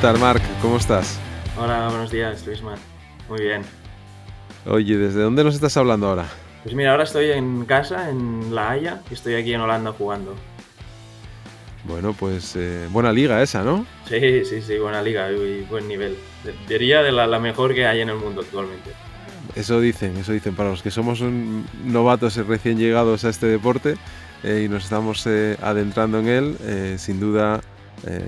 ¿Qué 0.00 0.06
tal, 0.06 0.18
Marc? 0.18 0.42
¿Cómo 0.62 0.78
estás? 0.78 1.18
Hola, 1.58 1.88
buenos 1.90 2.10
días, 2.10 2.46
Luisma. 2.46 2.74
Muy 3.28 3.42
bien. 3.42 3.60
Oye, 4.66 4.96
¿desde 4.96 5.20
dónde 5.20 5.44
nos 5.44 5.54
estás 5.54 5.76
hablando 5.76 6.08
ahora? 6.08 6.24
Pues 6.62 6.74
mira, 6.74 6.92
ahora 6.92 7.04
estoy 7.04 7.30
en 7.32 7.66
casa, 7.66 8.08
en 8.08 8.54
La 8.54 8.70
Haya, 8.70 9.02
y 9.10 9.14
estoy 9.14 9.34
aquí 9.34 9.52
en 9.52 9.60
Holanda 9.60 9.92
jugando. 9.92 10.34
Bueno, 11.84 12.14
pues 12.18 12.56
eh, 12.56 12.86
buena 12.90 13.12
liga 13.12 13.42
esa, 13.42 13.62
¿no? 13.62 13.84
Sí, 14.08 14.44
sí, 14.46 14.62
sí, 14.62 14.78
buena 14.78 15.02
liga 15.02 15.30
y 15.32 15.66
buen 15.68 15.86
nivel. 15.86 16.16
Diría 16.66 17.02
de 17.02 17.12
la, 17.12 17.26
la 17.26 17.38
mejor 17.38 17.74
que 17.74 17.86
hay 17.86 18.00
en 18.00 18.08
el 18.08 18.16
mundo 18.16 18.40
actualmente. 18.40 18.92
Eso 19.54 19.80
dicen, 19.80 20.16
eso 20.16 20.32
dicen. 20.32 20.54
Para 20.54 20.70
los 20.70 20.82
que 20.82 20.90
somos 20.90 21.20
un- 21.20 21.66
novatos 21.84 22.38
y 22.38 22.42
recién 22.42 22.78
llegados 22.78 23.24
a 23.24 23.28
este 23.30 23.46
deporte 23.46 23.96
eh, 24.44 24.62
y 24.64 24.68
nos 24.70 24.84
estamos 24.84 25.26
eh, 25.26 25.58
adentrando 25.62 26.18
en 26.20 26.28
él, 26.28 26.56
eh, 26.62 26.96
sin 26.98 27.20
duda, 27.20 27.60
eh, 28.06 28.22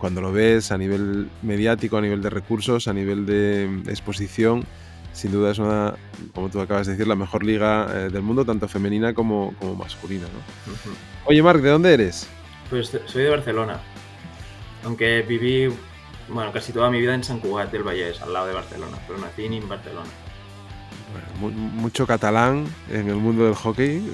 cuando 0.00 0.20
lo 0.20 0.32
ves 0.32 0.72
a 0.72 0.78
nivel 0.78 1.28
mediático, 1.42 1.98
a 1.98 2.00
nivel 2.00 2.22
de 2.22 2.30
recursos, 2.30 2.88
a 2.88 2.92
nivel 2.92 3.26
de 3.26 3.68
mm, 3.68 3.88
exposición, 3.90 4.64
sin 5.12 5.30
duda 5.30 5.50
es 5.52 5.58
una, 5.58 5.94
como 6.34 6.48
tú 6.48 6.60
acabas 6.60 6.86
de 6.86 6.92
decir, 6.94 7.06
la 7.06 7.14
mejor 7.16 7.44
liga 7.44 7.86
eh, 7.92 8.08
del 8.10 8.22
mundo, 8.22 8.44
tanto 8.44 8.66
femenina 8.66 9.12
como, 9.14 9.54
como 9.58 9.74
masculina. 9.76 10.24
¿no? 10.24 10.72
Oye, 11.26 11.42
Marc, 11.42 11.60
¿de 11.60 11.68
dónde 11.70 11.92
eres? 11.92 12.26
Pues 12.70 12.90
soy 13.06 13.22
de 13.24 13.30
Barcelona. 13.30 13.78
Aunque 14.84 15.22
viví, 15.22 15.68
bueno, 16.28 16.52
casi 16.52 16.72
toda 16.72 16.90
mi 16.90 17.00
vida 17.00 17.14
en 17.14 17.22
Sant 17.22 17.42
Cugat 17.42 17.70
del 17.70 17.82
Vallès, 17.82 18.22
al 18.22 18.32
lado 18.32 18.46
de 18.46 18.54
Barcelona. 18.54 18.96
Pero 19.06 19.18
nací 19.18 19.44
en 19.44 19.68
Barcelona. 19.68 20.08
Bueno, 21.12 21.26
mu- 21.40 21.80
mucho 21.82 22.06
catalán 22.06 22.64
en 22.88 23.08
el 23.08 23.16
mundo 23.16 23.44
del 23.44 23.54
hockey. 23.54 24.08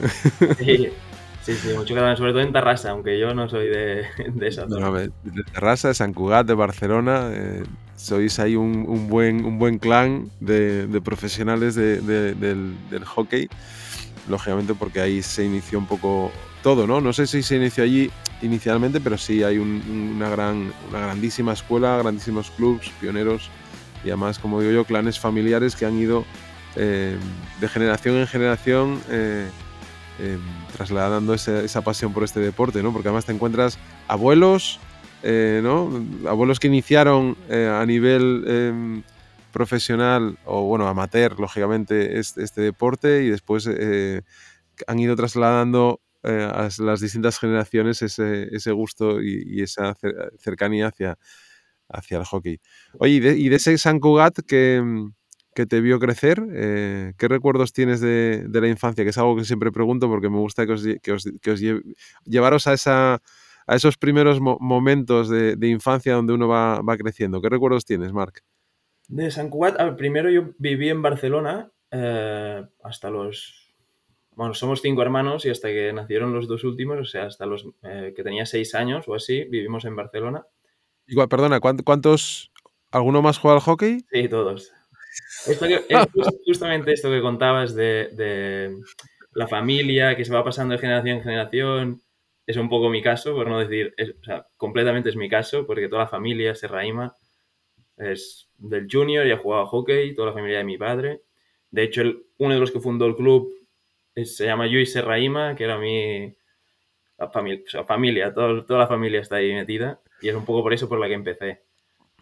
Sí, 0.59 0.89
sí, 1.47 1.59
sí, 1.59 1.69
mucho 1.75 1.95
catalán, 1.95 2.17
sobre 2.17 2.33
todo 2.33 2.43
en 2.43 2.53
Tarrasa, 2.53 2.91
aunque 2.91 3.19
yo 3.19 3.35
no 3.35 3.49
soy 3.49 3.69
de, 3.69 4.07
de 4.35 4.49
esa 4.49 4.67
No, 4.67 4.69
zona. 4.69 4.91
ver, 4.91 5.13
de 5.23 5.43
Terrassa, 5.45 5.89
de 5.89 5.95
San 5.95 6.13
Cugat, 6.13 6.47
de 6.47 6.55
Barcelona, 6.55 7.31
eh, 7.33 7.63
sois 7.97 8.39
ahí 8.39 8.57
un, 8.57 8.85
un 8.89 9.09
buen, 9.09 9.45
un 9.45 9.59
buen 9.59 9.79
clan 9.79 10.31
de, 10.41 10.87
de 10.87 11.01
profesionales 11.01 11.75
de- 11.75 12.01
de- 12.01 12.35
del, 12.35 12.75
del 12.91 13.05
hockey, 13.05 13.49
lógicamente 14.29 14.75
porque 14.75 15.01
ahí 15.01 15.23
se 15.23 15.45
inició 15.45 15.79
un 15.79 15.87
poco 15.87 16.33
todo, 16.63 16.87
¿no? 16.87 17.01
No 17.01 17.13
sé 17.13 17.27
si 17.27 17.43
se 17.43 17.57
inició 17.57 17.85
allí 17.85 18.11
inicialmente, 18.43 19.01
pero 19.01 19.17
sí 19.19 19.43
hay 19.45 19.59
un- 19.59 20.13
una, 20.17 20.29
gran, 20.29 20.73
una 20.91 21.01
grandísima 21.01 21.53
escuela, 21.53 21.97
grandísimos 21.99 22.51
clubs, 22.51 22.91
pioneros 23.01 23.51
y 24.05 24.09
además, 24.09 24.39
como 24.39 24.61
digo 24.61 24.73
yo, 24.73 24.85
clanes 24.85 25.19
familiares 25.19 25.75
que 25.77 25.87
han 25.87 25.99
ido 25.99 26.25
eh, 26.77 27.17
de 27.61 27.69
generación 27.69 28.17
en 28.17 28.27
generación 28.27 29.01
eh, 29.11 29.49
eh, 30.21 30.39
trasladando 30.77 31.35
esa 31.35 31.81
pasión 31.83 32.13
por 32.13 32.25
este 32.25 32.41
deporte, 32.41 32.83
¿no? 32.83 32.93
Porque 32.93 33.09
además 33.09 33.27
te 33.27 33.33
encuentras 33.33 33.79
abuelos, 34.09 34.81
eh. 35.23 35.63
Abuelos 36.29 36.61
que 36.61 36.69
iniciaron 36.69 37.37
eh, 37.49 37.69
a 37.73 37.85
nivel 37.87 38.45
em, 38.47 39.03
profesional 39.53 40.39
o, 40.45 40.63
bueno, 40.67 40.87
amateur, 40.89 41.39
lógicamente, 41.41 42.19
este, 42.19 42.61
deporte 42.61 43.25
y 43.25 43.31
después 43.31 43.69
eh, 43.73 44.23
han 44.87 44.99
ido 44.99 45.17
trasladando 45.17 46.01
a 46.23 46.69
las 46.79 47.01
distintas 47.01 47.39
generaciones 47.39 48.03
ese, 48.03 48.73
gusto 48.73 49.23
y, 49.23 49.63
esa 49.63 49.95
cer- 49.95 50.33
cercanía 50.41 50.89
hacia, 50.89 51.19
hacia 51.89 52.19
el 52.19 52.25
hockey. 52.25 52.61
Oye, 52.99 53.13
y 53.15 53.21
de, 53.21 53.39
y 53.39 53.49
de 53.49 53.57
ese 53.57 53.79
San 53.79 54.01
Cugat 54.01 54.41
que, 54.47 54.83
mm, 54.85 55.13
que 55.57 55.65
te 55.67 55.81
vio 55.81 55.99
crecer, 55.99 56.39
eh, 56.53 57.15
¿qué 57.17 57.29
recuerdos 57.29 57.73
tienes 57.73 58.01
de, 58.01 58.45
de 58.47 58.61
la 58.61 58.69
infancia? 58.69 59.03
Que 59.05 59.11
es 59.11 59.19
algo 59.19 59.35
que 59.37 59.45
siempre 59.45 59.73
pregunto 59.73 60.07
porque 60.09 60.29
me 60.29 60.37
gusta 60.37 60.67
que 60.67 60.73
os, 60.75 60.85
lle- 60.87 61.01
que 61.01 61.13
os- 61.13 61.33
que 61.41 61.51
os 61.51 61.61
lle- 61.63 61.83
llevaros 62.25 62.67
a, 62.67 62.75
esa, 62.75 63.15
a 63.67 63.75
esos 63.75 63.97
primeros 63.97 64.39
mo- 64.39 64.59
momentos 64.61 65.31
de, 65.31 65.57
de 65.57 65.69
infancia 65.69 66.13
donde 66.13 66.35
uno 66.35 66.47
va, 66.47 66.83
va 66.83 66.97
creciendo. 66.99 67.41
¿Qué 67.41 67.49
recuerdos 67.49 67.87
tienes, 67.87 68.13
Marc? 68.13 68.45
De 69.09 69.31
Sant 69.31 69.49
Cugat, 69.51 69.79
ver, 69.79 69.97
primero 69.97 70.29
yo 70.31 70.51
viví 70.59 70.91
en 70.91 71.01
Barcelona 71.01 71.73
eh, 71.91 72.63
hasta 72.85 73.09
los... 73.11 73.63
Bueno, 74.35 74.53
somos 74.53 74.83
cinco 74.83 75.01
hermanos 75.01 75.47
y 75.47 75.51
hasta 75.51 75.69
que 75.69 75.91
nacieron 75.95 76.35
los 76.35 76.47
dos 76.47 76.65
últimos, 76.65 76.99
o 77.01 77.05
sea, 77.07 77.25
hasta 77.25 77.47
los 77.47 77.65
eh, 77.83 78.13
que 78.15 78.23
tenía 78.23 78.45
seis 78.45 78.75
años 78.75 79.09
o 79.09 79.15
así, 79.15 79.45
vivimos 79.45 79.87
en 79.87 79.97
Barcelona. 79.97 80.45
Igual, 81.07 81.29
perdona, 81.29 81.61
¿cuánt- 81.61 81.83
¿cuántos... 81.85 82.53
¿Alguno 82.93 83.21
más 83.23 83.39
juega 83.39 83.57
al 83.57 83.63
hockey? 83.63 84.05
Sí, 84.13 84.29
todos. 84.29 84.73
Es 85.89 85.99
justamente 86.47 86.93
esto 86.93 87.11
que 87.11 87.21
contabas 87.21 87.75
de, 87.75 88.09
de 88.13 88.77
la 89.33 89.47
familia 89.47 90.17
que 90.17 90.25
se 90.25 90.33
va 90.33 90.45
pasando 90.45 90.73
de 90.75 90.79
generación 90.81 91.19
en 91.19 91.23
generación, 91.23 92.03
es 92.47 92.57
un 92.57 92.69
poco 92.69 92.89
mi 92.89 93.03
caso, 93.03 93.35
por 93.35 93.49
no 93.49 93.59
decir, 93.59 93.93
es- 93.97 94.11
o 94.21 94.25
sea, 94.25 94.47
completamente 94.57 95.09
es 95.11 95.17
mi 95.17 95.29
caso, 95.29 95.67
porque 95.67 95.89
toda 95.89 96.03
la 96.03 96.09
familia 96.09 96.55
Serraima 96.55 97.15
es 97.97 98.49
del 98.59 98.87
junior 98.91 99.27
y 99.27 99.33
ha 99.33 99.39
jugado 99.39 99.63
a 99.65 99.67
hockey, 99.67 100.15
toda 100.15 100.29
la 100.29 100.35
familia 100.35 100.59
de 100.59 100.65
mi 100.65 100.79
padre. 100.79 101.23
De 101.71 101.83
hecho, 101.83 102.03
el- 102.03 102.25
uno 102.39 102.55
de 102.55 102.61
los 102.61 102.71
que 102.71 102.81
fundó 102.81 103.07
el 103.07 103.17
club 103.17 103.53
es- 104.15 104.37
se 104.37 104.47
llama 104.47 104.67
Luis 104.67 104.93
Serraima, 104.93 105.55
que 105.57 105.65
era 105.65 105.79
mi 105.79 106.35
la 107.19 107.31
familia, 107.31 107.63
o 107.67 107.71
sea, 107.71 107.85
familia 107.85 108.33
todo- 108.35 108.65
toda 108.67 108.81
la 108.81 108.87
familia 108.89 109.21
está 109.21 109.37
ahí 109.37 109.53
metida, 109.55 110.01
y 110.21 110.29
es 110.29 110.35
un 110.35 110.45
poco 110.45 110.63
por 110.63 110.75
eso 110.75 110.89
por 110.89 110.99
la 111.01 111.09
que 111.09 111.15
empecé. 111.15 111.63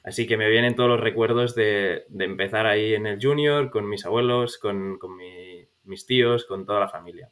Así 0.04 0.26
que 0.26 0.36
me 0.36 0.50
vienen 0.50 0.76
todos 0.76 0.90
los 0.90 1.00
recuerdos 1.00 1.54
de, 1.54 2.04
de 2.08 2.24
empezar 2.26 2.66
ahí 2.66 2.94
en 2.94 3.06
el 3.06 3.18
junior, 3.20 3.70
con 3.70 3.88
mis 3.88 4.04
abuelos, 4.04 4.58
con, 4.58 4.98
con 4.98 5.16
mi- 5.16 5.66
mis 5.84 6.06
tíos, 6.06 6.44
con 6.44 6.66
toda 6.66 6.80
la 6.80 6.88
familia. 6.88 7.30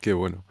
Qué 0.00 0.12
bueno. 0.12 0.44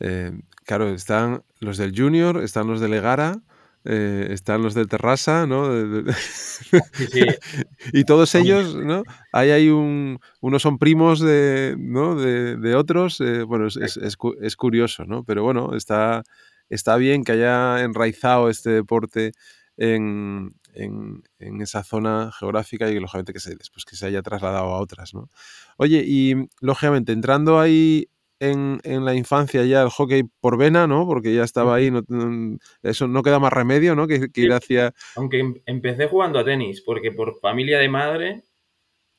Eh, 0.00 0.32
claro, 0.64 0.88
están 0.90 1.42
los 1.60 1.76
del 1.78 1.92
Junior, 1.96 2.42
están 2.42 2.68
los 2.68 2.80
de 2.80 2.88
Legara, 2.88 3.40
eh, 3.84 4.28
están 4.30 4.62
los 4.62 4.74
del 4.74 4.86
Terrassa, 4.88 5.46
¿no? 5.46 5.68
Sí, 6.12 6.78
sí, 7.06 7.20
y 7.92 8.04
todos 8.04 8.34
ellos, 8.34 8.76
¿no? 8.76 9.02
Ahí 9.32 9.50
hay 9.50 9.70
un, 9.70 10.20
unos 10.40 10.62
son 10.62 10.78
primos 10.78 11.20
de, 11.20 11.74
¿no? 11.78 12.14
de, 12.14 12.56
de 12.56 12.74
otros. 12.76 13.20
eh, 13.20 13.42
bueno, 13.42 13.66
es, 13.66 13.76
es- 13.76 14.16
es 14.40 14.56
curioso, 14.56 15.04
¿no? 15.04 15.24
Pero 15.24 15.42
bueno, 15.42 15.74
está, 15.74 16.22
está 16.68 16.96
bien 16.96 17.24
que 17.24 17.32
haya 17.32 17.82
enraizado 17.82 18.48
este 18.48 18.70
deporte 18.70 19.32
en, 19.78 20.54
en- 20.74 21.22
en 21.38 21.60
esa 21.62 21.82
zona 21.84 22.30
geográfica 22.38 22.90
y 22.90 22.98
lógicamente 23.00 23.32
que 23.32 23.40
se, 23.40 23.56
después 23.56 23.84
que 23.86 23.96
se 23.96 24.06
haya 24.06 24.20
trasladado 24.22 24.66
a 24.74 24.80
otras, 24.80 25.14
¿no? 25.14 25.30
Oye, 25.78 26.04
y 26.06 26.34
lógicamente 26.60 27.12
entrando 27.12 27.58
ahí 27.58 28.08
en, 28.40 28.80
en 28.84 29.04
la 29.04 29.14
infancia 29.14 29.64
ya 29.64 29.82
el 29.82 29.88
hockey 29.90 30.24
por 30.40 30.56
vena, 30.58 30.86
¿no? 30.86 31.06
Porque 31.06 31.34
ya 31.34 31.42
estaba 31.44 31.74
ahí, 31.76 31.90
no- 31.90 32.02
no- 32.08 32.58
eso 32.82 33.08
no 33.08 33.22
queda 33.22 33.38
más 33.38 33.52
remedio, 33.52 33.94
¿no? 33.96 34.06
Que, 34.06 34.30
que 34.30 34.40
ir 34.42 34.52
hacia... 34.52 34.92
aunque 35.16 35.38
em- 35.40 35.54
empecé 35.66 36.06
jugando 36.08 36.38
a 36.38 36.44
tenis, 36.44 36.80
porque 36.82 37.10
por 37.12 37.40
familia 37.40 37.78
de 37.78 37.88
madre 37.88 38.42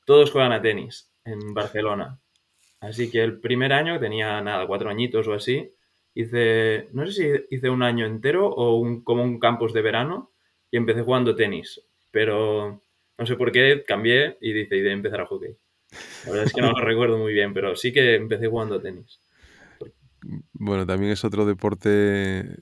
todos 0.06 0.31
juegan 0.31 0.52
a 0.52 0.62
tenis 0.62 1.12
en 1.26 1.53
Barcelona. 1.53 2.20
Así 2.81 3.12
que 3.12 3.22
el 3.24 3.40
primer 3.40 3.74
año 3.74 4.00
tenía 4.00 4.41
nada, 4.41 4.66
cuatro 4.68 4.90
añitos 4.90 5.28
o 5.28 5.34
así. 5.34 5.70
Hice, 6.16 6.88
no 6.94 7.06
sé 7.08 7.12
si 7.50 7.56
hice 7.56 7.70
un 7.70 7.84
año 7.84 8.06
entero 8.06 8.47
o 8.47 8.78
un, 8.80 9.03
como 9.03 9.24
un 9.24 9.38
campus 9.40 9.74
de 9.74 9.81
verano 9.81 10.31
y 10.72 10.78
empecé 10.78 11.02
jugando 11.02 11.35
tenis. 11.35 11.81
Pero 12.12 12.81
no 13.18 13.25
sé 13.25 13.35
por 13.35 13.52
qué 13.52 13.84
cambié 13.88 14.38
y 14.41 14.53
decidí 14.53 14.88
empezar 14.90 15.22
a 15.22 15.25
hockey. 15.25 15.56
La 16.25 16.31
verdad 16.31 16.46
es 16.47 16.53
que 16.53 16.62
no 16.62 16.72
lo 16.72 16.80
recuerdo 16.85 17.18
muy 17.18 17.34
bien, 17.34 17.53
pero 17.53 17.75
sí 17.75 17.91
que 17.94 18.16
empecé 18.16 18.47
jugando 18.47 18.81
tenis. 18.81 19.19
Bueno, 20.53 20.85
también 20.85 21.12
es 21.13 21.24
otro 21.24 21.46
deporte 21.46 22.59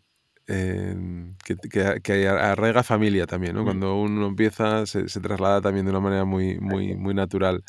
eh, 0.48 0.96
que, 1.44 1.56
que, 1.70 2.02
que 2.04 2.28
arraiga 2.28 2.84
familia 2.84 3.26
también, 3.26 3.56
¿no? 3.56 3.62
Mm. 3.62 3.66
Cuando 3.66 3.96
uno 4.00 4.28
empieza 4.28 4.86
se, 4.86 5.10
se 5.10 5.20
traslada 5.20 5.62
también 5.62 5.86
de 5.86 5.92
una 5.92 6.00
manera 6.00 6.26
muy, 6.26 6.60
muy, 6.60 6.96
muy 6.96 7.14
natural. 7.14 7.64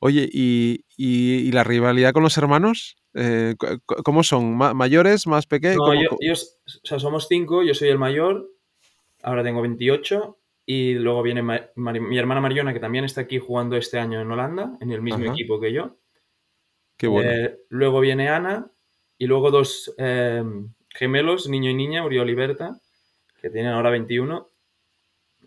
Oye, 0.00 0.28
¿y, 0.30 0.84
y, 0.96 1.36
y 1.48 1.52
la 1.52 1.64
rivalidad 1.64 2.12
con 2.12 2.22
los 2.24 2.36
hermanos? 2.36 2.96
Eh, 3.14 3.54
¿Cómo 3.86 4.22
son? 4.22 4.56
¿Ma- 4.56 4.74
¿Mayores? 4.74 5.26
¿Más 5.26 5.46
pequeños? 5.46 5.78
No, 5.86 5.94
yo, 5.94 6.08
yo- 6.20 6.32
o 6.34 6.86
sea, 6.86 6.98
somos 6.98 7.28
cinco, 7.28 7.62
yo 7.62 7.72
soy 7.74 7.88
el 7.88 7.98
mayor, 7.98 8.50
ahora 9.24 9.42
tengo 9.42 9.60
28 9.62 10.38
y 10.66 10.94
luego 10.94 11.22
viene 11.22 11.42
mi 11.42 12.18
hermana 12.18 12.40
Mariona, 12.40 12.72
que 12.72 12.80
también 12.80 13.04
está 13.04 13.22
aquí 13.22 13.38
jugando 13.38 13.76
este 13.76 13.98
año 13.98 14.20
en 14.20 14.30
Holanda, 14.30 14.76
en 14.80 14.90
el 14.92 15.02
mismo 15.02 15.24
Ajá. 15.24 15.32
equipo 15.32 15.60
que 15.60 15.72
yo. 15.72 15.96
Qué 16.96 17.06
bueno. 17.08 17.30
Eh, 17.30 17.58
luego 17.70 18.00
viene 18.00 18.28
Ana 18.28 18.70
y 19.18 19.26
luego 19.26 19.50
dos 19.50 19.94
eh, 19.98 20.42
gemelos, 20.90 21.48
niño 21.48 21.70
y 21.70 21.74
niña, 21.74 22.04
Uriol 22.04 22.30
y 22.30 22.34
Berta, 22.34 22.78
que 23.40 23.50
tienen 23.50 23.72
ahora 23.72 23.90
21 23.90 24.48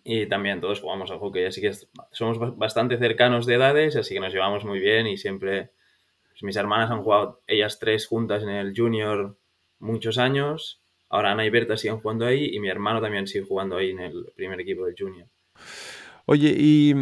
y 0.04 0.28
también 0.28 0.62
todos 0.62 0.80
jugamos 0.80 1.12
al 1.12 1.18
hockey, 1.20 1.46
así 1.46 1.60
que 1.62 1.72
somos 2.12 2.40
ba- 2.40 2.54
bastante 2.56 2.98
cercanos 2.98 3.46
de 3.46 3.56
edades, 3.56 3.96
así 3.96 4.14
que 4.14 4.20
nos 4.22 4.32
llevamos 4.34 4.64
muy 4.64 4.80
bien 4.80 5.08
y 5.08 5.18
siempre 5.18 5.72
pues, 6.30 6.44
mis 6.44 6.56
hermanas 6.56 6.92
han 6.92 7.04
jugado 7.04 7.42
ellas 7.48 7.80
tres 7.80 8.08
juntas 8.08 8.44
en 8.44 8.50
el 8.50 8.74
junior 8.76 9.38
muchos 9.80 10.18
años, 10.18 10.82
ahora 11.10 11.32
Ana 11.32 11.46
y 11.46 11.50
Berta 11.50 11.78
siguen 11.78 12.00
jugando 12.00 12.26
ahí 12.26 12.52
y 12.54 12.60
mi 12.60 12.70
hermano 12.70 13.02
también 13.02 13.28
sigue 13.28 13.46
jugando 13.46 13.78
ahí 13.78 13.92
en 13.92 14.00
el 14.00 14.32
primer 14.36 14.60
equipo 14.60 14.86
del 14.86 14.96
junior. 14.98 15.28
Oye, 16.26 16.54
y 16.58 16.94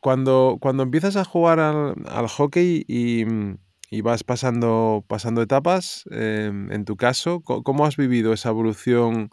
cuando, 0.00 0.58
cuando 0.60 0.82
empiezas 0.82 1.16
a 1.16 1.24
jugar 1.24 1.58
al, 1.58 2.28
hockey 2.28 2.84
y, 2.86 3.24
y 3.90 4.00
vas 4.00 4.24
pasando, 4.24 5.04
pasando 5.08 5.42
etapas, 5.42 6.04
eh, 6.10 6.50
en 6.70 6.84
tu 6.84 6.96
caso, 6.96 7.40
¿cómo 7.42 7.86
has 7.86 7.96
vivido 7.96 8.32
esa 8.32 8.50
evolución 8.50 9.30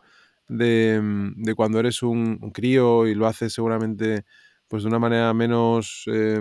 de, 0.47 1.01
de 1.35 1.55
cuando 1.55 1.79
eres 1.79 2.01
un, 2.03 2.37
crío 2.51 3.07
y 3.07 3.15
lo 3.15 3.27
haces 3.27 3.53
seguramente 3.53 4.25
pues 4.67 4.83
de 4.83 4.89
una 4.89 4.99
manera 4.99 5.33
menos... 5.33 6.03
Eh, 6.07 6.39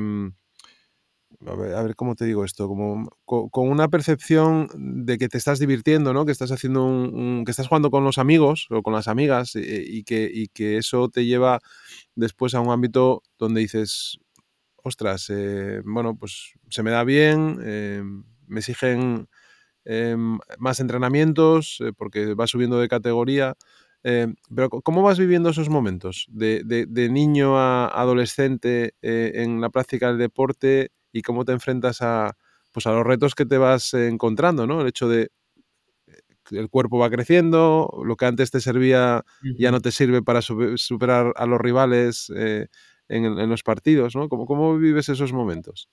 a 1.46 1.55
ver, 1.55 1.94
cómo 1.94 2.17
te 2.17 2.25
digo 2.25 2.44
esto, 2.44 2.67
como 2.67 3.08
con, 3.25 3.69
una 3.69 3.88
percepción 3.88 4.69
de 4.76 5.19
que 5.19 5.29
te 5.29 5.38
estás 5.38 5.61
divirtiendo, 5.61 6.12
¿no? 6.12 6.26
Que 6.26 6.32
estás 6.32 6.50
haciendo 6.50 6.85
un, 6.85 7.44
que 7.44 7.52
estás 7.52 7.69
jugando 7.69 7.90
con 7.90 8.05
los 8.05 8.19
amigos 8.19 8.67
o 8.70 8.82
con 8.82 8.93
las 8.93 9.06
amigas 9.06 9.55
y, 9.55 9.61
y, 9.61 10.02
que, 10.05 10.29
y, 10.32 10.49
que, 10.49 10.79
eso 10.79 11.08
te 11.08 11.26
lleva 11.26 11.61
después 12.17 12.55
a 12.55 12.61
un 12.61 12.70
ámbito 12.70 13.23
donde 13.38 13.61
dices, 13.61 14.19
ostras, 14.82 15.31
eh, 15.31 15.81
bueno, 15.85 16.17
pues 16.17 16.55
se 16.70 16.82
me 16.82 16.90
da 16.90 17.05
bien, 17.05 17.58
eh, 17.62 18.02
me 18.46 18.61
exigen 18.61 19.29
eh, 19.85 20.17
más 20.58 20.81
entrenamientos 20.81 21.79
porque 21.96 22.35
va 22.35 22.49
subiendo 22.49 22.81
de 22.81 22.88
categoría. 22.88 23.55
pero 24.02 24.70
¿cómo 24.70 25.02
vas 25.02 25.19
viviendo 25.19 25.50
esos 25.50 25.69
momentos 25.69 26.26
de, 26.31 26.62
de 26.64 27.08
niño 27.11 27.58
a 27.58 27.88
adolescente 27.88 28.94
en 29.02 29.61
la 29.61 29.70
práctica 29.70 30.08
del 30.08 30.19
deporte 30.19 30.90
y 31.18 31.22
cómo 31.22 31.44
te 31.44 31.52
enfrentas 31.52 32.00
a, 32.02 32.36
pues 32.72 32.86
a 32.86 32.92
los 32.92 33.04
retos 33.04 33.34
que 33.34 33.46
te 33.46 33.58
vas 33.58 33.94
encontrando, 33.94 34.66
¿no? 34.66 34.80
El 34.80 34.88
hecho 34.88 35.08
de 35.08 35.30
el 36.50 36.70
cuerpo 36.70 36.98
va 36.98 37.10
creciendo, 37.10 37.90
lo 38.04 38.16
que 38.16 38.24
antes 38.24 38.50
te 38.50 38.60
servía 38.60 39.22
ya 39.58 39.70
no 39.70 39.80
te 39.80 39.90
sirve 39.90 40.22
para 40.22 40.40
superar 40.40 41.34
a 41.36 41.44
los 41.44 41.60
rivales 41.60 42.32
eh, 42.34 42.68
en, 43.08 43.24
en, 43.24 43.50
los 43.50 43.62
partidos, 43.62 44.16
¿no? 44.16 44.28
¿Cómo, 44.28 44.46
¿Cómo, 44.46 44.78
vives 44.78 45.08
esos 45.10 45.32
momentos? 45.32 45.90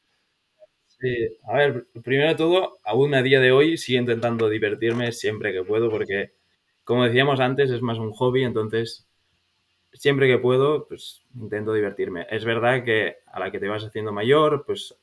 Sí, 0.88 1.28
a 1.48 1.58
ver, 1.58 1.88
primero 2.04 2.30
de 2.30 2.36
todo, 2.36 2.78
aún 2.86 3.14
a 3.16 3.22
día 3.22 3.42
de 3.42 3.52
hoy 3.52 3.78
sigo 3.78 4.00
intentando 4.00 4.48
divertirme 4.48 5.12
siempre 5.12 5.52
que 5.52 5.64
puedo 5.64 5.90
porque, 5.90 6.32
como 6.86 7.04
decíamos 7.04 7.42
antes, 7.42 7.70
es 7.70 7.82
más 7.82 7.98
un 7.98 8.12
hobby, 8.12 8.44
entonces 8.44 9.08
siempre 9.94 10.28
que 10.28 10.38
puedo, 10.38 10.88
pues 10.88 11.22
intento 11.36 11.74
divertirme. 11.74 12.28
Es 12.30 12.46
verdad 12.46 12.84
que 12.84 13.18
a 13.28 13.40
la 13.40 13.52
que 13.52 13.60
te 13.60 13.68
vas 13.68 13.84
haciendo 13.84 14.12
mayor, 14.12 14.64
pues 14.66 14.96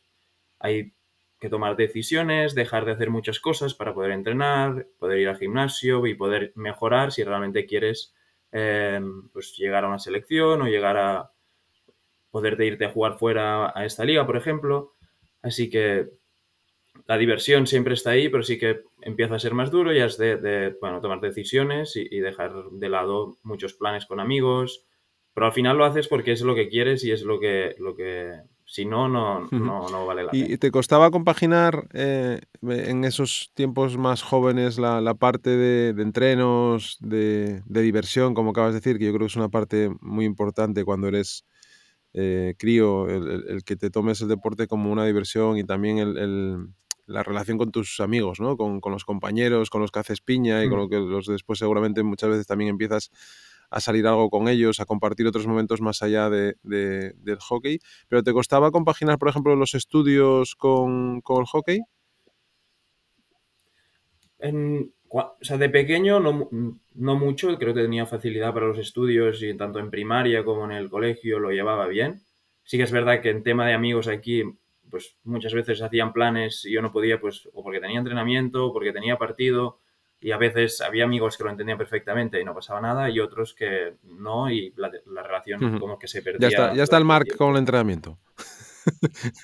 hay 0.63 0.93
que 1.39 1.49
tomar 1.49 1.77
decisiones, 1.77 2.55
dejar 2.55 2.85
de 2.85 2.93
hacer 2.93 3.11
muchas 3.11 3.41
cosas 3.41 3.75
para 3.75 3.93
poder 3.93 4.13
entrenar, 4.13 4.87
poder 4.99 5.19
ir 5.19 5.29
al 5.29 5.39
gimnasio 5.39 6.07
y 6.07 6.15
poder 6.15 6.53
mejorar 6.55 7.11
si 7.11 7.25
realmente 7.25 7.67
quieres 7.67 8.15
eh, 8.53 9.01
pues 9.33 9.57
llegar 9.57 9.85
a 9.85 9.89
una 9.89 9.99
selección 9.99 10.63
o 10.63 10.69
llegar 10.69 10.97
a 10.97 11.33
poderte 12.31 12.65
irte 12.65 12.85
a 12.85 12.93
jugar 12.93 13.19
fuera 13.19 13.77
a 13.77 13.85
esta 13.85 14.05
liga, 14.05 14.25
por 14.25 14.37
ejemplo. 14.37 14.95
Así 15.43 15.69
que 15.69 16.11
la 17.07 17.19
diversión 17.19 17.67
siempre 17.67 17.95
está 17.95 18.11
ahí, 18.11 18.29
pero 18.29 18.45
sí 18.45 18.57
que 18.57 18.85
empieza 19.01 19.35
a 19.35 19.41
ser 19.41 19.53
más 19.53 19.73
duro 19.73 19.93
y 19.93 19.99
has 19.99 20.17
de, 20.19 20.37
de 20.37 20.77
bueno, 20.81 21.01
tomar 21.01 21.21
decisiones 21.21 21.97
y, 21.97 22.07
y, 22.09 22.21
dejar 22.21 22.53
de 22.71 22.89
lado 22.89 23.39
muchos 23.43 23.75
planes 23.75 24.07
con 24.07 24.21
amigos. 24.21 24.87
Pero 25.35 25.47
al 25.47 25.53
final 25.53 25.77
lo 25.77 25.85
haces 25.85 26.07
porque 26.07 26.31
es 26.31 26.43
lo 26.43 26.55
que 26.55 26.69
quieres 26.69 27.03
y 27.03 27.11
es 27.11 27.23
lo 27.23 27.41
que, 27.41 27.75
lo 27.79 27.97
que 27.97 28.43
si 28.73 28.87
no, 28.87 29.07
no, 29.07 29.47
no, 29.51 29.87
no 29.91 30.07
vale 30.07 30.25
la 30.25 30.31
¿Y 30.33 30.45
pena. 30.45 30.57
te 30.57 30.71
costaba 30.71 31.11
compaginar 31.11 31.89
eh, 31.93 32.41
en 32.63 33.05
esos 33.05 33.51
tiempos 33.53 33.99
más 33.99 34.23
jóvenes 34.23 34.79
la, 34.79 35.03
la 35.03 35.13
parte 35.13 35.51
de, 35.51 35.93
de 35.93 36.03
entrenos, 36.03 36.97
de, 37.01 37.63
de, 37.67 37.83
diversión, 37.83 38.33
como 38.33 38.53
acabas 38.53 38.73
de 38.73 38.81
decir, 38.81 38.99
que 38.99 39.05
yo 39.05 39.11
creo 39.13 39.27
que 39.27 39.33
es 39.33 39.37
una 39.37 39.51
parte 39.51 39.91
muy 40.01 40.25
importante 40.25 40.87
cuando 40.87 41.09
eres 41.09 41.45
eh, 42.15 42.55
crío, 42.59 43.11
el, 43.11 43.29
el, 43.29 43.45
el, 43.49 43.63
que 43.63 43.77
te 43.77 43.91
tomes 43.91 44.23
el 44.23 44.29
deporte 44.29 44.67
como 44.67 44.91
una 44.91 45.05
diversión 45.05 45.59
y 45.59 45.65
también 45.65 45.99
el, 45.99 46.69
la 47.05 47.23
relación 47.23 47.59
con 47.59 47.73
tus 47.73 48.01
amigos, 48.01 48.41
¿no? 48.41 48.57
Con, 48.57 48.81
con, 48.81 48.93
los 48.93 49.05
compañeros, 49.05 49.69
con 49.69 49.83
los 49.83 49.91
que 49.91 49.99
haces 49.99 50.23
piña 50.23 50.65
y 50.65 50.69
mm. 50.69 50.71
con 50.71 50.79
lo 50.79 50.89
que 50.89 50.97
los 50.97 51.27
después 51.27 51.59
seguramente 51.59 52.03
muchas 52.03 52.31
veces 52.31 52.47
también 52.47 52.71
empiezas 52.71 53.11
a 53.73 53.81
salir 53.81 54.07
algo 54.07 54.29
con 54.29 54.49
ellos, 54.49 54.81
a 54.81 54.85
compartir 54.85 55.27
otros 55.27 55.47
momentos 55.47 55.81
más 55.81 56.03
allá 56.03 56.29
de, 56.29 56.57
de, 56.63 57.15
del 57.17 57.39
hockey. 57.39 57.79
¿Pero 58.09 58.23
te 58.23 58.33
costaba 58.33 58.71
compaginar, 58.71 59.19
por 59.19 59.29
ejemplo, 59.29 59.57
los 59.57 59.75
estudios 59.75 60.55
con, 60.55 61.23
con 61.23 61.41
el 61.41 61.47
hockey? 61.47 61.81
En, 64.39 64.93
o 65.09 65.37
sea, 65.41 65.57
de 65.57 65.71
pequeño 65.71 66.21
no, 66.21 66.49
no, 66.95 67.17
mucho, 67.17 67.57
creo 67.59 67.75
que 67.75 67.83
tenía 67.83 68.07
facilidad 68.07 68.53
para 68.53 68.67
los 68.67 68.79
estudios 68.79 69.43
y 69.43 69.57
tanto 69.57 69.79
en 69.79 69.91
primaria 69.91 70.45
como 70.45 70.65
en 70.65 70.73
el 70.73 70.91
colegio 70.91 71.39
lo 71.39 71.51
llevaba 71.51 71.87
bien. 71.87 72.21
Sí 72.65 72.77
que 72.77 72.85
es 72.85 72.93
verdad 72.93 73.21
que 73.23 73.31
en 73.31 73.43
tema 73.43 73.67
de 73.67 73.75
amigos 73.75 74.07
aquí, 74.07 74.43
pues 74.91 75.17
muchas 75.25 75.55
veces 75.55 75.81
hacían 75.81 76.13
planes 76.13 76.65
y 76.67 76.73
yo 76.73 76.83
no 76.83 76.93
podía, 76.93 77.21
pues 77.21 77.49
o 77.53 77.63
porque 77.63 77.81
tenía 77.81 77.99
entrenamiento, 77.99 78.67
o 78.67 78.73
porque 78.73 78.93
tenía 78.93 79.17
partido, 79.17 79.81
y 80.23 80.31
a 80.31 80.39
veces 80.39 80.81
había 80.81 81.05
amigos 81.05 81.37
que 81.37 81.45
lo 81.45 81.51
entendían 81.51 81.77
perfectamente 81.77 82.41
y 82.41 82.45
no 82.45 82.55
pasaba 82.55 82.81
nada 82.81 83.11
y 83.11 83.19
otros 83.19 83.55
que 83.55 83.95
no 84.05 84.51
y 84.51 84.73
la, 84.77 84.91
la 85.07 85.23
relación 85.23 85.63
uh 85.63 85.69
-huh. 85.69 85.81
como 85.81 85.99
que 85.99 86.07
se 86.07 86.23
perdía. 86.23 86.49
Ya 86.49 86.49
está, 86.49 86.75
ya 86.75 86.83
está 86.85 86.97
el 86.97 87.05
Mark 87.05 87.27
con 87.37 87.51
el 87.51 87.59
entrenamiento. 87.59 88.19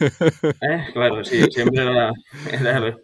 ¿Eh? 0.01 0.87
Claro, 0.93 1.25
sí, 1.25 1.43
siempre 1.51 1.83
era, 1.83 2.13
era, 2.53 2.97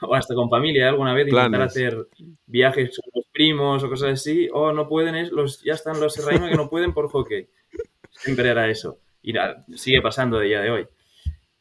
o 0.00 0.14
hasta 0.14 0.34
con 0.34 0.50
familia 0.50 0.88
alguna 0.88 1.14
vez 1.14 1.28
Planes. 1.28 1.46
intentar 1.46 1.66
hacer 1.66 2.06
viajes 2.46 2.98
con 3.00 3.10
los 3.14 3.26
primos 3.32 3.82
o 3.82 3.88
cosas 3.88 4.12
así, 4.12 4.48
o 4.52 4.72
no 4.72 4.88
pueden, 4.88 5.28
los, 5.34 5.62
ya 5.62 5.74
están 5.74 6.00
los 6.00 6.14
serranos 6.14 6.50
que 6.50 6.56
no 6.56 6.68
pueden 6.68 6.92
por 6.92 7.08
hockey. 7.10 7.48
Siempre 8.10 8.48
era 8.48 8.68
eso. 8.68 8.98
Y 9.22 9.32
nada, 9.32 9.64
sigue 9.74 10.00
pasando 10.00 10.38
de 10.38 10.46
día 10.46 10.60
de 10.60 10.70
hoy. 10.70 10.88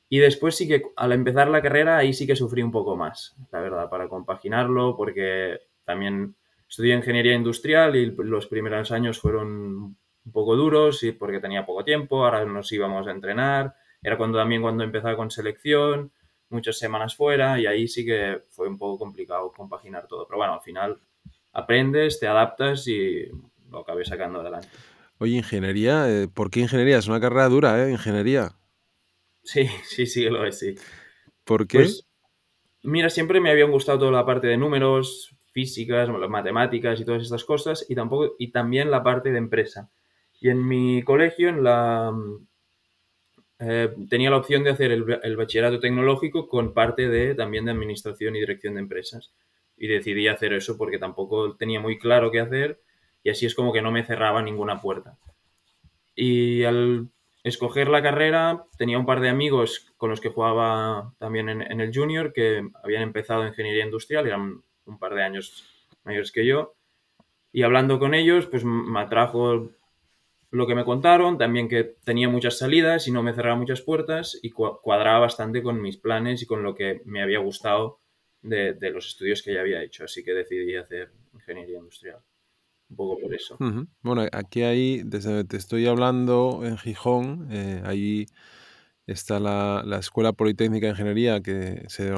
Y 0.10 0.20
después 0.20 0.56
sí 0.56 0.68
que 0.68 0.84
al 0.96 1.12
empezar 1.12 1.50
la 1.50 1.62
carrera 1.62 1.98
ahí 1.98 2.14
sí 2.14 2.26
que 2.26 2.36
sufrí 2.36 2.62
un 2.62 2.72
poco 2.72 2.96
más, 2.96 3.36
la 3.52 3.60
verdad, 3.60 3.90
para 3.90 4.08
compaginarlo, 4.08 4.96
porque 4.96 5.60
también 5.84 6.36
estudié 6.70 6.96
ingeniería 6.96 7.34
industrial 7.34 7.96
y 7.96 8.06
los 8.06 8.48
primeros 8.48 8.92
años 8.92 9.20
fueron 9.20 9.98
un 10.26 10.32
poco 10.32 10.56
duros 10.56 11.04
y 11.04 11.12
porque 11.12 11.40
tenía 11.40 11.66
poco 11.66 11.84
tiempo, 11.84 12.26
ahora 12.26 12.46
nos 12.46 12.72
íbamos 12.72 13.08
a 13.08 13.12
entrenar, 13.12 13.76
era 14.02 14.18
cuando 14.18 14.38
también 14.38 14.62
cuando 14.62 14.84
empezaba 14.84 15.16
con 15.16 15.32
selección, 15.32 16.12
muchas 16.50 16.78
semanas 16.78 17.16
fuera 17.16 17.60
y 17.60 17.66
ahí 17.66 17.88
sí 17.88 18.06
que 18.06 18.42
fue 18.52 18.68
un 18.68 18.78
poco 18.78 19.00
complicado 19.00 19.52
compaginar 19.52 20.08
todo. 20.08 20.26
Pero 20.28 20.38
bueno, 20.38 20.54
al 20.54 20.62
final 20.62 21.00
aprendes, 21.54 22.20
te 22.20 22.28
adaptas 22.28 22.88
y 22.88 23.26
lo 23.70 23.80
acabé 23.80 24.06
sacando 24.06 24.40
adelante. 24.40 24.70
Oye, 25.20 25.36
ingeniería, 25.36 26.10
eh, 26.10 26.28
¿por 26.28 26.52
qué 26.52 26.62
ingeniería? 26.62 27.00
Es 27.00 27.08
una 27.08 27.20
carrera 27.20 27.50
dura, 27.50 27.84
¿eh? 27.84 27.92
Ingeniería. 27.92 28.52
Sí, 29.48 29.66
sí, 29.86 30.06
sí, 30.06 30.26
lo 30.26 30.46
es, 30.46 30.60
sí. 30.60 30.76
¿Por 31.44 31.66
qué? 31.68 31.80
Pues, 31.80 32.08
mira, 32.84 33.10
siempre 33.10 33.40
me 33.40 33.50
habían 33.50 33.72
gustado 33.72 34.00
toda 34.00 34.12
la 34.12 34.26
parte 34.26 34.48
de 34.48 34.58
números, 34.58 35.36
físicas, 35.54 36.10
matemáticas 36.10 37.00
y 37.00 37.06
todas 37.06 37.24
estas 37.24 37.46
cosas, 37.46 37.86
y, 37.90 37.96
tampoco, 37.96 38.36
y 38.38 38.52
también 38.52 38.92
la 38.92 39.04
parte 39.04 39.32
de 39.32 39.38
empresa. 39.38 39.90
Y 40.40 40.50
en 40.50 40.68
mi 40.68 41.02
colegio, 41.02 41.50
en 41.50 41.64
la, 41.64 42.14
eh, 43.60 43.94
tenía 44.10 44.30
la 44.30 44.38
opción 44.38 44.64
de 44.64 44.72
hacer 44.72 44.92
el, 44.92 45.20
el, 45.24 45.38
bachillerato 45.38 45.80
tecnológico 45.80 46.48
con 46.48 46.74
parte 46.74 47.08
de 47.08 47.34
también 47.34 47.66
de 47.66 47.72
administración 47.72 48.36
y 48.36 48.42
dirección 48.42 48.76
de 48.76 48.82
empresas. 48.82 49.34
Y 49.78 49.88
decidí 49.88 50.28
hacer 50.28 50.54
eso 50.54 50.78
porque 50.78 51.00
tampoco 51.00 51.56
tenía 51.56 51.80
muy 51.80 51.98
claro 51.98 52.32
qué 52.32 52.40
hacer 52.40 52.82
y 53.24 53.30
así 53.30 53.46
es 53.46 53.56
como 53.56 53.72
que 53.74 53.82
no 53.82 53.92
me 53.92 54.04
cerraba 54.04 54.42
ninguna 54.42 54.82
puerta. 54.82 55.18
Y 56.16 56.64
al 56.64 57.10
escoger 57.44 57.88
la 57.88 58.02
carrera 58.02 58.66
tenía 58.78 59.00
un 59.00 59.06
par 59.06 59.20
de 59.22 59.30
amigos 59.30 59.94
con 59.98 60.10
los 60.10 60.22
que 60.22 60.30
jugaba 60.30 61.14
también 61.18 61.50
en, 61.50 61.82
el 61.82 61.92
junior 61.94 62.34
que 62.34 62.70
habían 62.84 63.04
empezado 63.04 63.48
ingeniería 63.48 63.86
industrial, 63.86 64.28
eran 64.28 64.62
un 64.86 65.00
par 65.00 65.16
de 65.16 65.24
años 65.24 65.88
mayores 66.04 66.32
que 66.32 66.46
yo. 66.46 66.76
Y 67.52 67.64
hablando 67.64 68.00
con 68.00 68.14
ellos, 68.14 68.46
pues 68.48 68.64
me 68.64 69.00
atrajo 69.00 69.70
lo 70.52 70.68
que 70.68 70.76
me 70.76 70.86
contaron, 70.86 71.38
también 71.38 71.68
que 71.68 71.84
tenía 72.04 72.30
muchas 72.30 72.58
salidas 72.58 73.08
y 73.08 73.12
no 73.12 73.24
me 73.24 73.34
cerraba 73.34 73.56
muchas 73.56 73.82
puertas 73.82 74.38
y 74.42 74.52
cuadraba 74.52 75.20
bastante 75.20 75.62
con 75.64 75.82
mis 75.82 75.98
planes 75.98 76.42
y 76.42 76.46
con 76.46 76.64
lo 76.64 76.76
que 76.76 77.02
me 77.06 77.22
había 77.22 77.40
gustado 77.40 78.00
de 78.42 78.92
los 78.92 79.08
estudios 79.08 79.42
que 79.42 79.54
ya 79.54 79.62
había 79.62 79.84
hecho. 79.84 80.06
Así 80.06 80.24
que 80.24 80.34
decidí 80.34 80.76
hacer 80.76 81.12
ingeniería 81.34 81.80
industrial. 81.80 82.20
Un 82.90 82.96
poco 82.96 83.20
por 83.20 83.34
eso. 83.34 83.58
Uh 83.60 83.66
-huh. 83.66 83.88
Bueno, 84.02 84.26
aquí 84.32 84.64
ahí, 84.64 85.02
desde 85.04 85.44
te 85.44 85.58
estoy 85.58 85.88
hablando 85.88 86.62
en 86.64 86.78
Gijón, 86.78 87.48
eh, 87.52 87.82
ahí 87.86 88.26
está 89.06 89.40
la, 89.40 89.84
la, 89.86 89.98
Escuela 90.00 90.34
Politécnica 90.34 90.88
de 90.88 90.92
Ingeniería 90.92 91.42
que, 91.42 91.86
se, 91.88 92.12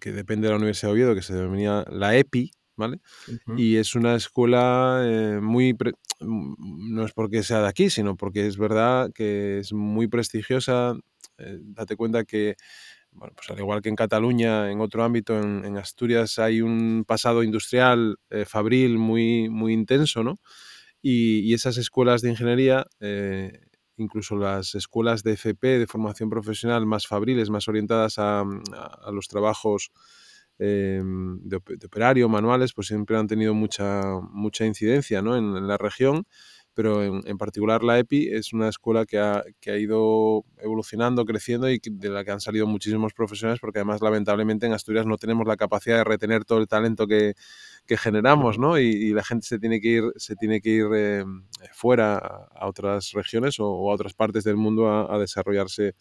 que 0.00 0.12
depende 0.12 0.46
de 0.46 0.52
la 0.52 0.58
Universidad 0.58 0.88
de 0.88 0.92
Oviedo, 0.92 1.14
que 1.14 1.22
se 1.22 1.34
denomina 1.34 1.84
la 1.90 2.16
EPI, 2.16 2.52
¿vale? 2.76 3.00
Uh 3.28 3.32
-huh. 3.32 3.60
Y 3.60 3.76
es 3.76 3.94
una 3.94 4.14
escuela 4.14 5.00
eh, 5.04 5.40
muy, 5.40 5.76
no 6.20 7.04
es 7.04 7.12
porque 7.12 7.42
sea 7.42 7.62
de 7.62 7.68
aquí, 7.68 7.90
sino 7.90 8.16
porque 8.16 8.46
es 8.46 8.56
verdad 8.56 9.12
que 9.12 9.58
es 9.58 9.72
muy 9.72 10.08
prestigiosa. 10.08 10.94
Eh, 11.38 11.58
date 11.62 11.96
cuenta 11.96 12.24
que, 12.24 12.56
bueno, 13.12 13.34
pues 13.36 13.50
al 13.50 13.58
igual 13.58 13.82
que 13.82 13.88
en 13.88 13.96
Cataluña, 13.96 14.70
en 14.70 14.80
otro 14.80 15.04
ámbito, 15.04 15.38
en, 15.38 15.76
Asturias 15.76 16.38
hay 16.38 16.62
un 16.62 17.04
pasado 17.06 17.42
industrial 17.42 18.18
eh, 18.30 18.44
fabril 18.44 18.98
muy, 18.98 19.48
muy 19.48 19.72
intenso, 19.72 20.22
¿no? 20.22 20.38
Y, 21.02 21.54
esas 21.54 21.76
escuelas 21.78 22.22
de 22.22 22.30
ingeniería, 22.30 22.86
eh, 23.00 23.60
incluso 23.96 24.36
las 24.36 24.74
escuelas 24.74 25.22
de 25.22 25.32
FP, 25.32 25.78
de 25.78 25.86
formación 25.86 26.30
profesional 26.30 26.86
más 26.86 27.06
fabriles, 27.06 27.50
más 27.50 27.68
orientadas 27.68 28.18
a, 28.18 28.44
los 29.12 29.28
trabajos 29.28 29.90
em, 30.58 31.40
de, 31.42 31.56
operario, 31.56 32.28
manuales, 32.28 32.72
pues 32.74 32.88
siempre 32.88 33.16
han 33.16 33.26
tenido 33.26 33.54
mucha, 33.54 34.02
mucha 34.30 34.66
incidencia 34.66 35.22
¿no? 35.22 35.36
en, 35.36 35.66
la 35.66 35.78
región, 35.78 36.26
pero 36.74 37.02
en, 37.04 37.38
particular 37.38 37.82
la 37.82 37.98
EPI 37.98 38.28
es 38.28 38.52
una 38.52 38.68
escuela 38.68 39.04
que 39.04 39.18
ha, 39.18 39.44
que 39.60 39.70
ha, 39.70 39.78
ido 39.78 40.44
evolucionando, 40.58 41.24
creciendo 41.24 41.70
y 41.70 41.80
de 41.82 42.08
la 42.08 42.24
que 42.24 42.30
han 42.30 42.40
salido 42.40 42.66
muchísimos 42.66 43.12
profesionales, 43.12 43.60
porque 43.60 43.80
además 43.80 44.00
lamentablemente 44.00 44.66
en 44.66 44.72
Asturias 44.72 45.06
no 45.06 45.16
tenemos 45.16 45.46
la 45.46 45.56
capacidad 45.56 45.98
de 45.98 46.04
retener 46.04 46.44
todo 46.44 46.58
el 46.58 46.68
talento 46.68 47.06
que, 47.06 47.34
que 47.86 47.96
generamos, 47.96 48.58
¿no? 48.58 48.78
Y, 48.78 49.12
la 49.12 49.24
gente 49.24 49.46
se 49.46 49.58
tiene 49.58 49.80
que 49.80 49.88
ir, 49.88 50.04
se 50.16 50.36
tiene 50.36 50.60
que 50.60 50.70
ir 50.70 50.86
em, 50.94 51.44
fuera 51.72 52.16
a, 52.18 52.68
otras 52.68 53.12
regiones 53.12 53.58
o, 53.58 53.90
a 53.90 53.94
otras 53.94 54.14
partes 54.14 54.44
del 54.44 54.56
mundo 54.56 54.88
a, 54.88 55.14
a 55.14 55.18
desarrollarse 55.18 55.94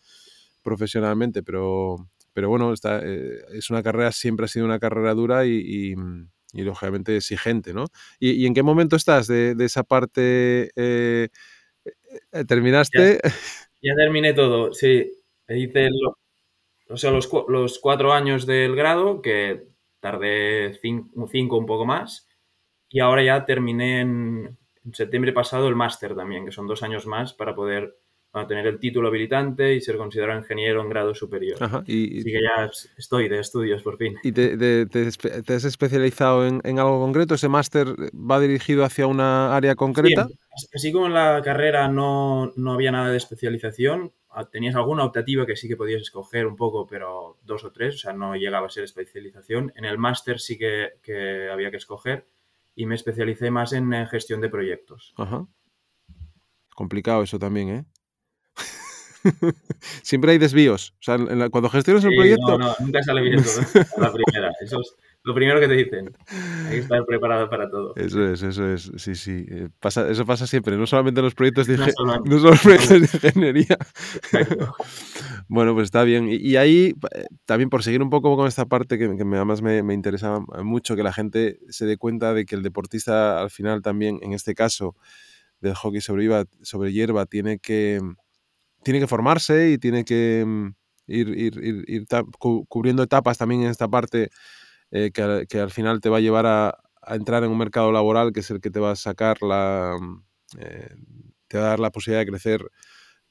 profesionalmente, 0.62 1.44
pero 1.44 2.10
pero 2.34 2.48
bueno, 2.48 2.72
está, 2.72 3.02
eh, 3.04 3.42
es 3.52 3.70
una 3.70 3.84
carrera, 3.84 4.12
siempre 4.12 4.46
ha 4.46 4.48
sido 4.48 4.66
una 4.66 4.80
carrera 4.80 5.14
dura 5.14 5.46
y, 5.46 5.94
lógicamente 6.54 7.16
exigente, 7.16 7.74
¿no? 7.74 7.86
¿Y, 8.20 8.46
en 8.46 8.54
qué 8.54 8.64
momento 8.64 8.96
estás 8.96 9.28
de, 9.28 9.56
esa 9.60 9.84
parte? 9.84 10.72
Eh, 10.76 11.30
eh, 12.32 12.46
¿Terminaste? 12.46 13.20
Ya, 13.82 13.96
terminé 13.96 14.34
todo, 14.34 14.74
sí. 14.74 15.10
Hice 15.48 15.88
o 16.90 16.98
sea, 16.98 17.12
los, 17.12 17.30
los, 17.48 17.80
cuatro 17.80 18.12
años 18.12 18.46
del 18.46 18.76
grado, 18.76 19.22
que 19.22 19.68
tardé 20.02 20.78
cinco, 20.82 21.30
cinco, 21.32 21.58
un 21.58 21.66
poco 21.66 21.86
más, 21.86 22.28
y 22.90 23.00
ahora 23.00 23.24
ya 23.24 23.46
terminé 23.46 24.02
en, 24.02 24.58
en 24.84 24.94
septiembre 24.94 25.32
pasado 25.32 25.70
el 25.70 25.76
máster 25.76 26.16
también, 26.16 26.46
que 26.46 26.52
son 26.52 26.68
dos 26.68 26.84
años 26.84 27.06
más 27.06 27.34
para 27.34 27.56
poder 27.56 27.96
a 28.32 28.46
tener 28.46 28.68
el 28.68 28.80
título 28.80 29.08
habilitante 29.08 29.74
y 29.74 29.82
ser 29.82 29.98
considerado 29.98 30.40
ingeniero 30.40 30.82
en 30.82 30.90
grado 30.90 31.16
superior. 31.16 31.58
y, 31.88 32.20
Así 32.20 32.32
que 32.32 32.42
ya 32.42 32.70
estoy 32.98 33.28
de 33.28 33.40
estudios 33.40 33.82
por 33.82 33.98
fin. 33.98 34.18
¿Y 34.24 34.32
te, 34.32 34.88
has 35.48 35.64
especializado 35.66 36.46
en, 36.46 36.80
algo 36.80 37.00
concreto? 37.00 37.34
¿Ese 37.34 37.50
máster 37.50 37.88
va 38.14 38.40
dirigido 38.40 38.84
hacia 38.84 39.08
una 39.08 39.56
área 39.56 39.76
concreta? 39.76 40.28
Sí, 40.28 40.68
así 40.76 40.92
como 40.92 41.08
en 41.08 41.14
la 41.14 41.42
carrera 41.44 41.88
no, 41.88 42.52
no, 42.56 42.74
había 42.74 42.92
nada 42.92 43.10
de 43.10 43.18
especialización, 43.18 44.14
ah, 44.30 44.48
tenías 44.48 44.76
alguna 44.76 45.06
optativa 45.06 45.48
que 45.48 45.56
sí 45.56 45.68
que 45.68 45.78
podías 45.78 46.02
escoger 46.02 46.46
un 46.46 46.56
poco, 46.56 46.86
pero 46.86 47.40
dos 47.44 47.64
o 47.64 47.72
tres, 47.72 47.96
o 47.96 47.98
sea, 47.98 48.14
no 48.14 48.36
llegaba 48.36 48.68
a 48.68 48.70
ser 48.70 48.84
especialización. 48.84 49.74
En 49.76 49.86
el 49.86 49.98
máster 49.98 50.40
sí 50.40 50.58
que, 50.58 50.90
que 51.02 51.50
había 51.50 51.72
que 51.72 51.78
escoger 51.78 52.28
y 52.76 52.86
me 52.86 52.94
especialicé 52.94 53.50
más 53.50 53.74
en 53.74 53.92
gestión 54.08 54.40
de 54.40 54.50
proyectos. 54.50 55.14
Ajá. 55.18 55.48
Complicado 56.76 57.24
eso 57.24 57.40
también, 57.40 57.70
¿eh? 57.70 57.86
Siempre 60.04 60.32
hay 60.32 60.38
desvíos. 60.38 60.94
O 61.00 61.04
sea, 61.04 61.18
cuando 61.50 61.70
gestionas 61.70 62.04
un 62.04 62.16
proyecto. 62.16 62.58
No, 62.58 62.58
no, 62.58 62.76
nunca 62.80 63.04
sale 63.04 63.22
bien 63.22 63.44
todo. 63.44 63.62
¿eh? 63.62 63.86
la 63.98 64.12
primera. 64.12 64.52
Eso 64.62 64.82
es 64.82 64.96
lo 65.24 65.34
primero 65.34 65.60
que 65.60 65.68
te 65.68 65.74
dicen. 65.74 66.12
Hay 66.66 66.72
que 66.72 66.78
estar 66.80 67.06
preparado 67.06 67.50
para 67.50 67.70
todo. 67.70 67.94
Eso 67.96 68.26
es, 68.26 68.42
eso 68.42 68.72
es. 68.72 68.92
Sí, 68.98 69.16
sí. 69.16 69.46
Eh, 69.50 69.70
pasa, 69.80 70.10
eso 70.10 70.26
pasa 70.26 70.48
siempre. 70.48 70.78
No 70.78 70.88
solamente 70.88 71.20
en 71.20 71.26
los 71.26 71.36
proyectos 71.36 71.68
de, 71.68 71.76
ingeniería. 71.76 73.78
bueno, 75.50 75.74
pues 75.74 75.86
está 75.86 76.04
bien. 76.04 76.28
Y, 76.30 76.56
ahí, 76.56 76.96
eh, 77.14 77.26
también 77.46 77.70
por 77.70 77.84
seguir 77.84 78.02
un 78.02 78.10
poco 78.10 78.36
con 78.38 78.48
esta 78.48 78.66
parte 78.66 78.98
que, 78.98 79.16
que 79.16 79.24
además 79.24 79.62
me, 79.62 79.84
me 79.84 79.94
interesa 79.94 80.40
mucho, 80.64 80.96
que 80.96 81.04
la 81.04 81.14
gente 81.14 81.60
se 81.70 81.86
dé 81.86 81.98
cuenta 81.98 82.34
de 82.34 82.46
que 82.46 82.56
el 82.56 82.64
deportista 82.64 83.42
al 83.42 83.50
final 83.50 83.82
también, 83.82 84.20
en 84.22 84.34
este 84.34 84.56
caso 84.56 84.96
del 85.60 85.76
hockey 85.76 86.02
sobre, 86.02 86.28
sobre 86.62 86.94
hierba, 86.94 87.26
tiene 87.26 87.60
que 87.60 88.00
tiene 88.84 89.00
que 89.00 89.08
formarse 89.08 89.72
y 89.72 89.78
tiene 89.78 90.06
que 90.06 90.44
mm, 90.46 90.70
ir, 91.08 92.08
cubriendo 92.38 93.04
etapas 93.04 93.38
también 93.38 93.62
en 93.64 93.70
esta 93.70 93.88
parte 93.88 94.30
eh, 94.92 95.12
que, 95.12 95.60
al 95.60 95.72
final 95.72 96.02
te 96.02 96.10
va 96.10 96.18
a 96.18 96.22
llevar 96.22 96.46
a, 96.46 96.78
entrar 97.08 97.44
en 97.44 97.52
un 97.52 97.58
mercado 97.58 97.92
laboral 97.92 98.34
que 98.34 98.42
es 98.42 98.52
el 98.52 98.62
que 98.62 98.70
te 98.72 98.80
va 98.80 98.92
a 98.92 98.96
sacar 98.96 99.42
la... 99.42 99.98
Mm, 100.00 100.24
eh, 100.60 100.96
te 101.48 101.58
va 101.58 101.66
a 101.66 101.70
dar 101.70 101.80
la 101.80 101.92
posibilidad 101.92 102.22
de 102.22 102.32
crecer 102.32 102.70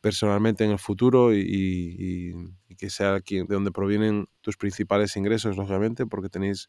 personalmente 0.00 0.64
en 0.64 0.70
el 0.70 0.78
futuro 0.78 1.34
y, 1.34 2.34
que 2.76 2.90
sea 2.90 3.14
aquí 3.14 3.38
de 3.38 3.46
donde 3.48 3.72
provienen 3.72 4.26
tus 4.40 4.56
principales 4.56 5.16
ingresos, 5.16 5.56
lógicamente, 5.56 6.06
porque 6.06 6.28
tenéis, 6.28 6.68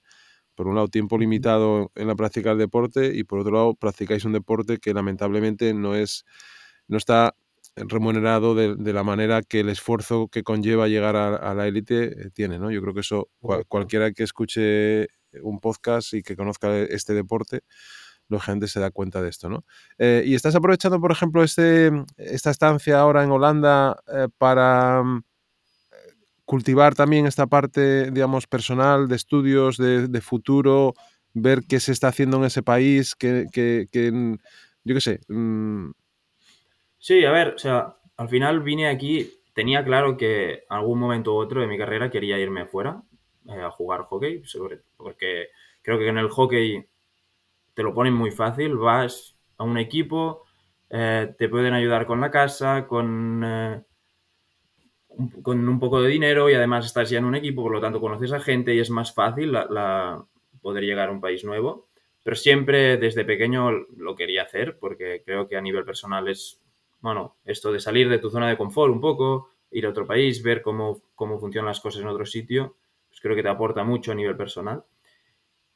por 0.55 0.67
un 0.67 0.75
lado, 0.75 0.87
tiempo 0.87 1.17
limitado 1.17 1.91
en 1.95 2.07
la 2.07 2.15
práctica 2.15 2.49
del 2.49 2.59
deporte 2.59 3.15
y 3.15 3.23
por 3.23 3.39
otro 3.39 3.53
lado, 3.53 3.75
practicáis 3.75 4.25
un 4.25 4.33
deporte 4.33 4.77
que 4.79 4.93
lamentablemente 4.93 5.73
no 5.73 5.95
es 5.95 6.25
no 6.87 6.97
está 6.97 7.35
remunerado 7.87 8.55
de, 8.55 8.93
la 8.93 9.03
manera 9.03 9.41
que 9.41 9.61
el 9.61 9.69
esfuerzo 9.69 10.27
que 10.27 10.43
conlleva 10.43 10.87
llegar 10.87 11.15
a, 11.15 11.53
la 11.53 11.67
élite 11.67 12.27
eh, 12.27 12.29
tiene, 12.31 12.59
¿no? 12.59 12.71
Yo 12.71 12.81
creo 12.81 12.93
que 12.93 13.01
eso 13.01 13.29
cualquiera 13.67 14.11
que 14.11 14.23
escuche 14.23 15.07
un 15.41 15.59
podcast 15.59 16.13
y 16.13 16.23
que 16.23 16.35
conozca 16.35 16.75
este 16.77 17.13
deporte, 17.13 17.61
lógicamente 18.27 18.67
se 18.67 18.79
da 18.79 18.91
cuenta 18.91 19.21
de 19.21 19.29
esto, 19.29 19.49
¿no? 19.49 19.65
Eh, 19.97 20.23
y 20.25 20.35
estás 20.35 20.55
aprovechando, 20.55 20.99
por 20.99 21.11
ejemplo, 21.11 21.43
este, 21.43 21.91
esta 22.17 22.51
estancia 22.51 22.99
ahora 22.99 23.23
en 23.23 23.31
Holanda 23.31 23.99
eh, 24.13 24.27
para 24.37 25.03
mm, 25.03 25.23
cultivar 26.45 26.95
también 26.95 27.25
esta 27.27 27.47
parte, 27.47 28.11
digamos, 28.11 28.47
personal, 28.47 29.07
de 29.07 29.15
estudios, 29.15 29.77
de, 29.77 30.21
futuro, 30.21 30.93
ver 31.33 31.63
qué 31.67 31.79
se 31.79 31.91
está 31.91 32.09
haciendo 32.09 32.37
en 32.37 32.45
ese 32.45 32.63
país, 32.63 33.15
que, 33.15 33.45
que, 33.51 33.87
que 33.91 34.37
yo 34.83 34.95
qué 34.95 35.01
sé, 35.01 35.19
mm, 35.27 35.91
Sí, 36.99 37.25
a 37.25 37.31
ver, 37.31 37.53
o 37.55 37.57
sea, 37.57 37.95
al 38.17 38.29
final 38.29 38.59
vine 38.61 38.87
aquí, 38.87 39.31
tenía 39.53 39.83
claro 39.83 40.17
que 40.17 40.63
algún 40.69 40.99
momento 40.99 41.33
u 41.33 41.37
otro 41.37 41.61
de 41.61 41.67
mi 41.67 41.77
carrera 41.77 42.09
quería 42.09 42.37
irme 42.39 42.61
afuera 42.61 43.03
eh, 43.47 43.61
a 43.61 43.71
jugar 43.71 44.03
hockey, 44.03 44.43
porque 44.97 45.47
creo 45.81 45.97
que 45.97 46.07
en 46.09 46.17
el 46.17 46.29
hockey 46.29 46.85
te 47.75 47.83
lo 47.83 47.93
ponen 47.95 48.13
muy 48.13 48.31
fácil, 48.31 48.77
vas 48.77 49.37
a 49.57 49.63
un 49.65 49.77
equipo, 49.77 50.45
eh, 50.89 51.33
te 51.37 51.49
pueden 51.49 51.73
ayudar 51.73 52.05
con 52.07 52.21
la 52.21 52.31
casa, 52.31 52.87
con, 52.87 53.43
eh, 53.45 53.83
un, 55.09 55.29
con 55.41 55.67
un 55.67 55.79
poco 55.79 56.01
de 56.01 56.09
dinero 56.09 56.49
y 56.49 56.53
además 56.53 56.85
estás 56.85 57.09
ya 57.09 57.17
en 57.19 57.25
un 57.25 57.35
equipo, 57.35 57.63
por 57.63 57.71
lo 57.73 57.81
tanto 57.81 57.99
conoces 57.99 58.31
a 58.31 58.39
gente 58.39 58.73
y 58.73 58.79
es 58.79 58.89
más 58.89 59.13
fácil 59.13 59.51
la, 59.51 60.23
poder 60.61 60.83
llegar 60.83 61.09
a 61.09 61.11
un 61.11 61.21
país 61.21 61.43
nuevo. 61.43 61.87
Pero 62.23 62.35
siempre 62.35 62.97
desde 62.97 63.25
pequeño 63.25 63.71
lo 63.71 64.15
quería 64.15 64.43
hacer 64.43 64.77
porque 64.79 65.23
creo 65.25 65.47
que 65.47 65.55
a 65.57 65.61
nivel 65.61 65.85
personal 65.85 66.27
es 66.27 66.61
bueno, 67.01 67.37
esto 67.45 67.71
de 67.71 67.79
salir 67.79 68.09
de 68.09 68.19
tu 68.19 68.29
zona 68.29 68.49
de 68.49 68.57
confort 68.57 68.91
un 68.91 69.01
poco, 69.01 69.51
ir 69.71 69.85
a 69.85 69.89
otro 69.89 70.05
país, 70.05 70.41
ver 70.43 70.61
cómo, 70.61 71.01
cómo 71.15 71.39
funcionan 71.39 71.67
las 71.67 71.79
cosas 71.79 72.01
en 72.01 72.07
otro 72.07 72.25
sitio, 72.25 72.77
pues 73.07 73.21
creo 73.21 73.35
que 73.35 73.43
te 73.43 73.49
aporta 73.49 73.83
mucho 73.83 74.11
a 74.11 74.15
nivel 74.15 74.35
personal. 74.35 74.83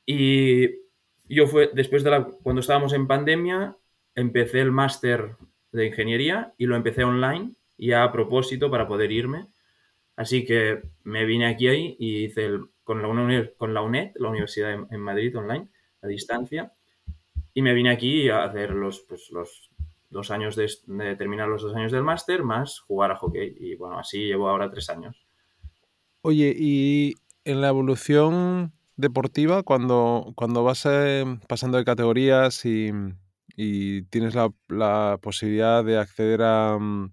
Y 0.06 0.70
yo 1.26 1.48
fue, 1.48 1.72
después 1.74 2.04
de 2.04 2.12
la, 2.12 2.26
cuando 2.26 2.60
estábamos 2.62 2.94
en 2.94 3.08
pandemia, 3.08 3.78
empecé 4.16 4.62
el 4.62 4.72
máster 4.72 5.38
de 5.72 5.88
ingeniería 5.88 6.54
y 6.58 6.66
lo 6.66 6.76
empecé 6.76 7.04
online 7.04 7.54
y 7.78 7.92
a 7.94 8.12
propósito 8.12 8.70
para 8.70 8.88
poder 8.88 9.12
irme. 9.12 9.48
Así 10.16 10.46
que 10.46 10.84
me 11.04 11.26
vine 11.26 11.48
aquí 11.48 11.68
ahí 11.68 11.96
y 12.00 12.26
hice 12.26 12.46
el, 12.46 12.66
con, 12.84 13.02
la, 13.02 13.50
con 13.58 13.74
la 13.74 13.82
UNED, 13.82 14.12
la 14.16 14.30
Universidad 14.30 14.74
en, 14.74 15.00
Madrid 15.00 15.36
online, 15.38 15.70
a 16.02 16.08
distancia, 16.08 16.72
y 17.54 17.62
me 17.62 17.74
vine 17.74 17.90
aquí 17.90 18.30
a 18.30 18.44
hacer 18.44 18.72
los, 18.72 19.02
pues, 19.02 19.30
los 19.32 19.72
dos 20.14 20.32
años 20.32 20.56
de, 20.56 20.70
terminar 21.18 21.50
los 21.50 21.64
dos 21.64 21.76
años 21.76 21.92
del 21.92 22.04
máster, 22.04 22.44
más 22.44 22.80
jugar 22.80 23.12
a 23.12 23.18
hockey. 23.18 23.58
Y 23.60 23.76
bueno, 23.76 24.00
así 24.00 24.20
llevo 24.20 24.48
ahora 24.48 24.70
tres 24.70 24.90
años. 24.90 25.26
Oye, 26.22 26.56
y 26.58 27.16
en 27.44 27.60
la 27.60 27.68
evolución 27.68 28.72
deportiva, 28.96 29.64
cuando, 29.64 30.32
cuando 30.36 30.64
vas 30.64 30.86
eh, 30.86 31.26
pasando 31.50 31.78
de 31.78 31.84
categorías 31.84 32.64
y, 32.66 32.92
tienes 34.10 34.36
la, 34.36 35.20
posibilidad 35.22 35.84
de 35.84 35.98
acceder 35.98 36.42
a, 36.44 36.78
mm, 36.80 37.12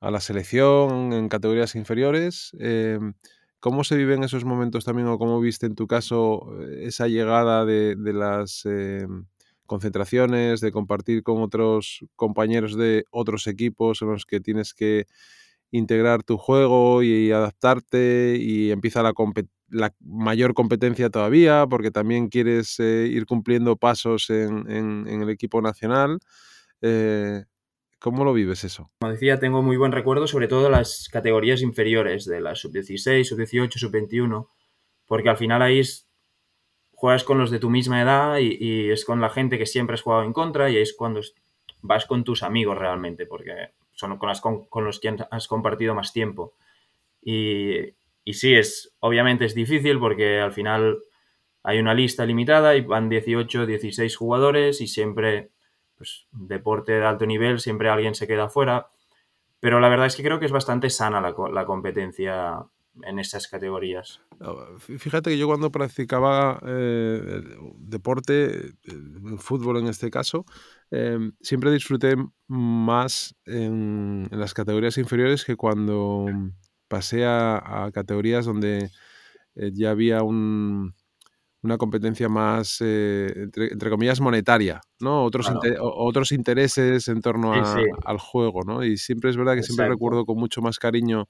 a, 0.00 0.10
la 0.10 0.20
selección 0.20 1.12
en 1.12 1.28
categorías 1.28 1.74
inferiores, 1.74 2.52
eh, 2.60 2.98
¿cómo 3.58 3.84
se 3.84 3.96
viven 3.96 4.22
esos 4.22 4.44
momentos 4.44 4.84
también 4.84 5.08
o 5.08 5.18
cómo 5.18 5.40
viste 5.40 5.66
en 5.66 5.74
tu 5.74 5.86
caso 5.86 6.46
eh, 6.60 6.84
esa 6.86 7.08
llegada 7.08 7.64
de, 7.64 7.96
las 8.12 8.64
concentraciones, 9.68 10.60
de 10.60 10.72
compartir 10.72 11.22
con 11.22 11.40
otros 11.42 12.04
compañeros 12.16 12.76
de 12.76 13.04
otros 13.12 13.46
equipos 13.46 14.02
en 14.02 14.08
los 14.08 14.26
que 14.26 14.40
tienes 14.40 14.74
que 14.74 15.06
integrar 15.70 16.24
tu 16.24 16.36
juego 16.36 17.02
y 17.04 17.30
adaptarte 17.30 18.36
y 18.40 18.72
empieza 18.72 19.02
la, 19.02 19.12
la 19.70 19.94
mayor 20.00 20.54
competencia 20.54 21.10
todavía 21.10 21.66
porque 21.68 21.90
también 21.90 22.28
quieres 22.28 22.80
eh, 22.80 23.06
ir 23.10 23.26
cumpliendo 23.26 23.76
pasos 23.76 24.30
en, 24.30 25.06
el 25.06 25.30
equipo 25.30 25.60
nacional. 25.62 26.18
Eh, 26.80 27.44
¿Cómo 28.00 28.24
lo 28.24 28.32
vives 28.32 28.64
eso? 28.64 28.90
Como 29.00 29.12
decía, 29.12 29.40
tengo 29.40 29.62
muy 29.62 29.76
buen 29.76 29.92
recuerdo 29.92 30.26
sobre 30.26 30.48
todo 30.48 30.70
las 30.70 31.08
categorías 31.12 31.62
inferiores 31.62 32.24
de 32.24 32.40
la 32.40 32.54
sub-16, 32.54 33.24
sub-18, 33.24 33.72
sub-21, 33.72 34.48
porque 35.06 35.28
al 35.28 35.36
final 35.36 35.62
ahí 35.62 35.80
juegas 36.98 37.22
con 37.22 37.38
los 37.38 37.52
de 37.52 37.60
tu 37.60 37.70
misma 37.70 38.02
edad 38.02 38.38
y, 38.40 38.90
es 38.90 39.04
con 39.04 39.20
la 39.20 39.30
gente 39.30 39.56
que 39.56 39.66
siempre 39.66 39.94
has 39.94 40.02
jugado 40.02 40.24
en 40.24 40.32
contra 40.32 40.68
y 40.68 40.78
es 40.78 40.94
cuando 40.94 41.20
vas 41.80 42.06
con 42.06 42.24
tus 42.24 42.42
amigos 42.42 42.76
realmente, 42.76 43.24
porque 43.24 43.70
son 43.92 44.18
con, 44.18 44.28
las, 44.28 44.40
con, 44.40 44.66
los 44.84 44.98
que 44.98 45.16
has 45.30 45.46
compartido 45.46 45.94
más 45.94 46.12
tiempo. 46.12 46.54
Y, 47.22 47.94
sí, 48.32 48.52
es, 48.52 48.96
obviamente 48.98 49.44
es 49.44 49.54
difícil 49.54 50.00
porque 50.00 50.40
al 50.40 50.50
final 50.50 50.98
hay 51.62 51.78
una 51.78 51.94
lista 51.94 52.26
limitada 52.26 52.74
y 52.74 52.80
van 52.80 53.08
18, 53.08 53.64
16 53.64 54.16
jugadores 54.16 54.80
y 54.80 54.88
siempre, 54.88 55.50
pues, 55.96 56.26
deporte 56.32 56.94
de 56.94 57.04
alto 57.04 57.26
nivel, 57.26 57.60
siempre 57.60 57.90
alguien 57.90 58.16
se 58.16 58.26
queda 58.26 58.48
fuera. 58.48 58.88
Pero 59.60 59.78
la 59.78 59.88
verdad 59.88 60.06
es 60.06 60.16
que 60.16 60.24
creo 60.24 60.40
que 60.40 60.46
es 60.46 60.52
bastante 60.52 60.90
sana 60.90 61.20
la 61.20 61.64
competencia 61.64 62.66
en 63.04 63.18
esas 63.18 63.48
categorías. 63.48 64.20
Fíjate 64.78 65.30
que 65.30 65.38
yo 65.38 65.46
cuando 65.46 65.70
practicaba 65.70 66.60
eh, 66.66 67.42
deporte, 67.78 68.72
el 68.84 69.38
fútbol 69.38 69.78
en 69.78 69.88
este 69.88 70.10
caso, 70.10 70.44
em, 70.90 71.32
siempre 71.40 71.72
disfruté 71.72 72.16
más 72.46 73.34
en, 73.44 74.28
las 74.30 74.54
categorías 74.54 74.98
inferiores 74.98 75.44
que 75.44 75.56
cuando 75.56 76.26
pasé 76.88 77.24
a, 77.26 77.90
categorías 77.92 78.46
donde 78.46 78.90
eh, 79.56 79.70
ya 79.74 79.90
había 79.90 80.22
un, 80.22 80.94
una 81.62 81.76
competencia 81.76 82.28
más, 82.28 82.78
eh, 82.80 83.48
entre, 83.54 83.90
comillas, 83.90 84.20
monetaria, 84.20 84.80
¿no? 85.00 85.24
Otros, 85.24 85.50
otros 85.80 86.32
intereses 86.32 87.08
en 87.08 87.20
torno 87.20 87.52
al 87.52 88.18
juego, 88.18 88.62
¿no? 88.64 88.84
Y 88.84 88.96
siempre 88.96 89.30
es 89.30 89.36
verdad 89.36 89.56
que 89.56 89.62
siempre 89.62 89.88
recuerdo 89.88 90.24
con 90.24 90.38
mucho 90.38 90.62
más 90.62 90.78
cariño 90.78 91.28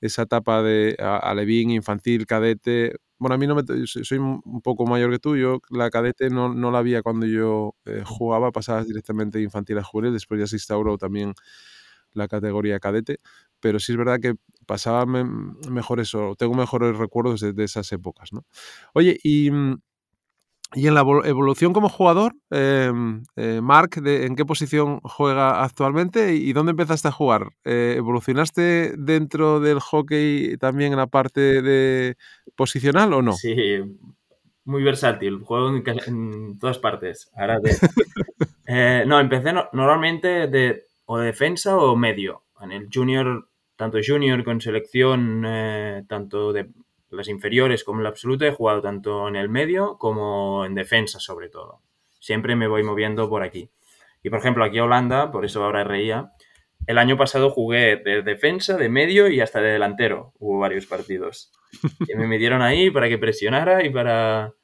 esa 0.00 0.22
etapa 0.22 0.62
de 0.62 0.96
alevín, 1.00 1.70
infantil, 1.70 2.26
cadete. 2.26 2.96
Bueno, 3.18 3.34
a 3.34 3.38
mí 3.38 3.46
no 3.46 3.54
me. 3.54 3.62
Soy 3.86 4.18
un 4.18 4.60
poco 4.62 4.86
mayor 4.86 5.10
que 5.10 5.18
tú. 5.18 5.36
Yo 5.36 5.60
la 5.70 5.90
cadete 5.90 6.30
no, 6.30 6.52
no 6.54 6.70
la 6.70 6.78
había 6.78 7.02
cuando 7.02 7.26
yo 7.26 7.74
eh, 7.86 8.02
jugaba, 8.04 8.52
pasabas 8.52 8.86
directamente 8.86 9.38
de 9.38 9.44
infantil 9.44 9.78
a 9.78 9.82
juvenil. 9.84 10.12
Después 10.12 10.40
ya 10.40 10.46
se 10.46 10.56
instauró 10.56 10.98
también 10.98 11.34
la 12.12 12.28
categoría 12.28 12.80
cadete. 12.80 13.20
Pero 13.60 13.80
sí 13.80 13.92
es 13.92 13.98
verdad 13.98 14.20
que 14.20 14.34
pasaba 14.66 15.06
mejor 15.06 16.00
eso. 16.00 16.34
Tengo 16.38 16.54
mejores 16.54 16.96
recuerdos 16.96 17.40
de, 17.40 17.52
de 17.52 17.64
esas 17.64 17.90
épocas, 17.92 18.32
¿no? 18.32 18.44
Oye, 18.94 19.18
y 19.22 19.50
mm, 19.50 19.78
y 20.74 20.88
en 20.88 20.94
la 20.94 21.00
evolución 21.00 21.72
como 21.72 21.88
jugador, 21.88 22.34
em, 22.50 23.22
eh, 23.36 23.60
Mark, 23.62 24.02
¿en 24.04 24.34
qué 24.34 24.44
posición 24.44 25.00
juega 25.02 25.62
actualmente 25.62 26.34
y 26.34 26.52
dónde 26.52 26.70
empezaste 26.70 27.08
a 27.08 27.12
jugar? 27.12 27.50
Eh, 27.64 27.94
¿Evolucionaste 27.96 28.94
dentro 28.98 29.60
del 29.60 29.78
hockey 29.78 30.56
también 30.56 30.92
en 30.92 30.98
la 30.98 31.06
parte 31.06 31.62
de 31.62 32.16
posicional 32.56 33.12
o 33.12 33.22
no? 33.22 33.32
Sí, 33.32 33.56
muy 34.64 34.82
versátil, 34.82 35.38
juego 35.38 35.68
en, 35.76 36.58
todas 36.58 36.78
partes. 36.78 37.30
Eh, 38.68 39.04
no, 39.06 39.20
empecé 39.20 39.52
normalmente 39.52 40.48
de 40.48 40.86
o 41.04 41.18
defensa 41.18 41.76
o 41.76 41.94
medio. 41.94 42.42
En 42.60 42.72
el 42.72 42.88
junior, 42.92 43.48
tanto 43.76 43.98
junior 44.04 44.42
con 44.42 44.60
selección, 44.60 45.46
tanto 46.08 46.52
de 46.52 46.68
las 47.16 47.28
inferiores 47.28 47.84
como 47.84 48.02
la 48.02 48.10
absoluta 48.10 48.46
he 48.46 48.52
jugado 48.52 48.82
tanto 48.82 49.28
en 49.28 49.36
el 49.36 49.48
medio 49.48 49.98
como 49.98 50.64
en 50.64 50.74
defensa 50.74 51.18
sobre 51.20 51.48
todo. 51.48 51.80
Siempre 52.20 52.56
me 52.56 52.68
voy 52.68 52.82
moviendo 52.82 53.28
por 53.28 53.42
aquí. 53.42 53.70
Y 54.22 54.30
por 54.30 54.40
ejemplo, 54.40 54.64
aquí 54.64 54.78
a 54.78 54.84
Holanda, 54.84 55.30
por 55.30 55.44
eso 55.44 55.62
ahora 55.64 55.84
reía, 55.84 56.32
el 56.86 56.98
año 56.98 57.16
pasado 57.16 57.50
jugué 57.50 57.96
de 57.96 58.22
defensa, 58.22 58.76
de 58.76 58.88
medio 58.88 59.28
y 59.28 59.40
hasta 59.40 59.60
de 59.60 59.70
delantero. 59.70 60.32
Hubo 60.38 60.58
varios 60.58 60.86
partidos. 60.86 61.52
Que 62.06 62.16
me 62.16 62.26
midieron 62.26 62.62
ahí 62.62 62.90
para 62.90 63.08
que 63.08 63.18
presionara 63.18 63.84
y 63.84 63.90
para... 63.90 64.54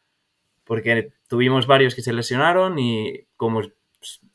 Porque 0.65 1.13
tuvimos 1.29 1.67
varios 1.67 1.95
que 1.95 2.03
se 2.03 2.13
lesionaron 2.13 2.79
y 2.79 3.27
como 3.37 3.63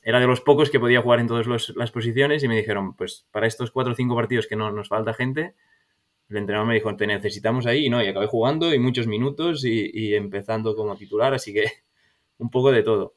era 0.02 0.20
de 0.20 0.28
los 0.28 0.42
pocos 0.42 0.70
que 0.70 0.80
podía 0.80 1.02
jugar 1.02 1.20
en 1.20 1.28
todas 1.28 1.48
las 1.76 1.92
posiciones 1.92 2.44
y 2.44 2.48
me 2.48 2.56
dijeron, 2.56 2.96
pues 2.96 3.28
para 3.32 3.48
estos 3.48 3.72
cuatro 3.72 3.94
o 3.94 3.96
cinco 3.96 4.16
partidos 4.16 4.48
que 4.48 4.56
no 4.56 4.72
nos 4.72 4.90
falta 4.90 5.14
gente, 5.14 5.56
el 6.30 6.38
entrenador 6.38 6.68
me 6.68 6.76
dijo, 6.76 6.96
te 6.96 7.08
necesitamos 7.08 7.66
ahí, 7.66 7.86
y 7.86 7.90
no, 7.90 8.04
y 8.04 8.08
acabé 8.08 8.28
jugando 8.28 8.74
y 8.74 8.80
muchos 8.80 9.08
minutos 9.08 9.64
y, 9.64 10.14
empezando 10.16 10.76
como 10.76 10.96
titular, 10.96 11.34
así 11.34 11.54
que 11.54 11.66
un 12.38 12.50
poco 12.50 12.72
de 12.72 12.84
todo. 12.84 13.14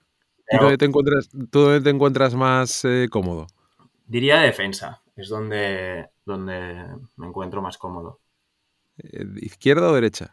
¿Y 0.50 0.56
dónde 0.58 0.78
te 0.78 0.84
encuentras, 0.84 1.28
tú 1.50 1.80
te 1.80 1.90
encuentras 1.90 2.34
más 2.34 2.84
eh, 2.84 3.08
cómodo? 3.10 3.46
Diría 4.06 4.40
defensa, 4.40 5.02
es 5.14 5.28
donde, 5.28 6.08
donde 6.24 6.86
me 7.16 7.26
encuentro 7.26 7.62
más 7.62 7.78
cómodo. 7.78 8.20
Eh, 8.98 9.24
¿Izquierda 9.36 9.90
o 9.90 9.94
derecha? 9.94 10.32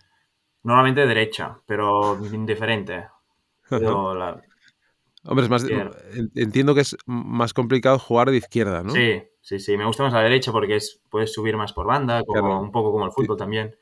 Normalmente 0.63 1.05
derecha, 1.05 1.59
pero 1.65 2.17
indiferente. 2.25 3.07
Hombre, 3.69 5.43
es 5.43 5.49
más, 5.49 5.65
entiendo 6.35 6.73
que 6.73 6.81
es 6.81 6.97
más 7.05 7.53
complicado 7.53 7.99
jugar 7.99 8.31
de 8.31 8.37
izquierda, 8.37 8.81
¿no? 8.81 8.91
Sí, 8.91 9.21
Sí, 9.47 9.59
sí, 9.59 9.77
me 9.77 9.85
gusta 9.85 10.03
más 10.03 10.11
la 10.11 10.23
derecha 10.23 10.51
porque 10.51 10.75
es, 10.75 10.99
puedes 11.09 11.31
subir 11.31 11.55
más 11.55 11.71
por 11.71 11.87
banda, 11.87 12.21
como, 12.25 12.59
un 12.59 12.69
poco 12.69 12.91
como 12.91 13.05
el 13.05 13.13
fútbol 13.13 13.37
también. 13.37 13.73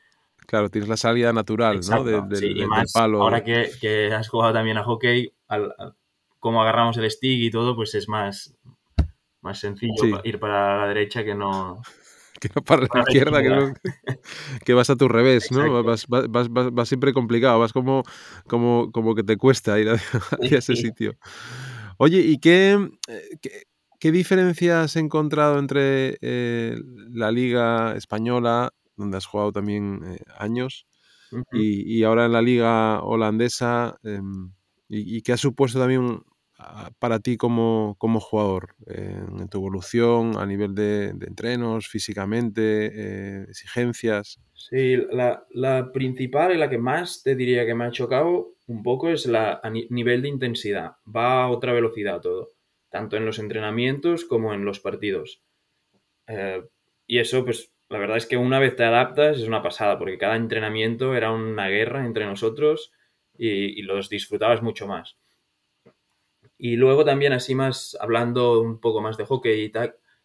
Claro, 0.46 0.70
tienes 0.70 0.88
la 0.88 0.96
salida 0.96 1.34
natural, 1.34 1.80
¿no? 1.90 2.04
del 2.04 2.68
palo. 2.94 3.24
Ahora 3.24 3.44
que, 3.44 4.14
has 4.16 4.30
jugado 4.30 4.54
también 4.54 4.78
a 4.78 4.84
hockey, 4.84 5.34
al, 5.48 5.74
cómo 6.40 6.62
agarramos 6.62 6.98
el 6.98 7.10
stick 7.10 7.42
y 7.42 7.50
todo, 7.50 7.76
pues 7.76 7.96
es 7.96 8.08
más, 8.08 8.56
más 9.42 9.58
sencillo 9.58 10.22
ir 10.24 10.40
para 10.40 10.82
la 10.82 10.88
derecha 10.88 11.24
que 11.24 11.34
no. 11.34 11.82
Que 12.40 12.50
no 12.54 12.62
para, 12.62 12.82
la 12.82 13.00
izquierda, 13.00 13.42
que, 14.66 14.74
vas 14.74 14.90
a 14.90 14.98
tu 14.98 15.08
revés, 15.08 15.52
¿no? 15.52 15.82
Vas, 15.84 16.06
vas, 16.08 16.88
siempre 16.88 17.14
complicado, 17.14 17.60
vas 17.60 17.72
como, 17.72 18.04
como, 18.46 18.92
como 18.92 19.16
que 19.16 19.24
te 19.24 19.38
cuesta 19.38 19.80
ir 19.80 19.90
hacia 19.90 20.58
ese 20.60 20.76
sitio. 20.76 21.16
Oye, 21.98 22.20
¿y 22.20 22.38
qué, 22.38 22.74
eh, 23.08 23.30
qué 23.42 23.64
¿Qué 24.06 24.12
diferencia 24.12 24.84
has 24.84 24.98
encontrado 24.98 25.58
entre 25.58 26.20
eh, 26.22 26.76
la 27.10 27.32
liga 27.32 27.96
española, 27.96 28.72
donde 28.96 29.18
has 29.18 29.26
jugado 29.26 29.52
también 29.52 30.02
eh, 30.06 30.20
años, 30.38 30.86
y, 31.52 32.04
ahora 32.04 32.28
en 32.28 32.34
la 32.34 32.44
liga 32.44 33.02
holandesa? 33.02 33.98
Em, 34.04 34.52
y, 34.90 35.24
qué 35.24 35.34
ha 35.34 35.38
supuesto 35.38 35.80
también 35.80 36.20
ah, 36.60 36.92
para 37.00 37.18
ti 37.18 37.36
como, 37.36 37.98
jugador 38.00 38.76
en 38.86 39.50
tu 39.50 39.58
evolución 39.58 40.38
a 40.38 40.46
nivel 40.46 40.76
de, 40.76 41.08
entrenos, 41.08 41.88
físicamente, 41.88 42.92
eh, 42.94 43.46
exigencias? 43.50 44.40
Sí, 44.54 44.98
la, 45.14 45.48
la, 45.50 45.92
principal 45.92 46.54
y 46.54 46.60
la 46.60 46.70
que 46.70 46.78
más 46.78 47.24
te 47.24 47.36
diría 47.36 47.66
que 47.66 47.74
me 47.74 47.86
ha 47.86 47.92
chocado 47.92 48.54
un 48.68 48.84
poco 48.84 49.10
es 49.10 49.26
la 49.26 49.62
a 49.64 49.70
nivel 49.72 50.22
de 50.22 50.28
intensidad. 50.28 50.92
Va 51.08 51.46
a 51.46 51.50
otra 51.50 51.74
velocidad 51.74 52.22
todo 52.22 52.55
tanto 52.96 53.18
en 53.18 53.26
los 53.26 53.40
entrenamientos 53.40 54.24
como 54.24 54.54
en 54.54 54.64
los 54.64 54.80
partidos. 54.80 55.42
Eh, 56.28 56.64
y 57.06 57.20
eso, 57.20 57.44
pues, 57.44 57.74
la 57.90 58.00
verdad 58.00 58.16
es 58.16 58.26
que 58.26 58.38
una 58.38 58.58
vez 58.58 58.78
te 58.78 58.86
adaptas 58.86 59.38
es 59.38 59.50
una 59.50 59.62
pasada, 59.62 60.00
porque 60.00 60.18
cada 60.18 60.38
entrenamiento 60.38 61.14
era 61.14 61.34
una 61.34 61.68
guerra 61.68 62.06
entre 62.06 62.26
nosotros 62.26 62.94
y, 63.38 63.82
los 63.82 64.08
disfrutabas 64.08 64.62
mucho 64.62 64.88
más. 64.88 65.18
Y 66.58 66.78
luego 66.78 67.04
también 67.04 67.34
así 67.34 67.54
más, 67.54 67.98
hablando 68.00 68.62
un 68.62 68.80
poco 68.80 69.02
más 69.02 69.18
de 69.18 69.26
hockey 69.26 69.66
y 69.66 69.72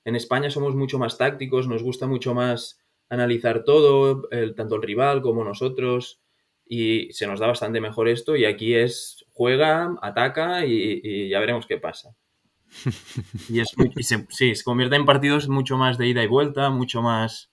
en 0.04 0.14
España 0.14 0.48
somos 0.48 0.76
mucho 0.76 1.00
más 1.00 1.18
tácticos, 1.18 1.66
nos 1.66 1.82
gusta 1.82 2.06
mucho 2.06 2.34
más 2.34 2.78
analizar 3.08 3.64
todo, 3.64 4.28
tanto 4.54 4.76
el 4.76 4.82
rival 4.82 5.22
como 5.22 5.42
nosotros, 5.42 6.20
y 6.64 7.12
se 7.14 7.26
nos 7.26 7.40
da 7.40 7.48
bastante 7.48 7.80
mejor 7.80 8.08
esto, 8.08 8.36
y 8.36 8.44
aquí 8.44 8.76
es 8.76 9.24
juega, 9.32 9.96
ataca 10.02 10.64
y 10.64 11.28
ya 11.28 11.40
veremos 11.40 11.66
qué 11.66 11.78
pasa. 11.78 12.14
Y, 13.48 13.60
es 13.60 13.68
se, 14.00 14.26
sí, 14.30 14.54
se 14.54 14.64
convierte 14.64 14.96
en 14.96 15.04
partidos 15.04 15.48
mucho 15.48 15.76
más 15.76 15.98
de 15.98 16.06
ida 16.06 16.22
y 16.22 16.26
vuelta, 16.26 16.70
mucho 16.70 17.02
más 17.02 17.50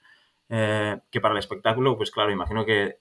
eh, 0.49 0.99
que 1.11 1.21
para 1.21 1.33
el 1.33 1.39
espectáculo. 1.39 1.97
Pues 1.97 2.11
claro, 2.11 2.31
imagino 2.31 2.65
que 2.65 2.99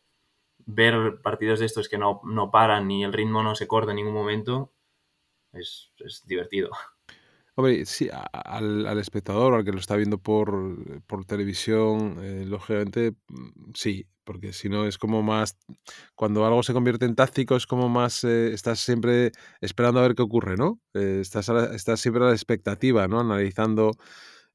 ver 0.66 1.20
partidos 1.22 1.60
de 1.60 1.66
estos 1.66 1.88
que 1.88 1.98
no, 1.98 2.20
no 2.24 2.50
paran 2.50 2.88
ni 2.88 3.04
el 3.04 3.12
ritmo 3.12 3.42
no 3.42 3.54
se 3.54 3.68
corta 3.68 3.92
en 3.92 3.96
ningún 3.96 4.14
momento 4.14 4.72
es, 5.52 5.92
es 5.98 6.26
divertido. 6.26 6.70
Hombre, 7.58 7.86
sí, 7.86 8.10
al, 8.32 8.86
al, 8.86 8.98
espectador, 8.98 9.54
al 9.54 9.64
que 9.64 9.72
lo 9.72 9.78
está 9.78 9.96
viendo 9.96 10.18
por, 10.18 11.02
por 11.06 11.24
televisión, 11.24 12.18
eh, 12.22 12.44
lógicamente, 12.46 13.12
mm, 13.28 13.70
sí, 13.74 14.06
porque 14.24 14.52
si 14.52 14.68
no 14.68 14.84
es 14.86 14.98
como 14.98 15.22
más, 15.22 15.56
cuando 16.14 16.44
algo 16.44 16.62
se 16.62 16.74
convierte 16.74 17.06
en 17.06 17.14
táctico 17.14 17.56
es 17.56 17.66
como 17.66 17.88
más, 17.88 18.24
eh, 18.24 18.52
estás 18.52 18.80
siempre 18.80 19.32
esperando 19.62 20.00
a 20.00 20.02
ver 20.02 20.14
qué 20.14 20.22
ocurre, 20.22 20.56
¿no? 20.58 20.80
Eh, 20.92 21.20
estás, 21.22 21.48
estás 21.48 21.98
siempre 22.00 22.24
a 22.24 22.26
la 22.26 22.32
expectativa, 22.34 23.08
¿no? 23.08 23.20
Analizando, 23.20 23.92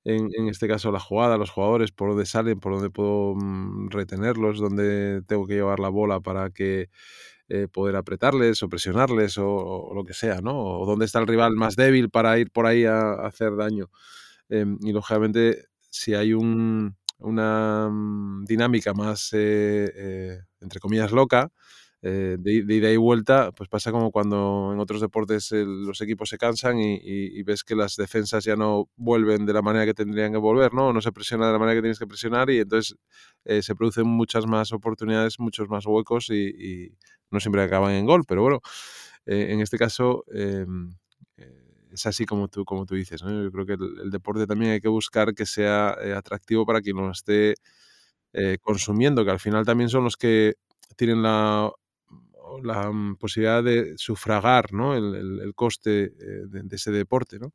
en, 0.03 0.29
en, 0.37 0.47
este 0.49 0.67
caso, 0.67 0.91
la 0.91 0.99
jugada, 0.99 1.37
los 1.37 1.51
jugadores, 1.51 1.91
por 1.91 2.09
dónde 2.09 2.25
salen, 2.25 2.59
por 2.59 2.73
dónde 2.73 2.89
puedo 2.91 3.35
mm, 3.35 3.89
retenerlos, 3.89 4.59
dónde 4.59 5.21
tengo 5.27 5.47
que 5.47 5.55
llevar 5.55 5.79
la 5.79 5.89
bola 5.89 6.19
para 6.21 6.49
que 6.51 6.89
eh, 7.53 7.67
poder 7.67 7.97
apretarles 7.97 8.63
o 8.63 8.69
presionarles 8.69 9.37
o, 9.37 9.91
lo 9.93 10.05
que 10.05 10.13
sea, 10.13 10.39
¿no? 10.39 10.57
O 10.57 10.85
dónde 10.85 11.03
está 11.03 11.19
el 11.19 11.27
rival 11.27 11.53
más 11.57 11.75
débil 11.75 12.09
para 12.09 12.39
ir 12.39 12.49
por 12.49 12.65
ahí 12.65 12.85
a, 12.85 13.11
hacer 13.27 13.57
daño. 13.57 13.89
Em, 14.47 14.77
y 14.79 14.93
lógicamente, 14.93 15.65
si 15.89 16.13
hay 16.13 16.33
una 16.33 17.89
mm, 17.89 18.45
dinámica 18.45 18.93
más, 18.93 19.33
eh, 19.33 19.91
eh, 19.93 20.39
entre 20.61 20.79
comillas, 20.79 21.11
loca, 21.11 21.51
eh, 22.03 22.37
de, 22.39 22.51
ida 22.51 22.91
y 22.91 22.97
vuelta, 22.97 23.51
pues 23.51 23.69
pasa 23.69 23.91
como 23.91 24.11
cuando 24.11 24.71
en 24.73 24.79
otros 24.79 25.01
deportes 25.01 25.51
los 25.51 26.01
equipos 26.01 26.29
se 26.29 26.39
cansan 26.39 26.79
y, 26.79 27.43
ves 27.43 27.63
que 27.63 27.75
las 27.75 27.95
defensas 27.95 28.43
ya 28.43 28.55
no 28.55 28.89
vuelven 28.95 29.45
de 29.45 29.53
la 29.53 29.61
manera 29.61 29.85
que 29.85 29.93
tendrían 29.93 30.31
que 30.31 30.39
volver, 30.39 30.73
¿no? 30.73 30.93
no 30.93 31.01
se 31.01 31.11
presiona 31.11 31.45
de 31.45 31.53
la 31.53 31.59
manera 31.59 31.75
que 31.75 31.81
tienes 31.81 31.99
que 31.99 32.07
presionar 32.07 32.49
y 32.49 32.59
entonces 32.59 32.97
eh, 33.45 33.61
se 33.61 33.75
producen 33.75 34.07
muchas 34.07 34.47
más 34.47 34.71
oportunidades, 34.71 35.39
muchos 35.39 35.69
más 35.69 35.85
huecos 35.85 36.29
y, 36.31 36.91
no 37.29 37.39
siempre 37.39 37.61
acaban 37.61 37.93
en 37.93 38.05
gol, 38.05 38.23
pero 38.27 38.41
bueno, 38.41 38.61
eh, 39.25 39.47
en 39.51 39.61
este 39.61 39.77
caso 39.77 40.25
es 41.91 42.05
así 42.05 42.25
como 42.25 42.47
tú, 42.47 42.65
como 42.65 42.85
tú 42.85 42.95
dices. 42.95 43.23
¿no? 43.23 43.43
Yo 43.43 43.51
creo 43.51 43.65
que 43.65 43.73
el, 43.73 44.09
deporte 44.11 44.47
también 44.47 44.71
hay 44.71 44.81
que 44.81 44.89
buscar 44.89 45.33
que 45.33 45.45
sea 45.45 45.95
atractivo 46.17 46.65
para 46.65 46.81
quien 46.81 46.97
lo 46.97 47.11
esté 47.11 47.55
consumiendo, 48.61 49.23
que 49.23 49.31
al 49.31 49.39
final 49.39 49.65
también 49.65 49.89
son 49.89 50.03
los 50.03 50.17
que 50.17 50.55
tienen 50.97 51.21
la 51.21 51.71
la 52.59 52.91
mm, 52.91 53.17
posibilidad 53.17 53.63
de 53.63 53.93
sufragar 53.97 54.73
¿no? 54.73 54.95
el, 54.95 55.53
coste 55.55 56.03
eh, 56.03 56.45
de, 56.47 56.75
ese 56.75 56.91
deporte. 56.91 57.39
¿no? 57.39 57.53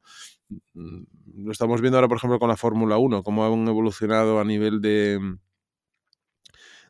Mm, 0.74 1.02
lo 1.44 1.52
estamos 1.52 1.80
viendo 1.80 1.98
ahora, 1.98 2.08
por 2.08 2.18
ejemplo, 2.18 2.38
con 2.38 2.48
la 2.48 2.56
Fórmula 2.56 2.98
1, 2.98 3.22
cómo 3.22 3.44
han 3.46 3.68
evolucionado 3.68 4.40
a 4.40 4.44
nivel 4.44 4.80
de, 4.80 5.18
mm, 5.20 5.38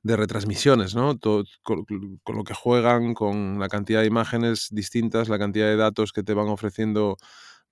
de 0.03 0.17
retransmisiones, 0.17 0.95
¿no? 0.95 1.19
con, 1.19 1.85
lo 2.27 2.45
que 2.45 2.55
juegan, 2.55 3.15
con 3.15 3.59
la 3.59 3.69
cantidad 3.69 4.01
de 4.01 4.07
imágenes 4.07 4.69
distintas, 4.71 5.29
la 5.29 5.39
cantidad 5.39 5.67
de 5.67 5.77
datos 5.77 6.13
que 6.13 6.23
te 6.23 6.35
van 6.35 6.49
ofreciendo 6.49 7.17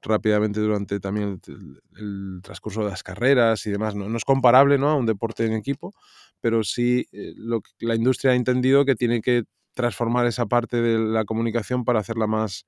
rápidamente 0.03 0.61
durante 0.61 1.01
también 1.01 1.40
el, 1.97 2.40
transcurso 2.42 2.85
de 2.85 2.90
las 2.90 3.03
carreras 3.03 3.64
y 3.66 3.70
demás. 3.70 3.94
No, 3.94 4.14
es 4.16 4.25
comparable 4.25 4.79
¿no? 4.79 4.90
a 4.90 4.97
un 4.97 5.07
deporte 5.07 5.47
en 5.47 5.55
equipo, 5.55 5.94
pero 6.40 6.62
sí 6.64 7.07
eh, 7.12 7.33
lo 7.37 7.62
la 7.79 7.94
industria 7.94 8.33
ha 8.33 8.35
entendido 8.35 8.85
que 8.85 8.97
tiene 8.97 9.20
que 9.23 9.44
transformar 9.75 10.27
esa 10.27 10.47
parte 10.47 10.81
de 10.81 10.99
la 10.99 11.25
comunicación 11.25 11.85
para 11.85 12.01
hacerla 12.01 12.27
más 12.27 12.67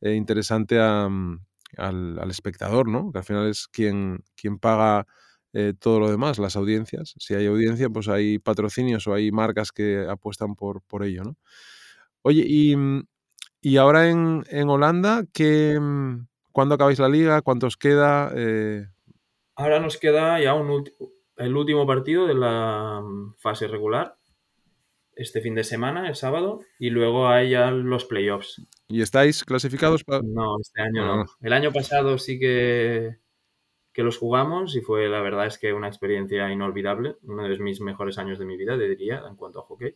eh, 0.00 0.14
interesante 0.14 0.78
mm, 0.80 1.38
al, 1.76 2.30
espectador, 2.30 2.88
¿no? 2.88 3.12
Que 3.12 3.18
al 3.18 3.24
final 3.24 3.48
es 3.48 3.68
quien, 3.68 4.24
quien 4.34 4.58
paga 4.58 5.06
eh, 5.52 5.74
todo 5.78 6.00
lo 6.00 6.10
demás, 6.10 6.38
las 6.38 6.56
audiencias. 6.56 7.14
Si 7.18 7.34
hay 7.34 7.46
audiencia, 7.46 7.88
pues 7.88 8.08
hay 8.08 8.38
patrocinios 8.38 9.06
o 9.06 9.14
hay 9.14 9.30
marcas 9.30 9.72
que 9.72 10.06
apuestan 10.08 10.54
por, 10.54 10.82
por 10.82 11.04
ello, 11.04 11.24
¿no? 11.24 11.36
Oye, 12.22 12.44
y, 12.46 12.76
mm, 12.76 13.06
ahora 13.78 14.08
en, 14.08 14.68
Holanda, 14.68 15.24
¿qué, 15.32 15.78
mm, 15.80 16.26
¿cuándo 16.52 16.74
acabáis 16.74 16.98
la 16.98 17.08
liga? 17.08 17.42
¿Cuántos 17.42 17.76
queda? 17.76 18.32
Eh, 18.34 18.86
ahora 19.56 19.80
nos 19.80 19.96
queda 19.96 20.40
ya 20.40 20.54
un 20.54 20.84
el 21.36 21.56
último 21.56 21.86
partido 21.86 22.26
de 22.26 22.34
la 22.34 23.02
fase 23.38 23.68
regular 23.68 24.16
este 25.18 25.40
fin 25.40 25.54
de 25.54 25.64
semana, 25.64 26.08
el 26.08 26.14
sábado, 26.14 26.60
y 26.78 26.90
luego 26.90 27.28
hay 27.28 27.50
ya 27.50 27.70
los 27.70 28.04
playoffs. 28.04 28.62
¿Y 28.88 29.02
estáis 29.02 29.44
clasificados 29.44 30.04
para.? 30.04 30.22
No, 30.24 30.56
este 30.60 30.80
año 30.80 31.04
no. 31.04 31.26
El 31.40 31.52
año 31.52 31.72
pasado 31.72 32.18
sí 32.18 32.38
que, 32.38 33.18
que 33.92 34.02
los 34.02 34.16
jugamos 34.16 34.76
y 34.76 34.80
fue, 34.80 35.08
la 35.08 35.20
verdad, 35.20 35.46
es 35.46 35.58
que 35.58 35.72
una 35.72 35.88
experiencia 35.88 36.50
inolvidable. 36.50 37.16
Uno 37.22 37.48
de 37.48 37.58
mis 37.58 37.80
mejores 37.80 38.16
años 38.18 38.38
de 38.38 38.44
mi 38.44 38.56
vida, 38.56 38.78
diría, 38.78 39.22
en 39.28 39.36
cuanto 39.36 39.58
a 39.58 39.62
hockey. 39.62 39.94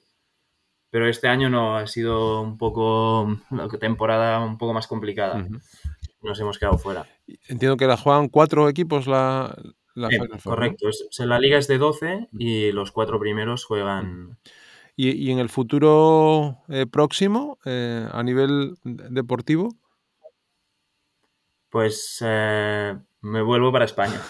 Pero 0.90 1.08
este 1.08 1.28
año 1.28 1.48
no, 1.48 1.76
ha 1.76 1.86
sido 1.86 2.42
un 2.42 2.58
poco. 2.58 3.38
temporada 3.80 4.44
un 4.44 4.58
poco 4.58 4.74
más 4.74 4.86
complicada. 4.86 5.46
Nos 6.20 6.38
hemos 6.38 6.58
quedado 6.58 6.76
fuera. 6.76 7.06
Entiendo 7.48 7.76
que 7.76 7.86
la 7.86 7.96
juegan 7.96 8.28
cuatro 8.28 8.68
equipos 8.68 9.06
la. 9.06 9.56
la 9.94 10.10
correcto. 10.42 10.90
la 11.20 11.38
liga 11.38 11.56
es 11.56 11.66
de 11.66 11.78
12 11.78 12.28
y 12.38 12.72
los 12.72 12.92
cuatro 12.92 13.18
primeros 13.18 13.64
juegan. 13.64 14.36
¿Y, 14.94 15.30
en 15.30 15.38
el 15.38 15.48
futuro 15.48 16.58
eh, 16.68 16.86
próximo, 16.86 17.58
eh, 17.64 18.06
a 18.10 18.22
nivel 18.22 18.74
deportivo? 18.84 19.74
Pues 21.70 22.22
eh, 22.24 22.94
me 23.22 23.42
vuelvo 23.42 23.72
para 23.72 23.86
España. 23.86 24.20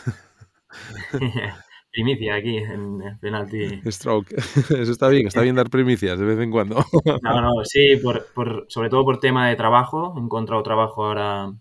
Primicia 1.90 2.36
aquí 2.36 2.56
en 2.58 3.00
penalti. 3.20 3.82
Stroke. 3.90 4.32
Eso 4.36 4.92
está 4.92 5.08
bien, 5.08 5.26
está 5.26 5.42
bien 5.42 5.56
dar 5.56 5.68
primicias 5.68 6.18
de 6.18 6.24
vez 6.24 6.38
en 6.38 6.52
cuando. 6.52 6.84
no, 7.22 7.40
no, 7.40 7.64
sí, 7.64 7.96
por, 7.96 8.64
sobre 8.68 8.88
todo 8.88 9.04
por 9.04 9.18
tema 9.18 9.48
de 9.48 9.56
trabajo. 9.56 10.14
He 10.16 10.20
encontrado 10.20 10.62
trabajo 10.62 11.04
ahora, 11.04 11.52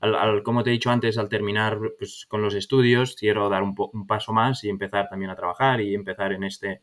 al, 0.00 0.42
como 0.42 0.64
te 0.64 0.70
he 0.70 0.72
dicho 0.72 0.90
antes, 0.90 1.18
al 1.18 1.28
terminar 1.28 1.78
pues, 1.98 2.24
con 2.26 2.40
los 2.40 2.54
estudios, 2.54 3.14
quiero 3.14 3.50
dar 3.50 3.62
un, 3.62 3.74
un 3.92 4.06
paso 4.06 4.32
más 4.32 4.64
y 4.64 4.70
empezar 4.70 5.08
también 5.10 5.30
a 5.30 5.36
trabajar 5.36 5.82
y 5.82 5.94
empezar 5.94 6.32
en 6.32 6.44
este 6.44 6.82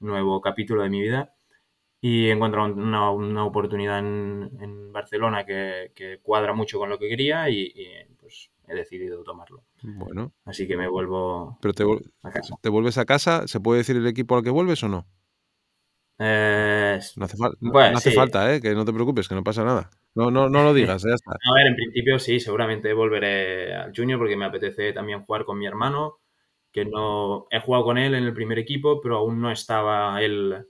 nuevo 0.00 0.40
capítulo 0.40 0.82
de 0.82 0.90
mi 0.90 1.00
vida 1.00 1.32
y 2.00 2.28
he 2.28 2.32
encontrado 2.32 2.72
una, 2.72 3.10
una 3.10 3.44
oportunidad 3.44 3.98
en, 3.98 4.92
Barcelona 4.92 5.44
que, 5.44 6.20
cuadra 6.22 6.54
mucho 6.54 6.78
con 6.78 6.88
lo 6.88 6.98
que 6.98 7.08
quería 7.08 7.50
y, 7.50 7.72
pues 8.20 8.50
he 8.68 8.74
decidido 8.74 9.22
tomarlo. 9.22 9.64
Bueno. 9.82 10.32
Así 10.44 10.66
que 10.66 10.76
me 10.76 10.88
vuelvo 10.88 11.58
Pero 11.60 11.74
te, 11.74 11.84
a 12.22 12.30
casa. 12.30 12.54
¿Te 12.60 12.68
vuelves 12.68 12.98
a 12.98 13.04
casa? 13.04 13.46
¿Se 13.46 13.60
puede 13.60 13.78
decir 13.78 13.96
el 13.96 14.06
equipo 14.06 14.36
al 14.36 14.42
que 14.42 14.50
vuelves 14.50 14.82
o 14.82 14.88
no? 14.88 15.06
Eh, 16.18 16.98
no 17.16 17.24
hace, 17.26 17.36
no 17.60 17.78
hace 17.78 18.10
falta, 18.12 18.54
¿eh? 18.54 18.60
que 18.60 18.74
no 18.74 18.84
te 18.84 18.92
preocupes, 18.92 19.28
que 19.28 19.34
no 19.34 19.44
pasa 19.44 19.64
nada. 19.64 19.90
No, 20.14 20.30
no, 20.30 20.48
no 20.48 20.62
lo 20.62 20.72
digas, 20.72 21.02
ya 21.02 21.14
está. 21.14 21.32
A 21.50 21.54
ver, 21.54 21.66
en 21.66 21.76
principio 21.76 22.18
sí, 22.18 22.40
seguramente 22.40 22.92
volveré 22.94 23.74
al 23.74 23.92
Junior 23.94 24.18
porque 24.18 24.36
me 24.36 24.46
apetece 24.46 24.92
también 24.92 25.22
jugar 25.24 25.44
con 25.44 25.58
mi 25.58 25.66
hermano 25.66 26.20
que 26.76 26.84
no 26.84 27.46
he 27.50 27.58
jugado 27.58 27.84
con 27.84 27.96
él 27.96 28.14
en 28.14 28.24
el 28.24 28.34
primer 28.34 28.58
equipo, 28.58 29.00
pero 29.00 29.16
aún 29.16 29.40
no 29.40 29.50
estaba 29.50 30.20
él 30.20 30.66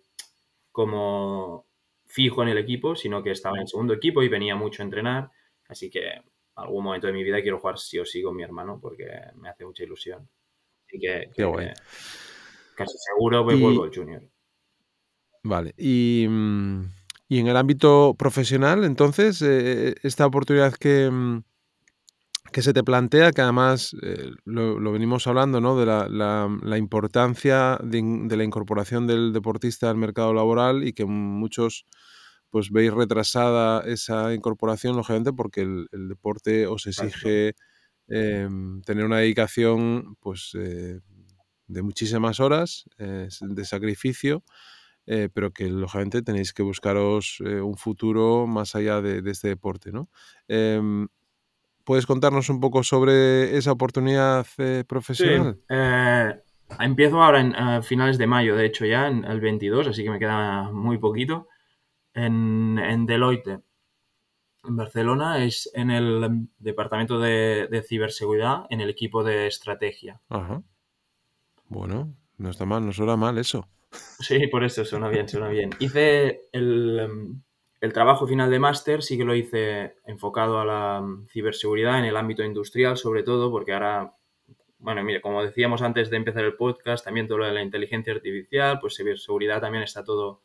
como 0.71 1.67
fijo 2.07 2.45
en 2.45 2.51
el 2.51 2.59
equipo, 2.59 2.95
sino 2.95 3.25
que 3.25 3.33
estaba 3.33 3.57
en 3.57 3.63
el 3.63 3.69
segundo 3.69 3.93
equipo 3.93 4.23
y 4.23 4.29
venía 4.29 4.55
mucho 4.55 4.83
a 4.83 4.85
entrenar. 4.85 5.33
Así 5.67 5.91
que 5.91 6.23
algún 6.55 6.85
momento 6.85 7.09
de 7.09 7.13
mi 7.13 7.25
vida 7.25 7.43
quiero 7.43 7.59
jugar 7.59 7.79
sí 7.79 7.99
o 7.99 8.05
sí 8.05 8.23
con 8.23 8.37
mi 8.37 8.45
hermano 8.45 8.79
porque 8.81 9.05
me 9.35 9.49
hace 9.49 9.65
mucha 9.65 9.83
ilusión. 9.83 10.31
Así 10.87 11.01
que, 11.01 11.29
casi 12.77 12.99
seguro 12.99 13.43
voy 13.43 13.61
vuelvo 13.61 13.83
al 13.83 13.93
junior. 13.93 14.23
Vale. 15.43 15.75
Y, 15.77 16.25
mm, 16.29 16.83
y, 17.31 17.41
en 17.41 17.49
el 17.49 17.57
ámbito 17.57 18.15
profesional, 18.17 18.85
entonces, 18.85 19.43
eh, 19.43 19.97
esta 20.05 20.25
oportunidad 20.25 20.73
que, 20.75 21.11
mm, 21.11 21.43
que 22.53 22.63
se 22.63 22.73
te 22.73 22.83
plantea, 22.83 23.33
que 23.33 23.43
además 23.43 23.95
eh, 24.03 24.31
lo, 24.45 24.93
venimos 24.93 25.27
hablando, 25.27 25.61
¿no? 25.61 25.79
de 25.79 25.87
la, 25.87 26.79
importancia 26.79 27.79
de, 27.83 28.37
la 28.37 28.45
incorporación 28.45 29.07
del 29.07 29.33
deportista 29.33 29.91
al 29.91 29.97
mercado 29.97 30.33
laboral 30.35 30.87
y 30.87 30.93
que 30.93 31.05
muchos 31.05 31.87
pues 32.51 32.71
veis 32.71 32.93
retrasada 32.93 33.83
esa 33.87 34.33
incorporación, 34.33 34.97
lógicamente, 34.97 35.33
porque 35.33 35.63
el, 35.63 35.89
deporte 36.09 36.67
os 36.67 36.87
exige 36.87 37.55
em, 38.09 38.81
tener 38.83 39.05
una 39.05 39.19
dedicación 39.19 40.17
pues 40.21 40.53
eh, 40.55 41.01
de 41.67 41.83
muchísimas 41.83 42.41
horas, 42.41 42.85
eh, 42.99 43.29
de 43.41 43.65
sacrificio, 43.65 44.45
pero 45.05 45.53
que 45.53 45.69
lógicamente 45.69 46.23
tenéis 46.23 46.53
que 46.53 46.65
buscaros 46.65 47.39
un 47.41 47.77
futuro 47.77 48.49
más 48.49 48.75
allá 48.75 49.01
de, 49.01 49.23
de 49.23 49.31
este 49.31 49.47
deporte. 49.47 49.93
¿no? 49.93 50.11
Em, 50.49 51.07
¿Puedes 51.87 52.05
contarnos 52.05 52.49
un 52.51 52.59
poco 52.59 52.83
sobre 52.83 53.57
esa 53.57 53.71
oportunidad 53.71 54.45
eh, 54.59 54.83
profesional? 54.89 55.55
Sí. 55.55 55.63
Eh, 55.69 56.35
empiezo 56.81 57.23
ahora 57.23 57.41
en 57.41 57.85
finales 57.85 58.19
de 58.19 58.27
mayo, 58.27 58.57
de 58.57 58.67
hecho 58.67 58.85
ya, 58.85 59.07
en 59.07 59.25
el 59.25 59.41
22, 59.41 59.87
así 59.87 60.03
que 60.03 60.11
me 60.11 60.19
queda 60.19 60.65
muy 60.73 60.99
poquito, 60.99 61.47
en, 62.13 62.77
en 62.77 63.07
Deloitte, 63.07 63.61
en 64.65 64.77
Barcelona, 64.77 65.45
es 65.45 65.71
en 65.75 65.93
el 65.93 66.49
departamento 66.59 67.21
de, 67.21 67.69
de, 67.71 67.83
ciberseguridad, 67.85 68.65
en 68.69 68.81
el 68.81 68.91
equipo 68.91 69.23
de 69.23 69.47
estrategia. 69.47 70.21
Ajá. 70.29 70.65
Bueno, 71.69 72.17
no 72.37 72.51
está 72.51 72.65
mal, 72.65 72.85
no 72.85 72.93
suena 72.93 73.17
mal 73.17 73.39
eso. 73.39 73.69
Sí, 73.93 74.49
por 74.49 74.65
eso 74.65 74.85
suena 74.85 75.09
bien, 75.09 75.29
suena 75.29 75.51
bien. 75.51 75.71
Hice 75.79 76.49
el, 76.51 76.99
em, 76.99 77.43
el 77.81 77.93
trabajo 77.93 78.27
final 78.27 78.51
de 78.51 78.59
máster 78.59 79.03
sí 79.03 79.19
que 79.19 79.25
lo 79.25 79.35
hice 79.35 79.97
enfocado 80.07 80.59
a 80.61 80.65
la 80.65 81.01
mm, 81.01 81.27
ciberseguridad 81.29 81.99
en 81.99 82.07
el 82.07 82.17
ámbito 82.17 82.43
industrial, 82.43 82.97
sobre 82.97 83.23
todo, 83.23 83.51
porque 83.51 83.73
ahora, 83.73 84.15
bueno, 84.79 85.03
mire, 85.05 85.21
como 85.21 85.43
decíamos 85.43 85.83
antes 85.83 86.11
de 86.11 86.17
empezar 86.17 86.45
el 86.45 86.55
podcast, 86.55 87.05
también 87.05 87.29
todo 87.29 87.39
lo 87.39 87.47
de 87.47 87.53
la 87.53 87.63
inteligencia 87.63 88.13
artificial, 88.15 88.79
pues 88.81 88.97
ciberseguridad 88.97 89.61
también 89.61 89.85
está 89.85 90.05
todo, 90.05 90.43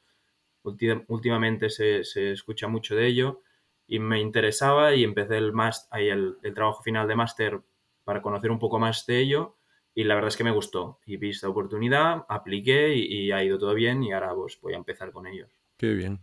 últimamente 0.63 1.70
se, 1.70 2.02
escucha 2.32 2.67
mucho 2.67 2.96
de 2.96 3.08
ello 3.08 3.41
y 3.88 4.00
me 4.00 4.20
interesaba 4.20 4.94
y 4.94 5.04
empecé 5.04 5.38
el, 5.38 5.54
el, 5.94 6.36
el 6.44 6.54
trabajo 6.54 6.84
final 6.84 7.08
de 7.08 7.15
máster 7.15 7.62
para 8.04 8.22
conocer 8.22 8.52
un 8.52 8.60
poco 8.60 8.78
más 8.80 9.06
de 9.06 9.20
ello 9.20 9.58
y 9.94 10.04
la 10.04 10.15
verdad 10.15 10.30
es 10.30 10.38
que 10.38 10.44
me 10.44 10.52
gustó 10.52 11.00
y 11.06 11.17
vi 11.17 11.32
esta 11.32 11.50
oportunidad, 11.50 12.26
apliqué 12.30 12.96
y, 12.96 13.26
y 13.26 13.32
ha 13.32 13.44
ido 13.44 13.58
todo 13.58 13.74
bien 13.74 14.04
y 14.04 14.13
ahora 14.13 14.34
pues 14.34 14.60
voy 14.62 14.74
a 14.74 14.78
empezar 14.78 15.12
con 15.12 15.28
ellos. 15.28 15.50
Qué 15.78 15.94
bien. 15.94 16.20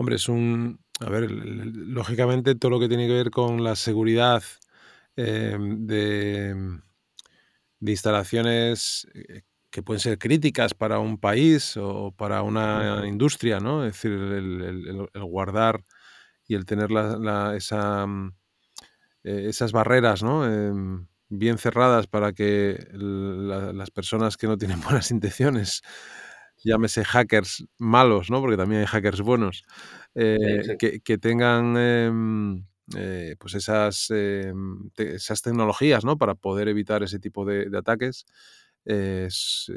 Hombre, 0.00 0.16
es 0.16 0.30
un. 0.30 0.80
A 1.00 1.10
ver, 1.10 1.30
lógicamente 1.30 2.54
todo 2.54 2.70
lo 2.70 2.80
que 2.80 2.88
tiene 2.88 3.06
que 3.06 3.12
ver 3.12 3.30
con 3.30 3.62
la 3.62 3.76
seguridad 3.76 4.42
de, 5.14 5.58
de, 7.78 7.92
instalaciones 7.92 9.06
eh, 9.12 9.42
que 9.70 9.82
pueden 9.82 10.00
ser 10.00 10.16
críticas 10.18 10.72
para 10.72 11.00
un 11.00 11.18
país 11.18 11.76
o 11.76 12.12
para 12.16 12.40
una 12.42 13.06
industria, 13.06 13.60
¿no? 13.60 13.84
Es 13.84 13.92
decir, 13.92 14.12
el, 14.12 15.06
guardar 15.20 15.84
y 16.48 16.54
el 16.54 16.64
tener 16.64 16.90
la, 16.90 17.54
esa, 17.54 18.06
mm, 18.06 18.34
eh, 19.24 19.44
esas 19.48 19.72
barreras, 19.72 20.22
¿no? 20.22 20.46
Em, 20.46 21.08
bien 21.28 21.58
cerradas 21.58 22.06
para 22.06 22.32
que 22.32 22.88
las 22.94 23.90
personas 23.90 24.38
que 24.38 24.46
no 24.46 24.56
tienen 24.56 24.80
buenas 24.80 25.10
intenciones, 25.10 25.82
llámese 26.62 27.04
hackers 27.04 27.64
malos, 27.78 28.30
¿no? 28.30 28.40
Porque 28.40 28.56
también 28.56 28.82
hay 28.82 28.86
hackers 28.86 29.20
buenos, 29.20 29.64
eh, 30.14 30.76
que, 30.78 31.18
tengan 31.18 31.76
em, 31.76 32.66
eh, 32.96 33.36
pues 33.38 33.54
esas, 33.54 34.06
em, 34.10 34.90
esas 34.96 35.42
tecnologías, 35.42 36.04
¿no? 36.04 36.18
Para 36.18 36.34
poder 36.34 36.68
evitar 36.68 37.02
ese 37.02 37.18
tipo 37.18 37.44
de 37.44 37.70
ataques 37.76 38.26
es, 38.84 39.70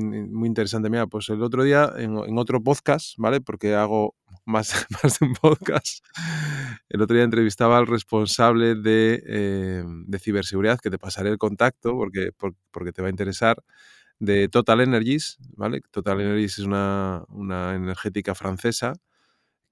muy 0.00 0.48
interesante. 0.48 0.90
Mira, 0.90 1.06
pues 1.06 1.28
el 1.28 1.42
otro 1.42 1.64
día 1.64 1.92
en, 1.96 2.38
otro 2.38 2.62
podcast, 2.62 3.14
¿vale? 3.18 3.40
Porque 3.40 3.74
hago 3.74 4.14
más, 4.44 4.86
más, 5.02 5.18
de 5.18 5.26
un 5.26 5.34
podcast. 5.34 6.04
El 6.88 7.02
otro 7.02 7.14
día 7.16 7.24
entrevistaba 7.24 7.78
al 7.78 7.86
responsable 7.86 8.74
de, 8.74 9.22
eh, 9.26 9.84
de 9.86 10.18
ciberseguridad, 10.18 10.78
que 10.80 10.90
te 10.90 10.98
pasaré 10.98 11.30
el 11.30 11.38
contacto 11.38 11.92
porque, 11.96 12.30
porque 12.70 12.92
te 12.92 13.02
va 13.02 13.08
a 13.08 13.10
interesar, 13.10 13.62
de 14.24 14.48
Total 14.48 14.80
Energies, 14.80 15.38
¿vale? 15.56 15.80
Total 15.90 16.20
Energies 16.20 16.58
es 16.58 16.64
una, 16.64 17.24
una 17.28 17.74
energética 17.74 18.34
francesa 18.34 18.94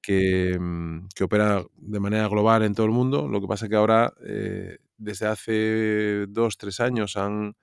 que, 0.01 0.59
mm, 0.59 1.09
que, 1.15 1.25
opera 1.25 1.65
de 1.77 2.01
manera 2.01 2.29
global 2.29 2.62
en 2.65 2.75
todo 2.75 2.87
el 2.87 2.93
mundo. 2.93 3.29
Lo 3.29 3.41
que 3.41 3.47
pasa 3.47 3.67
es 3.67 3.71
que 3.71 3.77
ahora, 3.77 4.12
eh, 4.25 4.79
desde 4.99 5.27
hace 5.27 6.27
dos, 6.29 6.59
tres 6.59 6.81
años, 6.81 7.17
han 7.17 7.55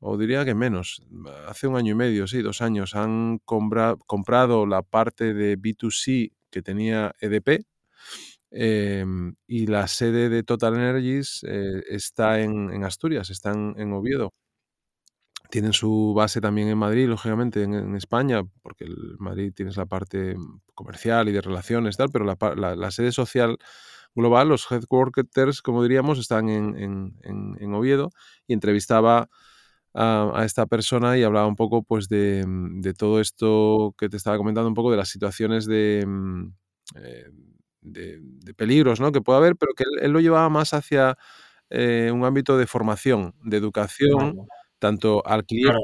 o 0.00 0.16
diría 0.16 0.44
que 0.44 0.54
menos, 0.54 1.02
hace 1.46 1.66
un 1.66 1.76
año 1.76 1.92
y 1.92 1.96
medio, 1.96 2.26
sí, 2.26 2.40
dos 2.42 2.62
años, 2.62 2.94
han 2.94 3.38
comprado 3.38 4.66
la 4.66 4.82
parte 4.82 5.34
de 5.34 5.58
B2C 5.58 6.32
que 6.50 6.62
tenía 6.62 7.14
EDP 7.20 7.66
em, 8.50 9.34
y 9.46 9.66
la 9.66 9.88
sede 9.88 10.28
de 10.28 10.42
Total 10.42 10.74
Energies 10.74 11.44
eh, 11.46 11.82
está 11.88 12.40
en, 12.40 12.84
Asturias, 12.84 13.30
está 13.30 13.52
en, 13.52 13.92
Oviedo. 13.92 14.32
Tienen 15.50 15.72
su 15.72 16.12
base 16.14 16.40
también 16.40 16.68
en 16.68 16.78
Madrid, 16.78 17.08
lógicamente, 17.08 17.62
en, 17.62 17.96
España, 17.96 18.42
porque 18.62 18.84
el 18.84 19.16
Madrid 19.18 19.52
tienes 19.54 19.76
la 19.76 19.86
parte 19.86 20.36
comercial 20.74 21.28
y 21.28 21.32
de 21.32 21.40
relaciones, 21.40 21.96
tal, 21.96 22.10
pero 22.10 22.24
la, 22.24 22.90
sede 22.90 23.12
social 23.12 23.58
global, 24.14 24.48
los 24.48 24.70
headquarters, 24.70 25.62
como 25.62 25.82
diríamos, 25.82 26.18
están 26.18 26.48
en, 26.48 27.14
en 27.22 27.74
Oviedo 27.74 28.10
y 28.46 28.52
entrevistaba 28.52 29.28
a, 29.94 30.42
esta 30.44 30.66
persona 30.66 31.16
y 31.18 31.22
hablaba 31.22 31.46
un 31.46 31.56
poco 31.56 31.82
pues 31.82 32.08
de, 32.08 32.44
de, 32.46 32.94
todo 32.94 33.20
esto 33.20 33.94
que 33.98 34.08
te 34.08 34.16
estaba 34.16 34.36
comentando, 34.36 34.68
un 34.68 34.74
poco 34.74 34.90
de 34.90 34.96
las 34.96 35.08
situaciones 35.08 35.66
de, 35.66 36.04
mm, 36.06 36.52
eh, 36.96 37.30
de, 37.80 38.54
peligros 38.54 39.00
¿no? 39.00 39.12
que 39.12 39.20
puede 39.20 39.38
haber, 39.38 39.56
pero 39.56 39.72
que 39.74 39.84
él, 40.00 40.12
lo 40.12 40.20
llevaba 40.20 40.48
más 40.48 40.74
hacia 40.74 41.16
eh, 41.70 42.10
un 42.12 42.24
ámbito 42.24 42.56
de 42.56 42.66
formación, 42.66 43.34
de 43.42 43.56
educación. 43.56 44.46
Tanto 44.78 45.26
al, 45.26 45.44
cliente, 45.44 45.80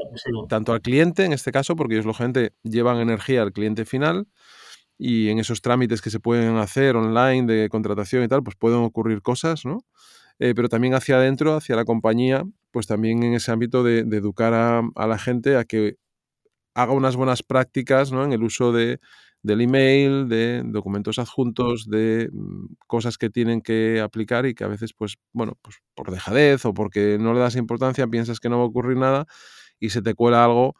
tanto 0.47 0.71
al 0.71 0.81
cliente, 0.81 1.25
en 1.25 1.33
este 1.33 1.51
caso, 1.51 1.75
porque 1.75 1.95
ellos 1.95 2.05
lógicamente 2.05 2.53
llevan 2.63 2.99
energía 2.99 3.41
al 3.41 3.51
cliente 3.51 3.83
final, 3.83 4.27
y 4.97 5.29
en 5.29 5.39
esos 5.39 5.61
trámites 5.61 6.01
que 6.01 6.09
se 6.09 6.19
pueden 6.19 6.55
hacer 6.57 6.95
online 6.95 7.51
de 7.51 7.69
contratación 7.69 8.23
y 8.23 8.27
tal, 8.27 8.43
pues 8.43 8.55
pueden 8.55 8.79
ocurrir 8.79 9.21
cosas, 9.21 9.65
¿no? 9.65 9.79
Eh, 10.39 10.53
pero 10.55 10.69
también 10.69 10.93
hacia 10.93 11.17
adentro, 11.17 11.55
hacia 11.55 11.75
la 11.75 11.85
compañía, 11.85 12.43
pues 12.71 12.87
también 12.87 13.23
en 13.23 13.33
ese 13.33 13.51
ámbito 13.51 13.83
de, 13.83 13.99
educar 13.99 14.53
a, 14.53 15.07
la 15.07 15.17
gente 15.17 15.55
a 15.55 15.63
que 15.63 15.95
haga 16.73 16.91
unas 16.91 17.15
buenas 17.15 17.41
prácticas 17.41 18.11
¿no? 18.11 18.25
en 18.25 18.33
el 18.33 18.43
uso 18.43 18.73
de, 18.73 18.99
del 19.45 19.61
email, 19.61 20.27
de 20.27 20.63
documentos 20.65 21.19
adjuntos, 21.19 21.87
de 21.87 22.29
mm, 22.31 22.65
cosas 22.87 23.17
que 23.17 23.29
tienen 23.29 23.61
que 23.61 24.01
aplicar 24.01 24.45
y 24.47 24.55
que 24.55 24.63
a 24.63 24.67
veces, 24.67 24.93
pues, 24.93 25.17
bueno, 25.33 25.57
pues 25.61 25.77
por 25.93 26.11
dejadez 26.11 26.65
o 26.65 26.73
porque 26.73 27.17
no 27.19 27.33
le 27.33 27.39
das 27.39 27.55
importancia, 27.55 28.07
piensas 28.07 28.39
que 28.39 28.49
no 28.49 28.57
va 28.57 28.63
a 28.63 28.67
ocurrir 28.67 28.97
nada 28.97 29.27
y 29.79 29.91
se 29.91 30.01
te 30.01 30.15
cuela 30.15 30.43
algo 30.43 30.75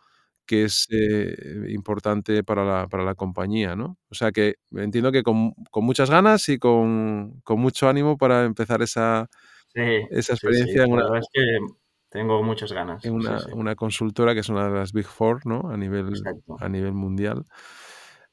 que 0.48 0.64
es 0.64 0.88
eh, 0.92 1.68
importante 1.70 2.44
para 2.44 2.64
la, 2.66 2.88
para 2.88 3.04
la, 3.04 3.16
compañía, 3.16 3.76
¿no? 3.76 3.98
O 4.10 4.16
sea 4.16 4.32
que 4.32 4.56
entiendo 4.72 5.12
que 5.12 5.24
con, 5.24 5.54
con 5.72 5.86
muchas 5.86 6.10
ganas 6.10 6.50
y 6.50 6.60
con, 6.60 7.42
con, 7.44 7.60
mucho 7.60 7.90
ánimo 7.90 8.18
para 8.18 8.46
empezar 8.46 8.82
esa, 8.82 9.28
esa 9.74 10.34
experiencia. 10.34 10.84
en 10.84 10.92
una, 10.92 11.20
es 11.20 11.28
que 11.34 11.42
tengo 12.10 12.44
muchas 12.44 12.72
ganas. 12.72 13.04
En 13.06 13.14
una, 13.54 13.76
consultora 13.76 14.34
que 14.34 14.42
es 14.42 14.50
una 14.50 14.70
de 14.70 14.76
las 14.76 14.94
Big 14.94 15.06
Four, 15.06 15.46
¿no? 15.46 15.70
A 15.70 15.78
nivel, 15.78 16.14
a 16.60 16.70
nivel 16.70 16.94
mundial. 16.94 17.46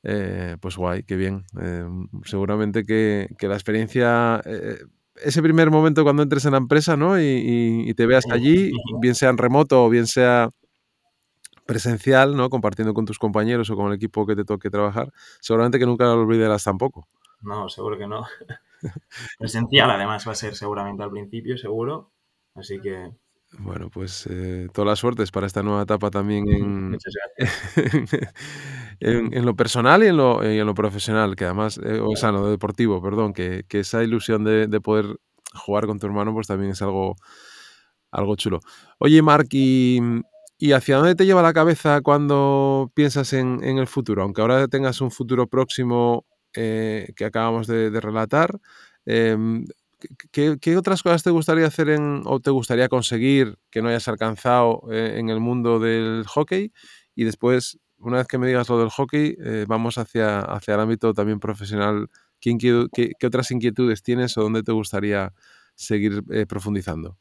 Eh, 0.02 0.56
pues 0.60 0.76
guay, 0.76 1.04
qué 1.04 1.16
bien. 1.16 1.44
Eh, 1.60 1.86
seguramente 2.24 2.84
que, 2.84 3.28
la 3.40 3.54
experiencia, 3.54 4.40
eh, 4.44 4.78
ese 5.16 5.42
primer 5.42 5.70
momento 5.70 6.02
cuando 6.02 6.22
entres 6.22 6.44
en 6.44 6.52
la 6.52 6.58
empresa, 6.58 6.96
¿no? 6.96 7.20
Y, 7.20 7.92
te 7.94 8.06
veas 8.06 8.24
allí, 8.30 8.72
bien 9.00 9.14
sea 9.14 9.30
en 9.30 9.38
remoto 9.38 9.84
o 9.84 9.88
bien 9.88 10.06
sea 10.06 10.50
presencial, 11.66 12.36
¿no? 12.36 12.50
Compartiendo 12.50 12.94
con 12.94 13.06
tus 13.06 13.18
compañeros 13.18 13.70
o 13.70 13.76
con 13.76 13.88
el 13.88 13.94
equipo 13.94 14.26
que 14.26 14.34
te 14.34 14.44
toque 14.44 14.70
trabajar, 14.70 15.12
seguramente 15.40 15.78
que 15.78 15.86
nunca 15.86 16.04
lo 16.04 16.20
olvidarás 16.22 16.64
tampoco. 16.64 17.06
No, 17.40 17.68
seguro 17.68 17.98
que 17.98 18.06
no. 18.06 18.24
presencial 19.38 19.90
además 19.90 20.26
va 20.26 20.32
a 20.32 20.36
ser 20.36 20.54
seguramente 20.54 21.02
al 21.02 21.10
principio, 21.10 21.56
seguro. 21.56 22.10
Así 22.54 22.80
que 22.80 23.12
bueno, 23.58 23.90
pues 23.90 24.26
eh, 24.30 24.68
todas 24.72 24.88
las 24.88 24.98
suertes 24.98 25.30
para 25.30 25.46
esta 25.46 25.62
nueva 25.62 25.82
etapa 25.82 26.10
también 26.10 26.44
en, 29.00 29.34
en, 29.34 29.44
lo 29.44 29.54
personal 29.54 30.02
y 30.02 30.06
en 30.06 30.16
lo, 30.16 30.42
en 30.42 30.66
lo 30.66 30.74
profesional, 30.74 31.36
que 31.36 31.44
además, 31.44 31.78
eh, 31.84 32.00
o 32.00 32.16
sea, 32.16 32.32
no, 32.32 32.46
deportivo, 32.48 33.02
perdón, 33.02 33.32
que, 33.32 33.64
que 33.68 33.80
esa 33.80 34.02
ilusión 34.02 34.44
de, 34.44 34.66
de, 34.66 34.80
poder 34.80 35.16
jugar 35.54 35.86
con 35.86 35.98
tu 35.98 36.06
hermano, 36.06 36.32
pues 36.32 36.46
también 36.46 36.72
es 36.72 36.82
algo, 36.82 37.16
algo 38.10 38.36
chulo. 38.36 38.60
Oye, 38.98 39.20
Mark, 39.22 39.48
¿y, 39.52 40.00
¿y 40.58 40.72
hacia 40.72 40.96
dónde 40.96 41.14
te 41.14 41.26
lleva 41.26 41.42
la 41.42 41.52
cabeza 41.52 42.00
cuando 42.00 42.90
piensas 42.94 43.32
en, 43.32 43.62
en 43.62 43.78
el 43.78 43.86
futuro? 43.86 44.22
Aunque 44.22 44.40
ahora 44.40 44.68
tengas 44.68 45.00
un 45.00 45.10
futuro 45.10 45.46
próximo 45.46 46.24
eh, 46.54 47.12
que 47.16 47.24
acabamos 47.24 47.66
de, 47.66 47.90
de 47.90 48.00
relatar, 48.00 48.58
em, 50.32 50.58
¿qué, 50.58 50.76
otras 50.76 51.02
cosas 51.02 51.22
te 51.22 51.30
gustaría 51.30 51.66
hacer 51.66 51.88
en, 51.90 52.22
o 52.24 52.40
te 52.40 52.50
gustaría 52.50 52.88
conseguir 52.88 53.58
que 53.70 53.82
no 53.82 53.88
hayas 53.88 54.08
alcanzado 54.08 54.82
eh, 54.90 55.14
en 55.18 55.28
el 55.28 55.40
mundo 55.40 55.78
del 55.78 56.24
hockey? 56.26 56.72
Y 57.14 57.24
después, 57.24 57.78
una 57.98 58.18
vez 58.18 58.26
que 58.26 58.38
me 58.38 58.46
digas 58.46 58.68
lo 58.68 58.78
del 58.78 58.90
hockey, 58.90 59.36
eh, 59.38 59.64
vamos 59.68 59.98
hacia, 59.98 60.40
hacia 60.40 60.74
el 60.74 60.80
ámbito 60.80 61.14
también 61.14 61.40
profesional. 61.40 62.08
¿Qué, 62.40 62.56
qué, 62.92 63.26
otras 63.26 63.50
inquietudes 63.50 64.02
tienes 64.02 64.36
o 64.36 64.42
dónde 64.42 64.62
te 64.62 64.72
gustaría 64.72 65.32
seguir 65.74 66.22
eh, 66.30 66.46
profundizando? 66.46 67.16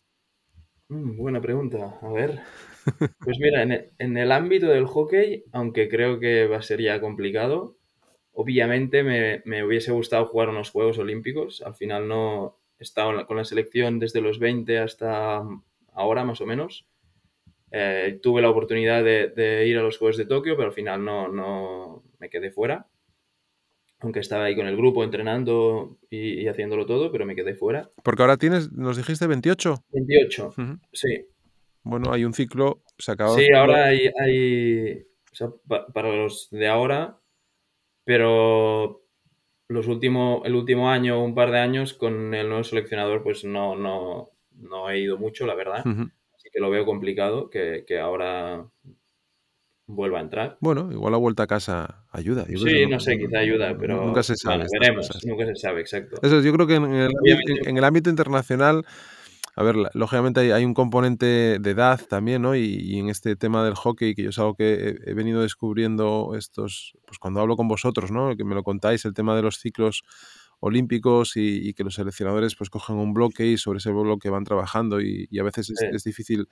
Mm, 0.89 1.17
buena 1.17 1.41
pregunta. 1.41 1.99
A 2.01 2.09
ver. 2.09 2.39
Pues 3.23 3.37
mira, 3.39 3.61
en 3.61 3.71
el, 3.71 3.85
en 3.99 4.17
el, 4.17 4.31
ámbito 4.31 4.65
del 4.65 4.87
hockey, 4.87 5.43
aunque 5.51 5.87
creo 5.87 6.19
que 6.19 6.47
va 6.47 6.57
a 6.57 6.61
ser 6.63 6.81
ya 6.81 6.99
complicado, 6.99 7.77
obviamente 8.33 9.03
me, 9.03 9.41
me, 9.45 9.63
hubiese 9.63 9.91
gustado 9.91 10.25
jugar 10.25 10.49
unos 10.49 10.71
Juegos 10.71 10.97
Olímpicos. 10.97 11.61
Al 11.61 11.75
final 11.75 12.07
no, 12.07 12.57
estado 12.81 13.25
con 13.25 13.37
la 13.37 13.45
selección 13.45 13.99
desde 13.99 14.21
los 14.21 14.39
20 14.39 14.79
hasta 14.79 15.43
ahora 15.93 16.23
más 16.23 16.41
o 16.41 16.45
menos. 16.45 16.87
Eh, 17.71 18.19
tuve 18.21 18.41
la 18.41 18.49
oportunidad 18.49 19.03
de, 19.03 19.65
ir 19.67 19.77
a 19.77 19.83
los 19.83 19.97
Juegos 19.97 20.17
de 20.17 20.25
Tokio, 20.25 20.57
pero 20.57 20.69
al 20.69 20.73
final 20.73 21.05
no, 21.05 21.27
no 21.29 22.03
me 22.19 22.29
quedé 22.29 22.51
fuera. 22.51 22.87
Aunque 23.99 24.19
estaba 24.19 24.45
ahí 24.45 24.55
con 24.55 24.67
el 24.67 24.75
grupo 24.75 25.03
entrenando 25.03 25.99
y, 26.09 26.47
haciéndolo 26.47 26.85
todo, 26.85 27.11
pero 27.11 27.25
me 27.25 27.35
quedé 27.35 27.53
fuera. 27.53 27.91
Porque 28.03 28.23
ahora 28.23 28.37
tienes, 28.37 28.71
nos 28.71 28.97
dijiste 28.97 29.27
28. 29.27 29.83
28, 29.91 30.53
sí. 30.91 31.27
Bueno, 31.83 32.11
hay 32.11 32.25
un 32.25 32.33
ciclo, 32.33 32.83
se 32.97 33.11
acaba. 33.11 33.35
Sí, 33.35 33.47
ahora 33.53 33.85
hay, 33.85 34.09
hay 34.19 35.05
o 35.31 35.35
sea, 35.35 35.49
para 35.67 36.15
los 36.15 36.49
de 36.51 36.67
ahora, 36.67 37.19
pero 38.03 39.00
los 39.71 39.87
últimos, 39.87 40.41
el 40.45 40.55
último 40.55 40.89
año, 40.89 41.23
un 41.23 41.33
par 41.33 41.51
de 41.51 41.59
años, 41.59 41.93
con 41.93 42.33
el 42.33 42.47
nuevo 42.47 42.63
seleccionador, 42.63 43.23
pues 43.23 43.45
no, 43.45 43.75
no, 43.75 44.31
no 44.59 44.89
he 44.89 44.99
ido 44.99 45.17
mucho, 45.17 45.45
la 45.45 45.55
verdad. 45.55 45.79
Así 45.79 46.49
que 46.51 46.59
lo 46.59 46.69
veo 46.69 46.85
complicado 46.85 47.49
que, 47.49 47.85
ahora 47.99 48.65
vuelva 49.87 50.19
a 50.19 50.21
entrar. 50.21 50.57
Bueno, 50.59 50.91
igual 50.91 51.11
la 51.11 51.17
vuelta 51.17 51.43
a 51.43 51.47
casa 51.47 52.05
ayuda. 52.11 52.45
sí, 52.45 52.85
no, 52.85 52.99
sé, 52.99 53.17
quizá 53.17 53.39
ayuda, 53.39 53.77
pero 53.77 54.05
nunca 54.05 54.23
se 54.23 54.35
sabe. 54.35 54.65
veremos, 54.71 55.09
nunca 55.25 55.45
se 55.45 55.55
sabe, 55.55 55.81
exacto. 55.81 56.17
Eso, 56.21 56.41
yo 56.41 56.53
creo 56.53 56.67
que 56.67 56.75
en 56.75 56.93
el, 56.93 57.11
en 57.65 57.77
el 57.77 57.83
ámbito 57.83 58.09
internacional 58.09 58.85
a 59.55 59.63
ver, 59.63 59.75
lógicamente 59.93 60.53
hay, 60.53 60.63
un 60.63 60.73
componente 60.73 61.57
de 61.59 61.71
edad 61.71 61.99
también, 62.07 62.41
¿no? 62.41 62.55
Y, 62.55 62.97
en 62.97 63.09
este 63.09 63.35
tema 63.35 63.63
del 63.65 63.75
hockey, 63.75 64.15
que 64.15 64.23
yo 64.23 64.29
es 64.29 64.39
algo 64.39 64.55
que 64.55 64.97
he, 65.05 65.13
venido 65.13 65.41
descubriendo 65.41 66.35
estos, 66.37 66.97
pues 67.05 67.19
cuando 67.19 67.41
hablo 67.41 67.57
con 67.57 67.67
vosotros, 67.67 68.11
¿no? 68.11 68.35
Que 68.37 68.45
me 68.45 68.55
lo 68.55 68.63
contáis, 68.63 69.03
el 69.05 69.13
tema 69.13 69.35
de 69.35 69.41
los 69.41 69.57
ciclos 69.57 70.03
olímpicos 70.61 71.33
y, 71.35 71.73
que 71.73 71.83
los 71.83 71.95
seleccionadores 71.95 72.55
pues 72.55 72.69
cogen 72.69 72.95
un 72.95 73.13
bloque 73.13 73.45
y 73.45 73.57
sobre 73.57 73.79
ese 73.79 73.91
bloque 73.91 74.29
van 74.29 74.45
trabajando 74.45 75.01
y, 75.01 75.27
a 75.37 75.43
veces 75.43 75.71
es, 75.91 76.03
difícil 76.03 76.47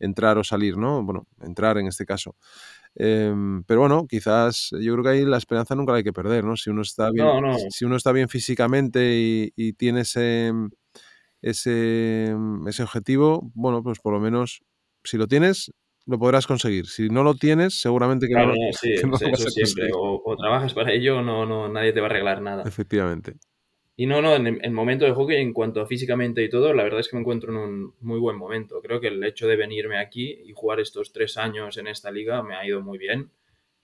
entrar 0.00 0.36
o 0.36 0.42
salir, 0.42 0.76
¿no? 0.76 1.04
Bueno, 1.04 1.28
entrar 1.42 1.78
en 1.78 1.86
este 1.86 2.04
caso. 2.04 2.34
Em, 2.94 3.62
pero 3.64 3.80
bueno, 3.80 4.06
quizás 4.08 4.70
yo 4.72 4.92
creo 4.94 5.04
que 5.04 5.10
ahí 5.10 5.24
la 5.24 5.36
esperanza 5.36 5.74
nunca 5.76 5.92
la 5.92 5.98
hay 5.98 6.04
que 6.04 6.12
perder, 6.12 6.44
¿no? 6.44 6.56
Si 6.56 6.70
uno 6.70 6.82
está 6.82 7.10
bien, 7.10 7.26
Si 7.70 7.84
uno 7.84 7.96
está 7.96 8.10
bien 8.10 8.28
físicamente 8.28 9.50
y, 9.54 9.72
tiene 9.74 10.00
ese, 10.00 10.52
ese, 11.42 12.34
ese 12.66 12.82
objetivo, 12.82 13.50
bueno, 13.54 13.82
pues 13.82 13.98
por 13.98 14.14
lo 14.14 14.20
menos 14.20 14.62
si 15.04 15.16
lo 15.18 15.26
tienes, 15.26 15.72
lo 16.06 16.18
podrás 16.18 16.46
conseguir. 16.46 16.86
Si 16.86 17.08
no 17.08 17.22
lo 17.22 17.34
tienes, 17.34 17.80
seguramente 17.80 18.26
que 18.28 18.34
no, 18.34 18.52
sí, 18.80 18.94
eso 18.94 19.50
siempre. 19.50 19.90
O, 19.94 20.36
trabajas 20.36 20.74
para 20.74 20.92
ello, 20.92 21.22
no, 21.22 21.44
no, 21.46 21.68
nadie 21.68 21.92
te 21.92 22.00
va 22.00 22.06
a 22.06 22.10
arreglar 22.10 22.40
nada. 22.40 22.62
Efectivamente. 22.66 23.34
Y 23.94 24.06
no, 24.06 24.22
no, 24.22 24.34
en 24.34 24.58
el 24.62 24.70
momento 24.70 25.04
de 25.04 25.12
hockey, 25.12 25.36
en 25.36 25.52
cuanto 25.52 25.80
a 25.80 25.86
físicamente 25.86 26.42
y 26.42 26.48
todo, 26.48 26.72
la 26.72 26.82
verdad 26.82 27.00
es 27.00 27.08
que 27.08 27.16
me 27.16 27.20
encuentro 27.20 27.52
en 27.52 27.58
un 27.58 27.94
muy 28.00 28.18
buen 28.18 28.36
momento. 28.36 28.80
Creo 28.80 29.00
que 29.00 29.08
el 29.08 29.22
hecho 29.22 29.46
de 29.46 29.56
venirme 29.56 29.98
aquí 29.98 30.40
y 30.44 30.52
jugar 30.52 30.80
estos 30.80 31.12
tres 31.12 31.36
años 31.36 31.76
en 31.76 31.86
esta 31.88 32.10
liga 32.10 32.42
me 32.42 32.54
ha 32.56 32.66
ido 32.66 32.80
muy 32.80 32.98
bien. 32.98 33.30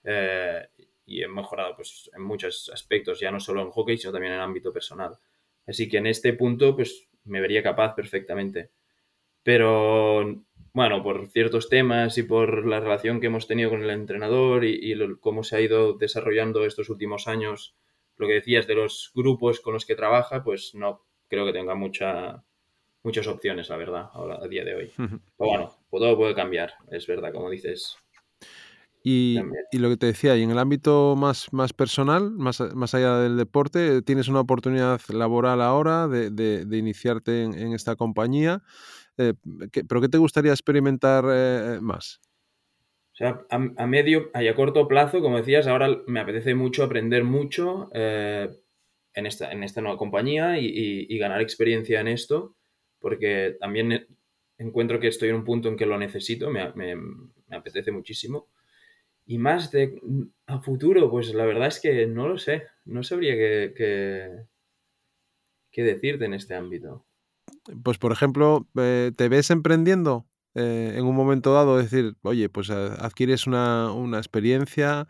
Eh, 0.03 0.67
y 1.05 1.23
he 1.23 1.27
mejorado 1.27 1.75
pues, 1.75 2.09
en 2.15 2.23
muchos 2.23 2.71
aspectos, 2.73 3.19
ya 3.19 3.31
no 3.31 3.39
solo 3.39 3.61
en 3.61 3.69
hockey, 3.69 3.97
sino 3.97 4.11
también 4.11 4.33
en 4.33 4.39
ámbito 4.39 4.73
personal. 4.73 5.17
Así 5.67 5.87
que 5.87 5.97
en 5.97 6.07
este 6.07 6.33
punto, 6.33 6.75
pues 6.75 7.07
me 7.29 7.41
vería 7.41 7.63
capaz 7.63 7.95
perfectamente. 7.95 8.69
Pero 9.43 10.43
bueno, 10.73 11.01
por 11.01 11.29
ciertos 11.29 11.69
temas 11.69 12.17
y 12.17 12.23
por 12.23 12.65
la 12.67 12.79
relación 12.79 13.19
que 13.19 13.27
hemos 13.27 13.47
tenido 13.47 13.69
con 13.69 13.83
el 13.83 13.89
entrenador 13.89 14.65
y, 14.65 14.95
cómo 15.19 15.43
se 15.43 15.55
ha 15.55 15.61
ido 15.61 15.93
desarrollando 15.93 16.65
estos 16.65 16.89
últimos 16.89 17.27
años, 17.27 17.75
lo 18.17 18.27
que 18.27 18.33
decías 18.33 18.67
de 18.67 18.75
los 18.75 19.11
grupos 19.15 19.59
con 19.61 19.73
los 19.73 19.85
que 19.85 19.95
trabaja, 19.95 20.43
pues 20.43 20.75
no 20.75 21.01
creo 21.27 21.45
que 21.45 21.53
tenga 21.53 21.75
mucha, 21.75 22.43
muchas 23.03 23.27
opciones, 23.27 23.69
la 23.69 23.77
verdad, 23.77 24.09
ahora, 24.13 24.39
a 24.41 24.47
día 24.47 24.63
de 24.63 24.75
hoy. 24.75 24.91
Pero 24.95 25.19
bueno, 25.37 25.75
todo 25.89 26.17
puede 26.17 26.35
cambiar, 26.35 26.73
es 26.91 27.07
verdad, 27.07 27.31
como 27.33 27.49
dices. 27.49 27.97
Y, 29.01 29.39
lo 29.71 29.89
que 29.89 29.97
te 29.97 30.07
decía, 30.07 30.35
y 30.35 30.43
en 30.43 30.51
el 30.51 30.59
ámbito 30.59 31.15
más, 31.17 31.53
más 31.53 31.71
personal, 31.71 32.31
más, 32.31 32.59
más 32.75 32.93
allá 32.93 33.17
del 33.19 33.37
deporte, 33.37 34.01
tienes 34.01 34.27
una 34.27 34.41
oportunidad 34.41 34.99
laboral 35.09 35.61
ahora 35.61 36.07
de, 36.07 36.29
de, 36.29 36.77
iniciarte 36.77 37.43
en, 37.43 37.73
esta 37.73 37.95
compañía. 37.95 38.61
Eh, 39.17 39.33
¿Pero 39.87 40.01
qué 40.01 40.09
te 40.09 40.17
gustaría 40.17 40.51
experimentar 40.51 41.23
eh, 41.29 41.79
más? 41.81 42.19
O 43.13 43.15
sea, 43.15 43.41
a, 43.49 43.87
medio 43.87 44.31
y 44.33 44.47
a 44.47 44.55
corto 44.55 44.87
plazo, 44.87 45.21
como 45.21 45.37
decías, 45.37 45.67
ahora 45.67 46.01
me 46.07 46.19
apetece 46.19 46.55
mucho 46.55 46.83
aprender 46.83 47.23
mucho 47.23 47.89
eh, 47.93 48.49
en, 49.13 49.25
esta, 49.25 49.51
en 49.51 49.63
esta 49.63 49.81
nueva 49.81 49.97
compañía 49.97 50.57
y, 50.57 51.17
ganar 51.17 51.41
experiencia 51.41 52.01
en 52.01 52.09
esto, 52.09 52.55
porque 52.99 53.57
también 53.59 54.07
encuentro 54.57 54.99
que 54.99 55.07
estoy 55.07 55.29
en 55.29 55.35
un 55.35 55.43
punto 55.45 55.69
en 55.69 55.77
que 55.77 55.85
lo 55.85 55.97
necesito, 55.97 56.49
me, 56.49 56.71
me, 56.73 56.95
me 56.95 57.55
apetece 57.55 57.91
muchísimo. 57.91 58.47
Y 59.29 59.37
más 59.37 59.71
de 59.71 60.01
a 60.47 60.59
futuro, 60.59 61.09
pues 61.11 61.33
la 61.33 61.45
verdad 61.45 61.67
es 61.67 61.79
que 61.79 62.07
no 62.07 62.27
lo 62.27 62.37
sé, 62.37 62.63
no 62.85 63.03
sabría 63.03 63.35
qué, 63.35 64.45
qué 65.71 65.83
decirte 65.83 66.25
en 66.25 66.33
este 66.33 66.55
ámbito 66.55 67.05
pues 67.83 67.97
por 67.97 68.11
ejemplo, 68.11 68.67
eh, 68.77 69.11
¿te 69.15 69.29
ves 69.29 69.49
emprendiendo 69.49 70.25
eh, 70.55 70.93
en 70.95 71.05
un 71.05 71.15
momento 71.15 71.53
dado? 71.53 71.77
Decir, 71.77 72.15
oye, 72.23 72.49
pues 72.49 72.69
adquieres 72.69 73.47
una, 73.47 74.17
experiencia 74.17 75.07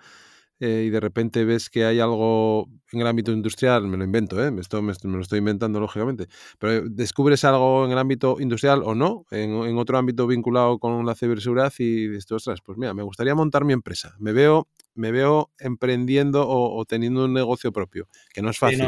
eh, 0.60 0.84
y 0.88 0.90
de 0.90 1.00
repente 1.00 1.46
ves 1.46 1.70
que 1.70 1.86
hay 1.86 2.00
algo 2.00 2.68
en 2.92 3.02
el 3.02 3.08
ámbito 3.08 3.32
industrial, 3.32 3.88
me 3.88 3.98
lo 3.98 4.04
invento, 4.04 4.44
Esto 4.60 4.82
me, 4.82 4.94
lo 5.04 5.22
estoy 5.22 5.40
inventando 5.40 5.80
lógicamente, 5.80 6.28
pero 6.58 6.88
descubres 6.90 7.44
algo 7.46 7.86
en 7.86 7.92
el 7.92 7.98
ámbito 7.98 8.38
industrial 8.40 8.82
o 8.84 8.96
no, 8.96 9.26
en, 9.32 9.78
otro 9.78 9.98
ámbito 9.98 10.28
vinculado 10.28 10.80
con 10.80 11.06
la 11.06 11.16
ciberseguridad 11.16 11.74
y 11.80 12.08
dices, 12.08 12.32
ostras, 12.32 12.60
pues 12.62 12.78
mira, 12.78 12.94
me 12.94 13.04
gustaría 13.04 13.36
montar 13.36 13.66
mi 13.66 13.74
empresa, 13.74 14.16
me 14.20 14.34
veo 14.34 14.68
me 14.96 15.12
veo 15.12 15.50
emprendiendo 15.60 16.46
o, 16.46 16.84
teniendo 16.84 17.24
un 17.24 17.34
negocio 17.34 17.72
propio, 17.72 18.10
que 18.34 18.42
no 18.42 18.50
es 18.50 18.58
fácil, 18.58 18.82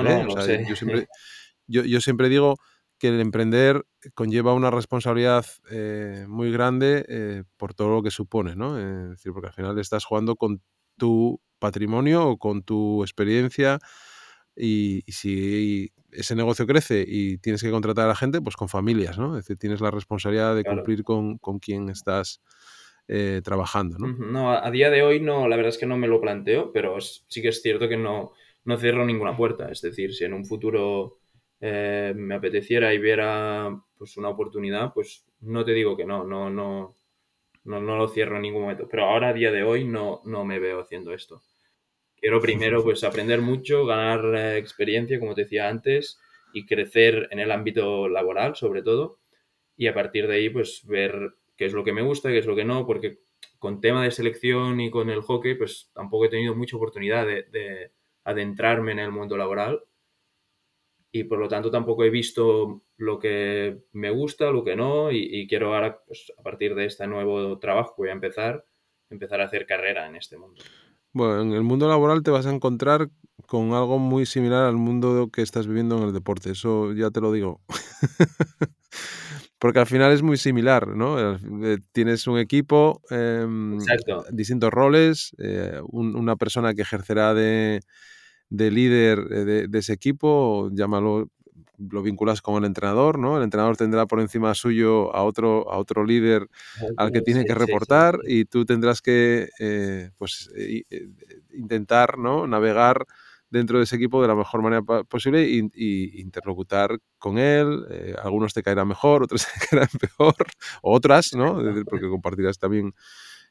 yo, 0.68 0.76
siempre, 0.76 1.08
yo 1.68 2.02
siempre 2.02 2.28
digo 2.28 2.58
que 3.02 3.08
el 3.08 3.20
emprender 3.20 3.84
conlleva 4.14 4.54
una 4.54 4.70
responsabilidad 4.70 5.44
eh, 5.72 6.26
muy 6.28 6.52
grande 6.52 7.04
eh, 7.08 7.44
por 7.58 7.74
todo 7.74 7.90
lo 7.96 8.04
que 8.04 8.12
supone, 8.12 8.56
¿no? 8.56 8.78
Es 8.78 9.10
decir, 9.10 9.34
porque 9.34 9.48
al 9.48 9.54
final 9.54 9.80
estás 9.80 10.06
jugando 10.06 10.36
con 10.36 10.62
tu 10.98 11.42
patrimonio 11.62 12.28
o 12.28 12.38
con 12.38 12.64
tu 12.64 13.04
experiencia 13.04 13.80
y, 14.56 15.04
si 15.08 15.94
ese 16.12 16.36
negocio 16.36 16.68
crece 16.68 17.06
y 17.08 17.38
tienes 17.38 17.62
que 17.62 17.72
contratar 17.72 18.06
a 18.06 18.10
la 18.10 18.16
gente, 18.16 18.42
pues 18.42 18.58
con 18.58 18.68
familias, 18.68 19.18
¿no? 19.18 19.38
Es 19.38 19.46
decir, 19.46 19.58
tienes 19.58 19.80
la 19.80 19.92
responsabilidad 19.92 20.56
de 20.56 20.66
cumplir 20.66 21.06
con, 21.06 21.38
con 21.38 21.60
quien 21.60 21.88
estás 21.90 22.42
eh, 23.08 23.42
trabajando, 23.44 23.98
¿no? 23.98 24.08
No, 24.08 24.52
a 24.52 24.70
día 24.72 24.90
de 24.90 25.04
hoy 25.04 25.22
no, 25.22 25.48
la 25.48 25.56
verdad 25.56 25.70
es 25.70 25.78
que 25.78 25.86
no 25.86 25.98
me 25.98 26.10
lo 26.10 26.20
planteo, 26.20 26.74
pero 26.74 27.00
sí 27.00 27.42
que 27.42 27.50
es 27.50 27.62
cierto 27.62 27.88
que 27.88 27.98
no, 27.98 28.34
no 28.66 28.78
cierro 28.78 29.06
ninguna 29.06 29.38
puerta. 29.38 29.72
Es 29.72 29.82
decir, 29.82 30.14
si 30.14 30.26
en 30.26 30.34
un 30.34 30.46
futuro 30.46 31.20
eh, 31.62 32.14
me 32.16 32.36
apeteciera 32.36 32.94
y 32.94 32.98
viera 32.98 33.82
pues 33.98 34.18
una 34.18 34.30
oportunidad, 34.30 34.94
pues 34.94 35.26
no 35.42 35.64
te 35.64 35.72
digo 35.72 35.96
que 35.96 36.06
no, 36.06 36.24
no, 36.26 36.50
no, 36.50 36.96
no, 37.64 37.82
no 37.82 37.98
lo 37.98 38.08
cierro 38.08 38.36
en 38.36 38.42
ningún 38.42 38.64
momento. 38.64 38.88
Pero 38.90 39.06
ahora, 39.06 39.30
a 39.30 39.34
día 39.34 39.52
de 39.52 39.64
hoy, 39.64 39.86
no, 39.86 40.22
no 40.26 40.44
me 40.44 40.60
veo 40.60 40.82
haciendo 40.82 41.14
esto. 41.14 41.42
Quiero 42.22 42.40
primero 42.40 42.84
pues 42.84 43.04
aprender 43.04 43.42
mucho, 43.42 43.86
ganar 43.86 44.24
eh, 44.36 44.58
experiencia, 44.58 45.20
como 45.20 45.36
te 45.36 45.42
decía 45.44 45.68
antes, 45.68 46.20
y 46.54 46.66
crecer 46.66 47.28
en 47.32 47.40
el 47.40 47.52
ámbito 47.52 48.08
laboral, 48.08 48.56
sobre 48.56 48.84
todo. 48.84 49.20
Y 49.76 49.88
a 49.88 49.94
partir 49.94 50.28
de 50.28 50.36
ahí, 50.36 50.50
pues 50.50 50.86
ver 50.86 51.34
qué 51.58 51.66
es 51.66 51.74
lo 51.74 51.84
que 51.84 51.94
me 51.94 52.02
gusta, 52.02 52.30
qué 52.30 52.38
es 52.38 52.46
lo 52.46 52.56
que 52.56 52.66
no, 52.66 52.86
porque 52.86 53.20
con 53.60 53.82
tema 53.82 54.04
de 54.04 54.12
selección 54.12 54.80
y 54.80 54.92
con 54.92 55.10
el 55.10 55.22
hockey, 55.22 55.56
pues 55.56 55.92
tampoco 55.94 56.26
he 56.26 56.30
tenido 56.30 56.56
mucha 56.56 56.78
oportunidad 56.78 57.26
de, 57.26 57.44
de 57.44 57.92
adentrarme 58.24 58.94
en 58.94 59.00
el 59.00 59.12
mundo 59.12 59.36
laboral 59.36 59.84
y 61.12 61.26
por 61.26 61.40
lo 61.40 61.48
tanto 61.48 61.70
tampoco 61.70 62.06
he 62.06 62.10
visto 62.10 62.84
lo 62.98 63.20
que 63.20 63.80
me 63.92 64.10
gusta, 64.10 64.52
lo 64.52 64.64
que 64.64 64.76
no, 64.76 65.12
y, 65.12 65.46
quiero 65.48 65.74
ahora, 65.74 66.02
pues 66.06 66.32
a 66.38 66.42
partir 66.42 66.74
de 66.74 66.86
este 66.86 67.06
nuevo 67.06 67.60
trabajo 67.60 67.96
que 67.96 68.02
voy 68.04 68.10
a 68.10 68.14
empezar, 68.14 68.66
empezar 69.10 69.42
a 69.42 69.46
hacer 69.46 69.66
carrera 69.66 70.08
en 70.08 70.16
este 70.16 70.38
mundo. 70.38 70.64
Bueno, 71.14 71.42
en 71.42 71.54
el 71.54 71.64
mundo 71.64 71.88
laboral 71.88 72.24
te 72.24 72.32
vas 72.32 72.46
a 72.46 72.54
encontrar 72.54 73.10
con 73.48 73.74
algo 73.74 74.00
muy 74.00 74.26
similar 74.26 74.64
al 74.64 74.78
mundo 74.78 75.30
que 75.32 75.42
estás 75.42 75.68
viviendo 75.68 75.98
en 75.98 76.04
el 76.04 76.14
deporte, 76.14 76.52
eso 76.52 76.94
ya 76.94 77.12
te 77.12 77.22
lo 77.22 77.32
digo. 77.32 77.62
Porque 79.60 79.80
al 79.80 79.86
final 79.86 80.12
es 80.12 80.24
muy 80.24 80.38
similar, 80.38 80.88
¿no? 80.88 81.38
Eh, 81.64 81.78
tienes 81.92 82.26
un 82.26 82.40
equipo, 82.40 83.02
em, 83.12 83.78
distintos 84.32 84.72
roles, 84.72 85.36
eh, 85.38 85.80
una 85.84 86.36
persona 86.36 86.74
que 86.74 86.82
ejercerá 86.82 87.36
de, 87.36 87.82
de 88.50 88.72
líder 88.72 89.20
eh, 89.32 89.68
de, 89.70 89.80
ese 89.80 89.94
equipo, 89.94 90.70
llámalo, 90.74 91.30
lo 91.90 92.02
vinculas 92.02 92.42
con 92.42 92.56
el 92.56 92.66
entrenador, 92.66 93.18
¿no? 93.18 93.38
El 93.38 93.44
entrenador 93.44 93.78
tendrá 93.78 94.06
por 94.06 94.20
encima 94.20 94.54
suyo 94.54 95.14
a 95.16 95.24
otro, 95.24 95.72
a 95.72 95.78
otro 95.78 96.06
líder 96.06 96.48
al 96.98 97.12
que 97.12 97.22
tiene 97.22 97.46
que 97.46 97.56
reportar 97.56 98.20
y 98.28 98.46
tú 98.46 98.66
tendrás 98.66 99.02
que 99.02 99.50
eh, 99.60 100.12
pues, 100.18 100.52
eh, 100.56 100.84
intentar 101.54 102.18
¿no? 102.18 102.48
navegar 102.48 103.06
dentro 103.50 103.78
de 103.78 103.84
ese 103.84 103.98
equipo 103.98 104.22
de 104.22 104.28
la 104.28 104.36
mejor 104.36 104.62
manera 104.62 104.82
posible 105.04 105.44
e 105.44 105.70
interlocutar 106.22 107.00
con 107.18 107.38
él. 107.38 107.86
algunos 108.24 108.54
te 108.54 108.64
caerán 108.64 108.88
mejor, 108.88 109.24
otros 109.24 109.46
te 109.46 109.68
caerán 109.68 109.90
peor, 110.00 110.36
otras, 110.82 111.34
¿no? 111.34 111.62
Porque 111.86 112.08
compartirás 112.08 112.58
también 112.60 112.94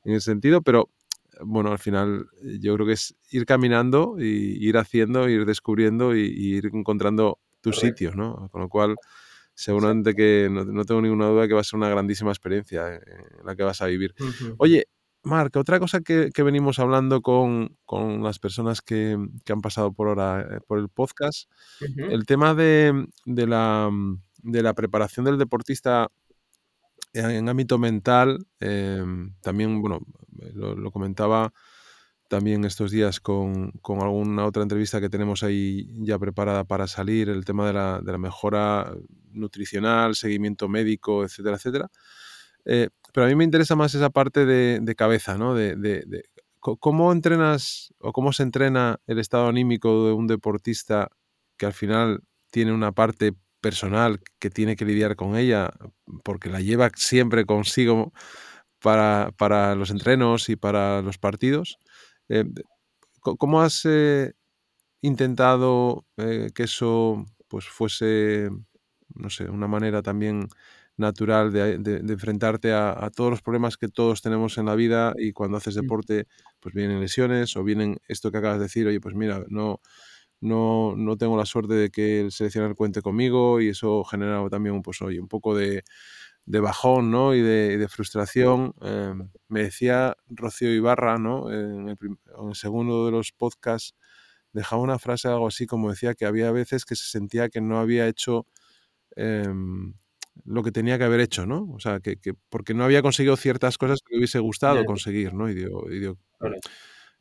en 0.05 0.15
ese 0.15 0.31
sentido, 0.31 0.63
pero 0.63 0.89
bueno, 1.45 1.73
al 1.73 1.79
final 1.79 2.29
eh, 2.43 2.59
yo 2.61 2.75
creo 2.75 2.87
que 2.87 2.93
es 2.95 3.15
ir 3.31 3.47
caminando 3.47 4.17
y 4.19 4.67
ir 4.67 4.77
haciendo, 4.77 5.29
ir 5.29 5.47
descubriendo 5.47 6.15
y, 6.15 6.21
ir 6.21 6.71
encontrando 6.73 7.39
tu 7.61 7.73
sitio, 7.73 8.15
¿no? 8.15 8.49
Con 8.51 8.63
lo 8.63 8.69
cual, 8.69 8.97
seguramente 9.55 10.15
que 10.15 10.49
no, 10.51 10.85
tengo 10.85 11.03
ninguna 11.03 11.27
duda 11.27 11.49
que 11.49 11.55
va 11.55 11.61
a 11.61 11.65
ser 11.65 11.79
una 11.79 11.89
grandísima 11.89 12.31
experiencia 12.31 12.89
en 12.89 13.03
eh, 13.03 13.27
la 13.45 13.57
que 13.57 13.63
vas 13.63 13.83
a 13.83 13.87
vivir. 13.87 14.15
Oye, 14.59 14.87
Marc, 15.23 15.55
otra 15.57 15.79
cosa 15.79 16.01
que, 16.01 16.31
venimos 16.43 16.79
hablando 16.79 17.21
con, 17.21 17.77
las 18.23 18.39
personas 18.39 18.81
que, 18.81 19.19
han 19.49 19.61
pasado 19.61 19.93
por 19.93 20.09
ahora 20.09 20.41
eh, 20.41 20.61
por 20.67 20.79
el 20.79 20.89
podcast, 20.89 21.51
el 21.81 22.25
tema 22.25 22.55
de, 22.55 23.07
la, 23.27 23.91
de 24.43 24.63
la 24.63 24.75
preparación 24.75 25.27
del 25.27 25.39
deportista 25.39 26.11
en 27.13 27.49
ámbito 27.49 27.79
mental, 27.79 28.47
em, 28.61 29.35
también, 29.41 29.81
bueno, 29.81 30.01
lo, 30.55 30.91
comentaba 30.91 31.53
también 32.31 32.65
estos 32.65 32.93
días 32.93 33.19
con, 33.19 33.73
alguna 33.85 34.47
otra 34.47 34.63
entrevista 34.63 35.01
que 35.01 35.11
tenemos 35.11 35.43
ahí 35.43 35.89
ya 35.99 36.17
preparada 36.17 36.63
para 36.63 36.87
salir, 36.87 37.29
el 37.29 37.45
tema 37.45 37.67
de 37.67 37.73
la, 38.13 38.19
mejora 38.19 38.95
nutricional, 39.33 40.15
seguimiento 40.15 40.69
médico, 40.69 41.25
etcétera, 41.25 41.57
etcétera. 41.57 41.91
Eh, 42.65 42.89
pero 43.13 43.27
a 43.27 43.29
mí 43.29 43.35
me 43.35 43.43
interesa 43.43 43.75
más 43.75 43.97
esa 43.97 44.11
parte 44.11 44.47
de, 44.47 44.95
cabeza, 44.95 45.37
¿no? 45.37 45.57
De, 45.57 46.23
cómo 46.61 47.11
entrenas 47.11 47.93
o 47.99 48.13
cómo 48.13 48.33
se 48.33 48.45
entrena 48.45 49.01
el 49.09 49.19
estado 49.19 49.49
anímico 49.49 50.07
de 50.07 50.13
un 50.13 50.29
deportista 50.29 51.11
que 51.57 51.67
al 51.67 51.73
final 51.73 52.23
tiene 52.53 52.73
una 52.73 52.93
parte 52.93 53.33
personal 53.61 54.21
que 54.39 54.51
tiene 54.51 54.77
que 54.77 54.85
lidiar 54.85 55.17
con 55.17 55.37
ella, 55.37 55.73
porque 56.23 56.49
la 56.49 56.61
lleva 56.61 56.93
siempre 56.95 57.45
consigo 57.45 58.13
para, 58.81 59.33
para, 59.37 59.75
los 59.75 59.91
entrenos 59.91 60.49
y 60.49 60.55
para 60.55 61.03
los 61.03 61.19
partidos. 61.19 61.81
Eh, 62.31 62.45
¿Cómo 63.21 63.61
has 63.61 63.85
eh, 63.87 64.33
intentado 65.03 66.07
eh, 66.17 66.51
que 66.55 66.63
eso 66.65 67.27
pues 67.49 67.67
fuese, 67.67 68.51
no 69.15 69.31
sé, 69.31 69.51
una 69.51 69.67
manera 69.67 70.01
también 70.03 70.49
natural 70.97 71.53
de, 71.53 71.75
enfrentarte 72.09 72.73
a, 72.73 73.11
todos 73.15 73.31
los 73.31 73.43
problemas 73.43 73.77
que 73.77 73.89
todos 73.89 74.23
tenemos 74.23 74.59
en 74.59 74.67
la 74.67 74.77
vida 74.77 75.15
y 75.19 75.33
cuando 75.33 75.57
haces 75.57 75.77
mm. 75.77 75.81
deporte 75.81 76.27
pues 76.61 76.75
vienen 76.75 77.01
lesiones 77.01 77.57
o 77.57 77.65
vienen 77.65 77.99
esto 78.09 78.31
que 78.31 78.39
acabas 78.39 78.59
de 78.59 78.65
decir, 78.65 78.87
oye, 78.87 79.01
pues 79.01 79.17
mira, 79.17 79.45
no, 79.49 79.81
no, 80.41 80.95
no 80.97 81.17
tengo 81.17 81.37
la 81.37 81.47
suerte 81.47 81.75
de 81.75 81.91
que 81.91 82.21
el 82.21 82.33
seleccionador 82.33 82.77
cuente 82.77 83.03
conmigo 83.03 83.61
y 83.61 83.71
eso 83.71 84.05
genera 84.05 84.49
también 84.51 84.83
pues, 84.83 85.03
oye, 85.03 85.21
un 85.21 85.29
poco 85.29 85.57
de, 85.57 85.83
de 86.47 86.61
bajón 86.61 87.11
¿no? 87.11 87.35
y, 87.35 87.43
de, 87.43 87.79
de 87.79 87.89
frustración. 87.89 88.75
Em, 88.81 89.31
me 89.49 89.63
decía 89.65 90.17
Rocío 90.29 90.73
Ibarra 90.73 91.19
¿no? 91.19 91.51
en, 91.53 91.89
el, 91.89 91.99
en 92.01 92.49
el 92.49 92.55
segundo 92.55 93.07
de 93.07 93.13
los 93.13 93.33
podcasts, 93.33 93.95
dejaba 94.53 94.83
una 94.83 94.99
frase 94.99 95.29
algo 95.29 95.47
así 95.47 95.67
como 95.67 95.91
decía 95.91 96.15
que 96.15 96.27
había 96.27 96.51
veces 96.53 96.85
que 96.85 96.97
se 96.97 97.07
sentía 97.07 97.49
que 97.49 97.61
no 97.61 97.79
había 97.79 98.09
hecho 98.09 98.47
em, 99.17 99.95
lo 100.45 100.63
que 100.63 100.73
tenía 100.73 100.99
que 100.99 101.05
haber 101.05 101.21
hecho, 101.21 101.47
¿no? 101.47 101.71
O 101.73 101.81
sea, 101.81 102.01
que, 102.01 102.17
que, 102.17 102.35
porque 102.49 102.75
no 102.75 102.85
había 102.85 103.03
conseguido 103.03 103.37
ciertas 103.37 103.79
cosas 103.79 104.01
que 104.05 104.15
le 104.15 104.19
hubiese 104.19 104.39
gustado 104.39 104.85
conseguir, 104.85 105.35
¿no? 105.35 105.49
Y 105.51 105.55
digo, 105.55 105.91
y 105.91 106.01
digo 106.01 106.19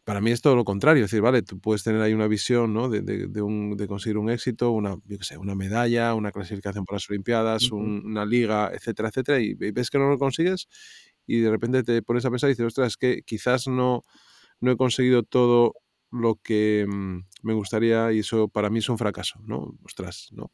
para 0.09 0.21
mí 0.21 0.31
es 0.31 0.41
todo 0.41 0.55
lo 0.55 0.65
contrario, 0.65 1.05
es 1.05 1.11
decir, 1.11 1.21
vale, 1.21 1.43
tú 1.43 1.59
puedes 1.59 1.83
tener 1.83 2.01
ahí 2.01 2.13
una 2.13 2.25
visión, 2.27 2.73
¿no? 2.73 2.89
De, 2.89 3.01
de, 3.01 3.27
de, 3.27 3.41
un, 3.43 3.77
de 3.77 3.87
conseguir 3.87 4.17
un 4.17 4.31
éxito, 4.31 4.71
una, 4.71 4.95
yo 5.05 5.19
qué 5.19 5.23
sé, 5.23 5.37
una 5.37 5.53
medalla, 5.53 6.15
una 6.15 6.31
clasificación 6.31 6.83
para 6.83 6.95
las 6.95 7.07
Olimpiadas, 7.11 7.71
una 7.71 8.25
liga, 8.25 8.71
etcétera, 8.73 9.09
etcétera, 9.09 9.39
y, 9.39 9.53
ves 9.53 9.91
que 9.91 9.99
no 9.99 10.09
lo 10.09 10.17
consigues 10.17 10.67
y 11.27 11.41
de 11.41 11.51
repente 11.51 11.83
te 11.83 12.01
pones 12.01 12.25
a 12.25 12.31
pensar 12.31 12.49
y 12.49 12.53
dices, 12.53 12.65
ostras, 12.65 12.87
es 12.87 12.97
que 12.97 13.21
quizás 13.21 13.67
no, 13.67 14.03
no 14.59 14.71
he 14.71 14.77
conseguido 14.77 15.21
todo 15.21 15.73
lo 16.09 16.39
que 16.41 16.87
mm, 16.89 17.19
me 17.43 17.53
gustaría 17.53 18.11
y 18.11 18.19
eso 18.21 18.47
para 18.47 18.71
mí 18.71 18.79
es 18.79 18.89
un 18.89 18.97
fracaso, 18.97 19.39
¿no? 19.45 19.77
Ostras, 19.83 20.29
¿no? 20.31 20.51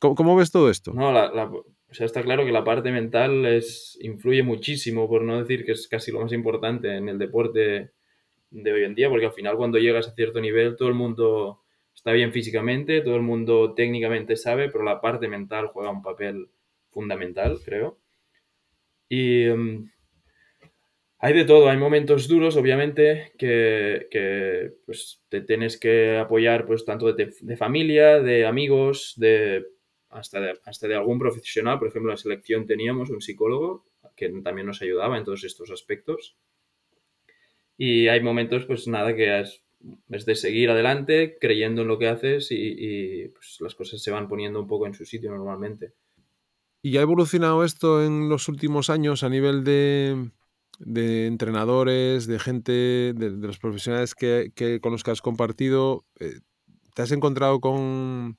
¿Cómo, 0.00 0.34
ves 0.34 0.50
todo 0.50 0.68
esto? 0.68 0.92
No, 0.92 1.12
la, 1.12 1.30
o 1.44 1.94
sea, 1.94 2.04
está 2.04 2.20
claro 2.24 2.44
que 2.44 2.50
la 2.50 2.64
parte 2.64 2.90
mental 2.90 3.46
es, 3.46 3.96
influye 4.00 4.42
muchísimo, 4.42 5.08
por 5.08 5.22
no 5.22 5.38
decir 5.38 5.64
que 5.64 5.70
es 5.70 5.86
casi 5.86 6.10
lo 6.10 6.18
más 6.18 6.32
importante 6.32 6.96
en 6.96 7.08
el 7.08 7.18
deporte 7.20 7.92
de 8.52 8.72
hoy 8.72 8.84
en 8.84 8.94
día, 8.94 9.08
porque 9.08 9.26
al 9.26 9.32
final 9.32 9.56
cuando 9.56 9.78
llegas 9.78 10.08
a 10.08 10.14
cierto 10.14 10.40
nivel 10.40 10.76
todo 10.76 10.88
el 10.88 10.94
mundo 10.94 11.62
está 11.94 12.12
bien 12.12 12.32
físicamente, 12.32 13.00
todo 13.00 13.16
el 13.16 13.22
mundo 13.22 13.74
técnicamente 13.74 14.36
sabe, 14.36 14.70
pero 14.70 14.84
la 14.84 15.00
parte 15.00 15.28
mental 15.28 15.68
juega 15.68 15.90
un 15.90 16.02
papel 16.02 16.48
fundamental, 16.90 17.58
creo. 17.64 17.98
Y 19.08 19.46
mm, 19.46 19.90
hay 21.18 21.34
de 21.34 21.44
todo, 21.44 21.68
hay 21.68 21.76
momentos 21.76 22.26
duros, 22.26 22.56
obviamente, 22.56 23.32
que, 23.38 24.72
pues, 24.84 25.22
te 25.28 25.42
tienes 25.42 25.78
que 25.78 26.16
apoyar 26.18 26.66
pues, 26.66 26.84
tanto 26.84 27.12
de, 27.12 27.56
familia, 27.56 28.20
de 28.20 28.44
amigos, 28.44 29.14
de 29.16 29.64
hasta, 30.08 30.40
de 30.40 30.58
hasta 30.64 30.88
de 30.88 30.96
algún 30.96 31.18
profesional. 31.18 31.78
Por 31.78 31.88
ejemplo, 31.88 32.10
en 32.10 32.14
la 32.14 32.22
selección 32.22 32.66
teníamos 32.66 33.10
un 33.10 33.20
psicólogo 33.20 33.86
que 34.16 34.30
también 34.42 34.66
nos 34.66 34.82
ayudaba 34.82 35.16
en 35.16 35.24
todos 35.24 35.44
estos 35.44 35.70
aspectos. 35.70 36.36
Y 37.84 38.06
hay 38.06 38.20
momentos, 38.20 38.64
pues 38.64 38.86
nada, 38.86 39.16
que 39.16 39.40
es, 39.40 39.64
de 40.06 40.36
seguir 40.36 40.70
adelante, 40.70 41.36
creyendo 41.40 41.82
en 41.82 41.88
lo 41.88 41.98
que 41.98 42.06
haces 42.06 42.46
y, 42.52 43.26
pues, 43.34 43.56
las 43.58 43.74
cosas 43.74 44.00
se 44.00 44.12
van 44.12 44.28
poniendo 44.28 44.60
un 44.60 44.68
poco 44.68 44.86
en 44.86 44.94
su 44.94 45.04
sitio 45.04 45.32
normalmente. 45.32 45.92
¿Y 46.80 46.96
ha 46.98 47.00
evolucionado 47.00 47.64
esto 47.64 48.04
en 48.04 48.28
los 48.28 48.46
últimos 48.46 48.88
años 48.88 49.24
a 49.24 49.28
nivel 49.28 49.64
de, 49.64 50.30
de 50.78 51.26
entrenadores, 51.26 52.28
de 52.28 52.38
gente, 52.38 52.70
de, 53.16 53.30
los 53.30 53.58
profesionales 53.58 54.14
que, 54.14 54.52
con 54.80 54.92
los 54.92 55.02
que 55.02 55.10
has 55.10 55.20
compartido, 55.20 56.04
eh, 56.20 56.38
¿te 56.94 57.02
has 57.02 57.10
encontrado 57.10 57.58
con, 57.58 58.38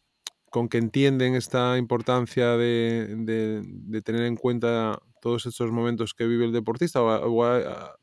con 0.52 0.70
que 0.70 0.78
entienden 0.78 1.36
esta 1.36 1.78
importancia 1.78 2.56
de, 2.56 3.62
tener 4.06 4.22
en 4.24 4.38
cuenta 4.38 5.00
todos 5.22 5.46
estos 5.48 5.70
momentos 5.70 6.14
que 6.14 6.28
vive 6.28 6.46
el 6.46 6.54
deportista? 6.54 7.02
¿O, 7.02 7.44
ha, 7.44 7.98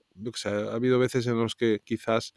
habido 0.73 0.99
veces 0.99 1.27
en 1.27 1.39
los 1.39 1.55
que 1.55 1.81
quizás 1.85 2.35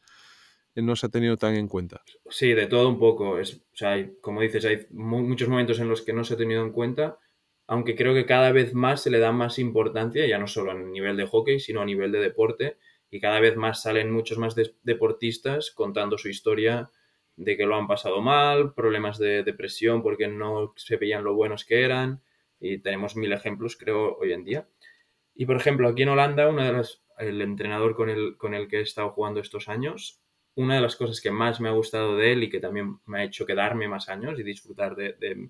no 0.75 0.95
se 0.95 1.05
ha 1.05 1.09
tenido 1.09 1.37
tan 1.37 1.55
en 1.55 1.67
cuenta? 1.67 2.01
Sí, 2.29 2.53
de 2.53 2.67
todo 2.67 2.89
un 2.89 2.99
poco. 2.99 3.39
Es, 3.39 3.55
o 3.55 3.75
sea, 3.75 4.09
como 4.21 4.41
dices, 4.41 4.65
hay 4.65 4.87
muchos 4.91 5.49
momentos 5.49 5.79
en 5.79 5.89
los 5.89 6.01
que 6.01 6.13
no 6.13 6.23
se 6.23 6.33
ha 6.33 6.37
tenido 6.37 6.63
en 6.63 6.71
cuenta 6.71 7.19
aunque 7.67 7.95
creo 7.95 8.13
que 8.13 8.25
cada 8.25 8.51
vez 8.51 8.73
más 8.73 9.01
se 9.01 9.09
le 9.09 9.19
da 9.19 9.31
más 9.31 9.59
importancia, 9.59 10.27
ya 10.27 10.37
no 10.37 10.47
solo 10.47 10.71
a 10.71 10.75
nivel 10.75 11.17
de 11.17 11.25
hockey, 11.25 11.59
sino 11.59 11.81
a 11.81 11.85
nivel 11.85 12.11
de 12.11 12.19
deporte, 12.19 12.77
y 13.09 13.19
cada 13.19 13.39
vez 13.39 13.55
más 13.55 13.81
salen 13.81 14.11
muchos 14.11 14.37
más 14.37 14.55
deportistas 14.83 15.71
contando 15.71 16.17
su 16.17 16.29
historia 16.29 16.89
de 17.35 17.57
que 17.57 17.65
lo 17.65 17.75
han 17.75 17.87
pasado 17.87 18.21
mal, 18.21 18.73
problemas 18.73 19.17
de 19.17 19.43
depresión 19.43 20.03
porque 20.03 20.27
no 20.27 20.73
se 20.75 20.97
veían 20.97 21.23
lo 21.23 21.35
buenos 21.35 21.65
que 21.65 21.83
eran, 21.83 22.21
y 22.59 22.79
tenemos 22.79 23.15
mil 23.15 23.31
ejemplos, 23.33 23.77
creo, 23.77 24.17
hoy 24.17 24.33
en 24.33 24.43
día. 24.43 24.67
Y 25.35 25.45
por 25.45 25.55
ejemplo, 25.55 25.87
aquí 25.87 26.03
en 26.03 26.09
Holanda, 26.09 26.49
uno 26.49 26.63
de 26.63 26.73
los, 26.73 27.02
el 27.17 27.41
entrenador 27.41 27.95
con 27.95 28.09
el, 28.09 28.37
con 28.37 28.53
el 28.53 28.67
que 28.67 28.77
he 28.77 28.81
estado 28.81 29.11
jugando 29.11 29.39
estos 29.39 29.69
años, 29.69 30.23
una 30.55 30.75
de 30.75 30.81
las 30.81 30.95
cosas 30.95 31.19
que 31.19 31.31
más 31.31 31.59
me 31.59 31.69
ha 31.69 31.73
gustado 31.73 32.17
de 32.17 32.33
él 32.33 32.43
y 32.43 32.49
que 32.49 32.59
también 32.59 32.99
me 33.05 33.19
ha 33.19 33.23
hecho 33.23 33.45
quedarme 33.45 33.87
más 33.87 34.09
años 34.09 34.39
y 34.39 34.43
disfrutar 34.43 34.95
de, 34.95 35.49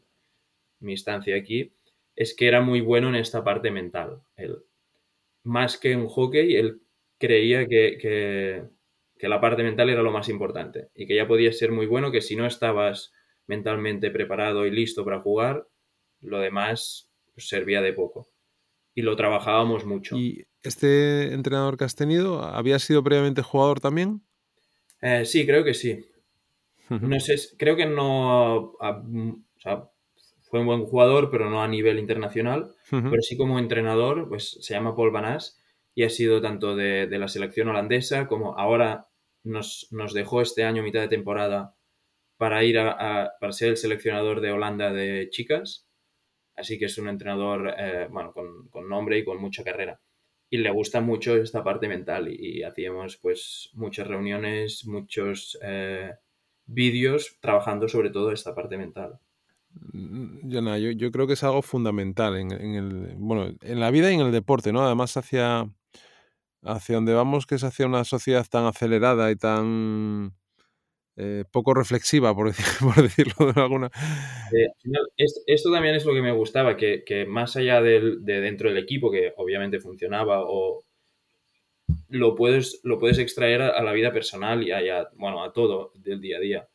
mi 0.80 0.93
estancia 0.93 1.36
aquí, 1.36 1.72
es 2.16 2.36
que 2.36 2.47
era 2.47 2.61
muy 2.61 2.82
bueno 2.82 3.09
en 3.09 3.16
esta 3.16 3.43
parte 3.43 3.72
mental. 3.72 4.22
Él, 4.36 4.64
más 5.43 5.78
que 5.78 5.91
en 5.91 6.07
hockey, 6.07 6.55
él 6.55 6.82
creía 7.18 7.68
que, 7.68 8.64
la 9.20 9.39
parte 9.39 9.64
mental 9.64 9.89
era 9.89 10.03
lo 10.03 10.11
más 10.11 10.28
importante 10.28 10.89
y 10.93 11.07
que 11.07 11.16
ya 11.16 11.26
podías 11.26 11.57
ser 11.57 11.72
muy 11.72 11.86
bueno, 11.86 12.11
que 12.11 12.20
si 12.20 12.36
no 12.36 12.45
estabas 12.45 13.14
mentalmente 13.47 14.11
preparado 14.11 14.66
y 14.66 14.72
listo 14.72 15.05
para 15.05 15.22
jugar, 15.22 15.66
lo 16.20 16.39
demás 16.39 17.09
pues, 17.34 17.47
servía 17.47 17.82
de 17.82 17.93
poco. 17.93 18.28
Y 18.93 19.01
lo 19.01 19.16
trabajábamos 19.16 19.86
mucho. 19.86 20.18
¿Y 20.18 20.45
este 20.64 21.34
entrenador 21.34 21.78
que 21.78 21.84
has 21.84 21.95
tenido, 21.95 22.43
había 22.43 22.80
sido 22.80 23.03
previamente 23.03 23.41
jugador 23.41 23.80
también? 23.80 24.22
Eh, 25.01 25.26
sí, 25.26 25.45
creo 25.45 25.64
que 25.64 25.74
sí. 25.74 26.05
No 26.89 27.20
sé, 27.20 27.36
creo 27.57 27.76
que 27.76 27.86
no. 27.86 28.74
fue 30.43 30.59
un 30.59 30.66
buen 30.66 30.86
jugador, 30.86 31.32
pero 31.32 31.49
no 31.49 31.61
a 31.61 31.68
nivel 31.68 31.99
internacional. 31.99 32.74
Pero 32.89 33.22
sí 33.22 33.36
como 33.36 33.57
entrenador, 33.57 34.30
pues 34.30 34.57
se 34.61 34.74
llama 34.74 34.95
Paul 34.95 35.11
Van 35.11 35.39
y 35.95 36.03
ha 36.03 36.09
sido 36.09 36.41
tanto 36.41 36.76
de, 36.76 37.07
la 37.07 37.28
selección 37.28 37.70
holandesa 37.70 38.28
como 38.28 38.57
ahora 38.57 39.07
nos, 39.43 39.88
nos, 39.91 40.14
dejó 40.14 40.41
este 40.41 40.64
año, 40.64 40.84
mitad 40.84 41.01
de 41.01 41.07
temporada, 41.07 41.76
para 42.38 42.64
ir 42.64 42.80
a, 42.80 43.34
para 43.39 43.51
ser 43.51 43.70
el 43.70 43.78
seleccionador 43.78 44.41
de 44.41 44.51
Holanda 44.51 44.91
de 44.91 45.30
chicas. 45.30 45.88
Así 46.55 46.78
que 46.78 46.86
es 46.86 46.97
un 46.97 47.09
entrenador 47.09 47.74
eh, 47.78 48.07
bueno, 48.11 48.32
con, 48.32 48.70
con, 48.70 48.88
nombre 48.88 49.18
y 49.18 49.26
con 49.26 49.41
mucha 49.41 49.64
carrera. 49.64 49.99
Y 50.54 50.58
le 50.58 50.70
gusta 50.70 51.01
mucho 51.01 51.36
esta 51.36 51.64
parte 51.64 51.88
mental 51.88 52.28
y, 52.30 52.62
hacíamos 52.62 53.18
pues 53.18 53.72
muchas 53.74 54.06
reuniones, 54.06 54.86
muchos 54.86 55.58
eh, 55.64 56.12
vídeos 56.68 57.39
trabajando 57.39 57.88
sobre 57.88 58.12
todo 58.12 58.32
esta 58.32 58.54
parte 58.54 58.78
mental. 58.78 59.18
Mm, 59.72 60.47
yo, 60.47 60.91
yo, 60.91 61.12
creo 61.12 61.26
que 61.26 61.34
es 61.34 61.43
algo 61.43 61.64
fundamental 61.64 62.38
en, 62.38 62.51
el, 62.51 63.16
bueno, 63.18 63.51
en 63.62 63.80
la 63.80 63.89
vida 63.89 64.12
y 64.12 64.14
en 64.14 64.22
el 64.22 64.32
deporte, 64.32 64.72
¿no? 64.72 64.86
Además, 64.86 65.18
hacia, 65.18 65.68
hacia 66.62 66.95
donde 66.97 67.16
vamos, 67.16 67.47
que 67.47 67.56
es 67.56 67.64
hacia 67.64 67.88
una 67.88 68.04
sociedad 68.04 68.45
tan 68.47 68.66
acelerada 68.66 69.32
y 69.32 69.36
tan 69.36 70.36
eh, 71.16 71.45
poco 71.51 71.74
reflexiva, 71.74 72.34
por, 72.36 72.53
decirlo 73.01 73.51
de 73.53 73.61
alguna. 73.61 73.91
esto 75.45 75.72
también 75.72 75.95
es 75.95 76.05
lo 76.05 76.14
que 76.14 76.22
me 76.22 76.32
gustaba, 76.32 76.76
que, 76.78 77.26
más 77.28 77.55
allá 77.55 77.82
de 77.82 78.18
dentro 78.22 78.70
del 78.70 78.78
equipo, 78.78 79.11
que 79.11 79.34
obviamente 79.38 79.80
funcionaba, 79.80 80.41
o 80.41 80.84
lo 82.09 82.36
puedes, 82.36 82.80
lo 82.84 82.99
puedes 82.99 83.20
extraer 83.20 83.61
a, 83.61 83.84
la 83.84 83.93
vida 83.93 84.11
personal 84.11 84.64
y 84.64 84.72
a, 84.72 85.09
bueno, 85.16 85.43
a 85.43 85.53
todo 85.53 85.91
del 85.95 86.22
día 86.22 86.38
a 86.38 86.39
día. 86.39 86.68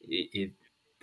y 0.00 0.54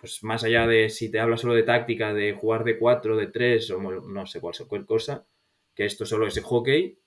pues 0.06 0.24
más 0.24 0.44
allá 0.44 0.68
de 0.68 0.90
si 0.90 1.10
te 1.10 1.20
habla 1.20 1.36
solo 1.36 1.56
de 1.56 1.64
táctica, 1.64 2.14
de 2.14 2.34
jugar 2.34 2.64
de 2.64 2.78
4, 2.78 3.18
de 3.18 3.26
3 3.26 3.72
o 3.72 3.82
no 3.82 4.26
sé, 4.28 4.40
cualquier 4.40 4.86
cosa, 4.86 5.26
que 5.74 5.86
esto 5.86 6.06
solo 6.06 6.28
es 6.28 6.38
el 6.38 6.44
hockey, 6.44 7.00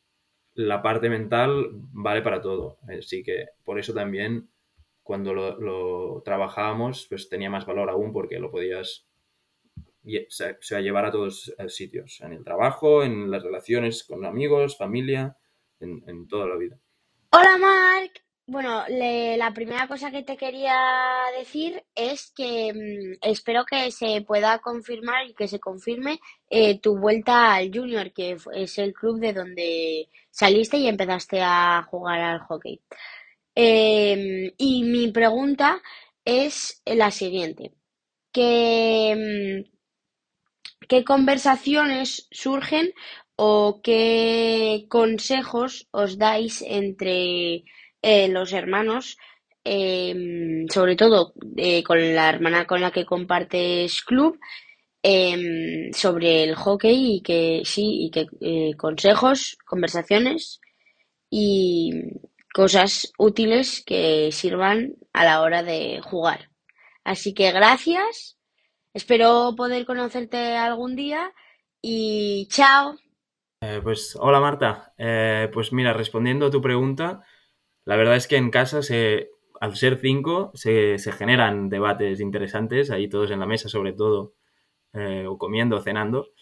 la 0.54 0.82
parte 0.82 1.08
mental 1.08 1.68
vale 1.72 2.22
para 2.22 2.40
todo. 2.40 2.78
Así 2.88 3.22
que 3.22 3.46
por 3.62 3.78
eso 3.78 3.94
también 3.94 4.48
cuando 5.08 5.32
lo, 5.32 6.20
trabajábamos, 6.22 7.06
pues 7.08 7.30
tenía 7.30 7.48
más 7.48 7.64
valor 7.64 7.88
aún 7.88 8.12
porque 8.12 8.38
lo 8.38 8.50
podías 8.50 9.06
sea, 10.28 10.80
llevar 10.80 11.06
a 11.06 11.10
todos 11.10 11.50
sitios, 11.68 12.20
en 12.20 12.34
el 12.34 12.44
trabajo, 12.44 13.02
en 13.02 13.30
las 13.30 13.42
relaciones 13.42 14.04
con 14.04 14.26
amigos, 14.26 14.76
familia, 14.76 15.38
en, 15.80 16.04
en 16.06 16.28
toda 16.28 16.46
la 16.46 16.56
vida. 16.56 16.78
Hola 17.30 17.56
Marc. 17.56 18.22
Bueno, 18.46 18.84
la 18.88 19.54
primera 19.54 19.88
cosa 19.88 20.10
que 20.10 20.22
te 20.22 20.36
quería 20.36 20.76
decir 21.38 21.82
es 21.94 22.30
que 22.36 22.72
mm, 22.74 23.18
espero 23.22 23.64
que 23.64 23.90
se 23.90 24.20
pueda 24.26 24.58
confirmar 24.58 25.26
y 25.26 25.32
que 25.32 25.48
se 25.48 25.58
confirme 25.58 26.20
eh, 26.50 26.78
tu 26.80 26.98
vuelta 26.98 27.54
al 27.54 27.70
Junior, 27.72 28.12
que 28.12 28.36
es 28.52 28.78
el 28.78 28.92
club 28.92 29.20
de 29.20 29.32
donde 29.32 30.08
saliste 30.30 30.76
y 30.76 30.86
empezaste 30.86 31.40
a 31.40 31.86
jugar 31.90 32.20
al 32.20 32.40
hockey. 32.40 32.82
Em, 33.60 34.52
y 34.56 34.84
mi 34.84 35.10
pregunta 35.10 35.82
es 36.24 36.80
la 36.86 37.10
siguiente. 37.10 37.72
¿Qué, 38.32 39.64
mm, 39.66 39.78
qué 40.88 41.04
conversaciones 41.04 42.28
surgen 42.30 42.92
o 43.36 43.80
qué 43.82 44.86
consejos 44.88 45.88
os 45.90 46.18
dais 46.18 46.62
entre 46.66 47.64
eh, 48.02 48.28
los 48.36 48.52
hermanos, 48.52 49.16
em, 49.64 50.66
sobre 50.68 50.94
todo 50.96 51.32
eh, 51.56 51.82
con 51.82 51.98
la 52.14 52.28
hermana 52.28 52.66
con 52.66 52.80
la 52.80 52.90
que 52.92 53.04
compartes 53.14 54.02
club, 54.02 54.38
em, 55.02 55.92
sobre 55.92 56.44
el 56.44 56.54
hockey 56.56 57.16
y 57.16 57.22
que 57.22 57.62
sí, 57.64 57.86
y 58.06 58.10
que 58.10 58.26
eh, 58.40 58.72
consejos, 58.76 59.58
conversaciones 59.66 60.60
y 61.30 61.92
cosas 62.58 63.12
útiles 63.18 63.84
que 63.86 64.32
sirvan 64.32 64.96
a 65.12 65.24
la 65.24 65.42
hora 65.42 65.62
de 65.62 66.00
jugar. 66.02 66.50
Así 67.04 67.32
que 67.32 67.52
gracias, 67.52 68.36
espero 68.92 69.54
poder 69.56 69.86
conocerte 69.86 70.56
algún 70.56 70.96
día 70.96 71.32
y 71.80 72.48
chao. 72.50 72.96
pues 73.84 74.18
hola 74.18 74.40
Marta, 74.40 74.92
pues 75.52 75.72
mira, 75.72 75.92
respondiendo 75.92 76.46
a 76.46 76.50
tu 76.50 76.60
pregunta, 76.60 77.22
la 77.84 77.94
verdad 77.94 78.16
es 78.16 78.26
que 78.26 78.38
en 78.38 78.50
casa, 78.50 78.82
se, 78.82 79.30
al 79.60 79.76
ser 79.76 80.00
cinco, 80.00 80.50
se, 80.54 80.98
generan 81.12 81.68
debates 81.68 82.18
interesantes, 82.18 82.90
ahí 82.90 83.08
todos 83.08 83.30
en 83.30 83.38
la 83.38 83.46
mesa 83.46 83.68
sobre 83.68 83.92
todo, 83.92 84.34
eh, 84.94 85.26
o 85.28 85.38
comiendo 85.38 85.80
cenando, 85.80 86.32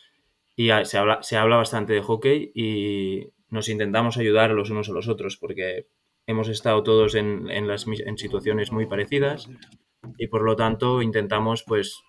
y 0.57 0.71
se 0.85 0.97
habla, 0.97 1.23
se 1.23 1.37
habla 1.37 1.57
bastante 1.57 1.93
de 1.93 2.01
hockey 2.01 2.53
y 2.55 3.35
nos 3.51 3.69
intentamos 3.69 4.17
ayudar 4.17 4.53
los 4.53 4.71
unos 4.71 4.89
a 4.89 4.93
los 4.93 5.09
otros, 5.09 5.37
porque 5.37 5.89
hemos 6.27 6.49
estado 6.49 6.83
todos 6.83 7.14
en, 7.14 7.68
las, 7.68 7.87
en 7.87 8.18
situaciones 8.18 8.72
muy 8.72 8.87
parecidas 8.87 9.49
y 10.18 10.27
por 10.29 10.43
lo 10.43 10.57
tanto 10.57 11.03
intentamos 11.03 11.62
pues 11.64 12.03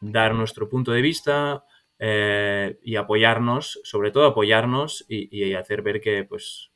dar 0.00 0.34
nuestro 0.34 0.68
punto 0.68 0.92
de 0.92 1.02
vista 1.02 1.64
eh, 1.98 2.78
y 2.82 2.96
apoyarnos, 2.96 3.80
sobre 3.82 4.10
todo 4.12 4.26
apoyarnos 4.26 5.04
y, 5.08 5.28
y, 5.36 5.54
hacer 5.54 5.82
ver 5.82 6.00
que 6.00 6.24
pues 6.24 6.70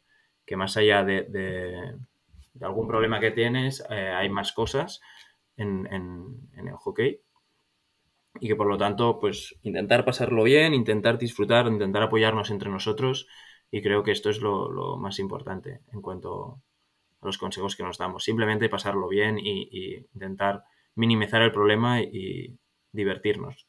que 0.45 0.57
más 0.57 0.76
allá 0.76 1.05
de, 1.05 1.95
algún 2.61 2.87
problema 2.89 3.20
que 3.20 3.30
tienes, 3.30 3.83
eh, 3.91 4.09
hay 4.09 4.28
más 4.28 4.53
cosas 4.53 5.01
en, 5.57 5.87
el 5.87 6.74
hockey 6.74 7.20
y 8.41 8.49
que 8.49 8.57
por 8.57 8.66
lo 8.66 8.78
tanto, 8.78 9.20
pues 9.20 9.55
intentar 9.62 10.05
pasarlo 10.05 10.43
bien, 10.43 10.74
intentar 10.74 11.18
disfrutar, 11.18 11.66
intentar 11.66 12.03
apoyarnos 12.03 12.51
entre 12.51 12.70
nosotros 12.70 13.28
y 13.70 13.83
creo 13.83 14.03
que 14.03 14.12
esto 14.12 14.30
es 14.30 14.41
lo, 14.41 14.97
más 14.97 15.18
importante 15.18 15.80
en 15.93 16.03
cuanto 16.03 16.61
los 17.23 17.39
consejos 17.39 17.77
que 17.77 17.83
nos 17.83 17.99
damos. 17.99 18.25
Simplemente 18.25 18.68
pasarlo 18.68 19.09
bien 19.09 19.39
y, 19.39 20.07
intentar 20.14 20.64
minimizar 20.95 21.43
el 21.43 21.53
problema 21.53 22.03
y 22.03 22.59
divertirnos 22.93 23.66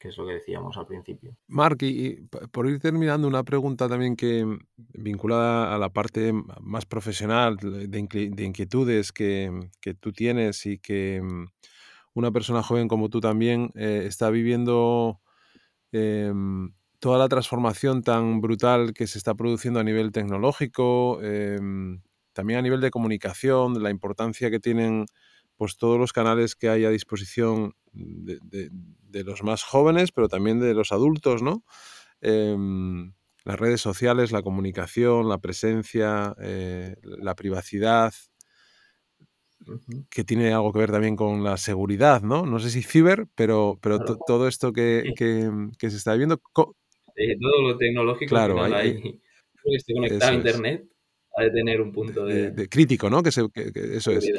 que 0.00 0.08
es 0.08 0.16
lo 0.16 0.26
que 0.26 0.32
decíamos 0.32 0.78
al 0.78 0.86
principio. 0.86 1.36
Mark, 1.46 1.76
y, 1.82 2.22
por 2.50 2.66
ir 2.66 2.80
terminando, 2.80 3.28
una 3.28 3.44
pregunta 3.44 3.86
también 3.86 4.16
que 4.16 4.46
vinculada 4.94 5.74
a 5.74 5.78
la 5.78 5.90
parte 5.90 6.32
más 6.32 6.86
profesional 6.86 7.58
de, 7.58 7.98
inquietudes 7.98 9.12
que, 9.12 9.68
tú 10.00 10.12
tienes 10.12 10.64
y 10.64 10.78
que 10.78 11.20
mm, 11.22 11.48
una 12.14 12.30
persona 12.30 12.62
joven 12.62 12.88
como 12.88 13.10
tú 13.10 13.20
también 13.20 13.72
eh, 13.74 14.04
está 14.06 14.30
viviendo 14.30 15.20
em, 15.92 16.72
toda 16.98 17.18
la 17.18 17.28
transformación 17.28 18.02
tan 18.02 18.40
brutal 18.40 18.94
que 18.94 19.06
se 19.06 19.18
está 19.18 19.34
produciendo 19.34 19.80
a 19.80 19.84
nivel 19.84 20.12
tecnológico, 20.12 21.20
em, 21.22 22.00
también 22.40 22.60
a 22.60 22.62
nivel 22.62 22.80
de 22.80 22.90
comunicación, 22.90 23.82
la 23.82 23.90
importancia 23.90 24.50
que 24.50 24.60
tienen 24.60 25.04
pues 25.58 25.76
todos 25.76 25.98
los 25.98 26.14
canales 26.14 26.56
que 26.56 26.70
hay 26.70 26.86
a 26.86 26.88
disposición 26.88 27.74
de, 27.92 28.70
los 29.24 29.42
más 29.42 29.62
jóvenes, 29.62 30.10
pero 30.10 30.26
también 30.26 30.58
de 30.58 30.72
los 30.72 30.90
adultos, 30.90 31.42
¿no? 31.42 31.64
Em, 32.22 33.12
las 33.44 33.60
redes 33.60 33.82
sociales, 33.82 34.32
la 34.32 34.40
comunicación, 34.40 35.28
la 35.28 35.36
presencia, 35.36 36.34
eh, 36.40 36.96
la 37.02 37.34
privacidad, 37.34 38.14
que 40.08 40.24
tiene 40.24 40.54
algo 40.54 40.72
que 40.72 40.78
ver 40.78 40.92
también 40.92 41.16
con 41.16 41.44
la 41.44 41.58
seguridad, 41.58 42.22
¿no? 42.22 42.46
No 42.46 42.58
sé 42.58 42.70
si 42.70 42.82
ciber, 42.82 43.26
pero, 43.34 43.78
pero 43.82 43.98
todo 44.26 44.48
esto 44.48 44.72
que, 44.72 45.12
se 45.18 45.86
está 45.88 46.14
viendo... 46.14 46.38
todo 46.38 47.62
lo 47.68 47.76
tecnológico 47.76 48.30
claro, 48.30 48.64
hay, 48.64 48.94
que 49.02 49.76
esté 49.76 49.92
conectado 49.92 50.32
a 50.32 50.34
Internet 50.36 50.90
de 51.38 51.50
tener 51.50 51.80
un 51.80 51.92
punto 51.92 52.24
de... 52.26 52.68
crítico, 52.68 53.08
¿no? 53.08 53.22
Que, 53.22 53.30
eso 53.30 54.10
es. 54.10 54.30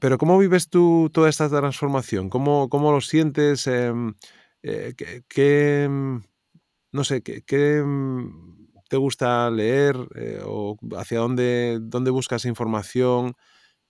Pero 0.00 0.18
¿cómo 0.18 0.38
vives 0.38 0.68
tú 0.68 1.10
toda 1.12 1.28
esta 1.28 1.48
transformación? 1.48 2.28
¿Cómo, 2.28 2.68
cómo 2.68 2.92
lo 2.92 3.00
sientes? 3.00 3.66
Em, 3.66 4.14
eh, 4.62 4.94
¿qué, 5.28 5.84
em, 5.84 6.22
no 6.92 7.04
sé, 7.04 7.22
qué, 7.22 7.42
em, 7.48 8.32
te 8.88 8.96
gusta 8.96 9.50
leer? 9.50 9.96
Eh, 10.14 10.40
¿O 10.44 10.76
hacia 10.96 11.20
dónde, 11.20 11.78
dónde 11.80 12.10
buscas 12.10 12.44
información? 12.44 13.34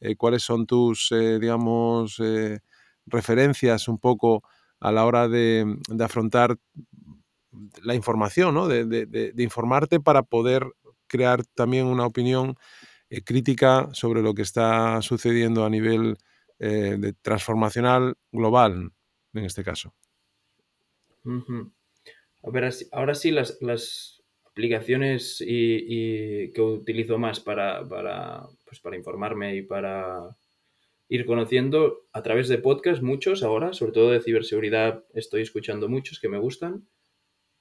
Eh, 0.01 0.17
¿Cuáles 0.17 0.43
son 0.43 0.67
tus, 0.67 1.09
digamos, 1.11 2.21
referencias 3.07 3.89
un 3.89 3.99
poco 3.99 4.43
a 4.81 4.93
la 4.93 5.07
hora 5.07 5.29
de, 5.29 5.79
afrontar 6.01 6.59
la 7.83 7.95
información, 7.95 8.55
¿no? 8.55 8.67
De, 8.69 8.85
de, 8.85 9.43
informarte 9.43 10.01
para 10.01 10.23
poder 10.23 10.67
crear 11.13 11.45
también 11.55 11.87
una 11.87 12.07
opinión 12.07 12.57
eh, 13.11 13.23
crítica 13.23 13.91
sobre 13.93 14.23
lo 14.23 14.33
que 14.33 14.41
está 14.41 15.03
sucediendo 15.03 15.67
a 15.67 15.71
nivel 15.71 16.17
eh, 16.59 17.13
transformacional 17.21 18.15
global, 18.33 18.91
en 19.35 19.45
este 19.45 19.63
caso. 19.63 19.95
A 21.25 22.51
ver, 22.51 22.71
ahora 22.91 23.15
sí 23.15 23.31
las, 23.31 24.19
aplicaciones 24.47 25.43
y, 25.47 26.53
que 26.53 26.61
utilizo 26.61 27.19
más 27.19 27.41
para, 27.41 27.87
para, 27.89 28.47
pues 28.67 28.81
para 28.81 28.97
informarme 28.97 29.57
y 29.57 29.63
para 29.63 30.37
ir 31.09 31.27
conociendo 31.27 32.07
a 32.13 32.23
través 32.23 32.49
de 32.49 32.59
podcasts, 32.59 33.03
muchos 33.03 33.43
ahora, 33.43 33.75
sobre 33.75 33.93
todo 33.93 34.11
de 34.11 34.23
ciberseguridad, 34.23 35.05
estoy 35.13 35.43
escuchando 35.43 35.89
muchos 35.89 36.19
que 36.19 36.29
me 36.29 36.39
gustan. 36.39 36.87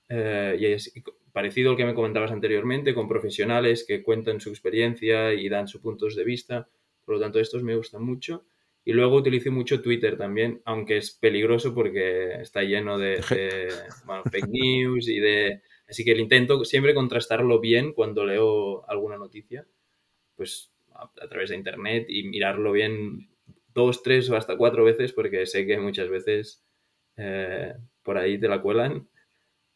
Eh, 0.07 0.57
y 0.59 1.01
parecido 1.31 1.71
al 1.71 1.77
que 1.77 1.85
me 1.85 1.93
comentabas 1.93 2.31
anteriormente, 2.31 2.93
con 2.93 3.07
profesionales 3.07 3.85
que 3.87 4.03
cuentan 4.03 4.39
su 4.39 4.49
experiencia 4.49 5.33
y 5.33 5.49
dan 5.49 5.67
sus 5.67 5.81
puntos 5.81 6.15
de 6.15 6.23
vista. 6.23 6.67
Por 7.05 7.15
lo 7.15 7.21
tanto, 7.21 7.39
estos 7.39 7.63
me 7.63 7.75
gustan 7.75 8.03
mucho. 8.03 8.45
Y 8.83 8.93
luego 8.93 9.17
utilizo 9.17 9.51
mucho 9.51 9.81
Twitter 9.81 10.17
también, 10.17 10.61
aunque 10.65 10.97
es 10.97 11.11
peligroso 11.11 11.73
porque 11.75 12.41
está 12.41 12.63
lleno 12.63 12.97
de, 12.97 13.21
fake 14.31 14.47
news 14.47 15.07
y 15.07 15.19
de... 15.19 15.61
Así 15.87 16.03
que 16.03 16.11
el 16.11 16.19
intento 16.19 16.63
siempre 16.65 16.93
contrastarlo 16.93 17.59
bien 17.59 17.93
cuando 17.93 18.25
leo 18.25 18.89
alguna 18.89 19.17
noticia, 19.17 19.67
pues 20.35 20.71
a, 20.93 21.27
través 21.27 21.49
de 21.49 21.57
Internet 21.57 22.05
y 22.09 22.23
mirarlo 22.23 22.71
bien 22.71 23.29
dos, 23.73 24.01
tres 24.01 24.29
o 24.29 24.35
hasta 24.35 24.57
cuatro 24.57 24.83
veces 24.83 25.13
porque 25.13 25.45
sé 25.45 25.65
que 25.65 25.77
muchas 25.77 26.09
veces 26.09 26.63
eh, 27.17 27.73
por 28.03 28.17
ahí 28.17 28.39
te 28.39 28.47
la 28.47 28.61
cuelan. 28.61 29.07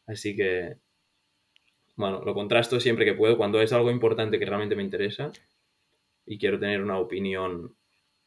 Así 0.06 0.34
que 0.34 0.76
bueno, 1.96 2.22
lo 2.22 2.34
contrasto 2.34 2.78
siempre 2.78 3.04
que 3.04 3.14
puedo. 3.14 3.36
Cuando 3.36 3.60
es 3.60 3.72
algo 3.72 3.90
importante 3.90 4.38
que 4.38 4.44
realmente 4.44 4.76
me 4.76 4.82
interesa 4.82 5.32
y 6.24 6.38
quiero 6.38 6.58
tener 6.58 6.82
una 6.82 6.98
opinión 6.98 7.74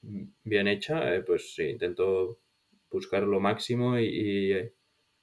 bien 0.02 0.68
hecha, 0.68 1.14
eh, 1.16 1.22
pues 1.22 1.54
sí, 1.56 1.64
intento 1.64 2.40
buscar 2.90 3.24
lo 3.24 3.40
máximo 3.40 4.00
y, 4.00 4.72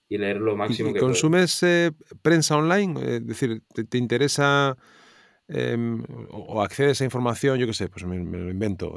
leer 0.08 0.36
lo 0.36 0.56
máximo 0.56 0.92
que 0.92 1.00
¿Consumes 1.00 1.62
eh, 1.64 1.90
prensa 2.22 2.56
online? 2.56 3.16
Es 3.16 3.26
decir, 3.26 3.62
¿te, 3.88 3.98
interesa 3.98 4.76
em, 5.48 6.04
o 6.30 6.62
accedes 6.62 7.00
a 7.00 7.04
información? 7.04 7.58
Yo 7.58 7.66
qué 7.66 7.74
sé, 7.74 7.88
pues 7.88 8.04
me, 8.04 8.16
lo 8.16 8.50
invento. 8.50 8.96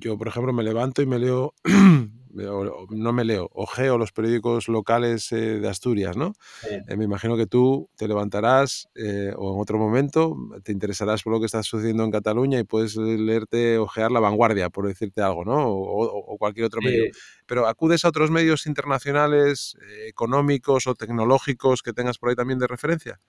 Yo, 0.00 0.16
por 0.16 0.28
ejemplo, 0.28 0.52
me 0.52 0.62
levanto 0.62 1.02
y 1.02 1.06
me 1.06 1.18
leo 1.18 1.54
no 2.32 3.12
me 3.12 3.24
leo, 3.24 3.50
ojeo 3.52 3.98
los 3.98 4.12
periódicos 4.12 4.68
locales 4.68 5.30
eh, 5.32 5.58
de 5.58 5.68
Asturias, 5.68 6.16
¿no? 6.16 6.34
Eh, 6.70 6.96
me 6.96 7.04
imagino 7.04 7.36
que 7.36 7.46
tú 7.46 7.88
te 7.96 8.06
levantarás 8.06 8.88
eh, 8.94 9.32
o 9.36 9.54
en 9.54 9.60
otro 9.60 9.78
momento 9.78 10.36
te 10.62 10.72
interesarás 10.72 11.22
por 11.22 11.32
lo 11.32 11.40
que 11.40 11.46
está 11.46 11.62
sucediendo 11.62 12.04
en 12.04 12.10
Cataluña 12.10 12.58
y 12.58 12.64
puedes 12.64 12.96
leerte, 12.96 13.78
ojear 13.78 14.10
La 14.12 14.20
Vanguardia, 14.20 14.70
por 14.70 14.86
decirte 14.86 15.22
algo, 15.22 15.44
¿no? 15.44 15.68
O, 15.68 16.36
cualquier 16.38 16.66
otro 16.66 16.80
medio. 16.80 17.04
Pero 17.46 17.66
acudes 17.66 18.04
a 18.04 18.08
otros 18.08 18.30
medios 18.30 18.66
internacionales, 18.66 19.76
económicos 20.06 20.86
o 20.86 20.94
tecnológicos 20.94 21.82
que 21.82 21.92
tengas 21.92 22.18
por 22.18 22.30
ahí 22.30 22.36
también 22.36 22.58
de 22.58 22.66
referencia. 22.66 23.20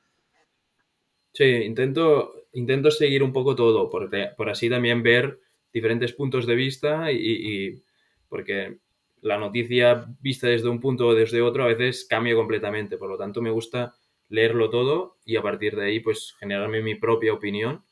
Sí, 1.34 1.44
intento, 1.44 2.46
intento 2.54 2.92
seguir 2.92 3.24
un 3.24 3.34
poco 3.34 3.56
todo, 3.56 3.90
por, 3.90 4.10
por 4.38 4.50
así 4.50 4.70
también 4.70 5.02
ver 5.04 5.40
diferentes 5.74 6.14
puntos 6.14 6.46
de 6.46 6.56
vista 6.56 7.12
y, 7.12 7.82
porque 8.30 8.78
la 9.22 9.38
noticia 9.38 10.06
vista 10.20 10.48
desde 10.48 10.70
un 10.70 10.80
punto 10.80 11.08
o 11.08 11.16
desde 11.16 11.42
otro 11.42 11.64
a 11.64 11.68
veces 11.68 12.06
cambia 12.06 12.36
completamente. 12.36 12.98
Por 12.98 13.10
lo 13.10 13.18
tanto, 13.18 13.42
me 13.42 13.52
gusta 13.52 13.94
leerlo 14.30 14.70
todo 14.70 15.18
y 15.26 15.36
a 15.36 15.42
partir 15.42 15.76
de 15.76 15.86
ahí, 15.86 16.00
pues, 16.00 16.36
generarme 16.40 16.82
mi 16.82 16.96
propia 16.96 17.34
opinión. 17.34 17.84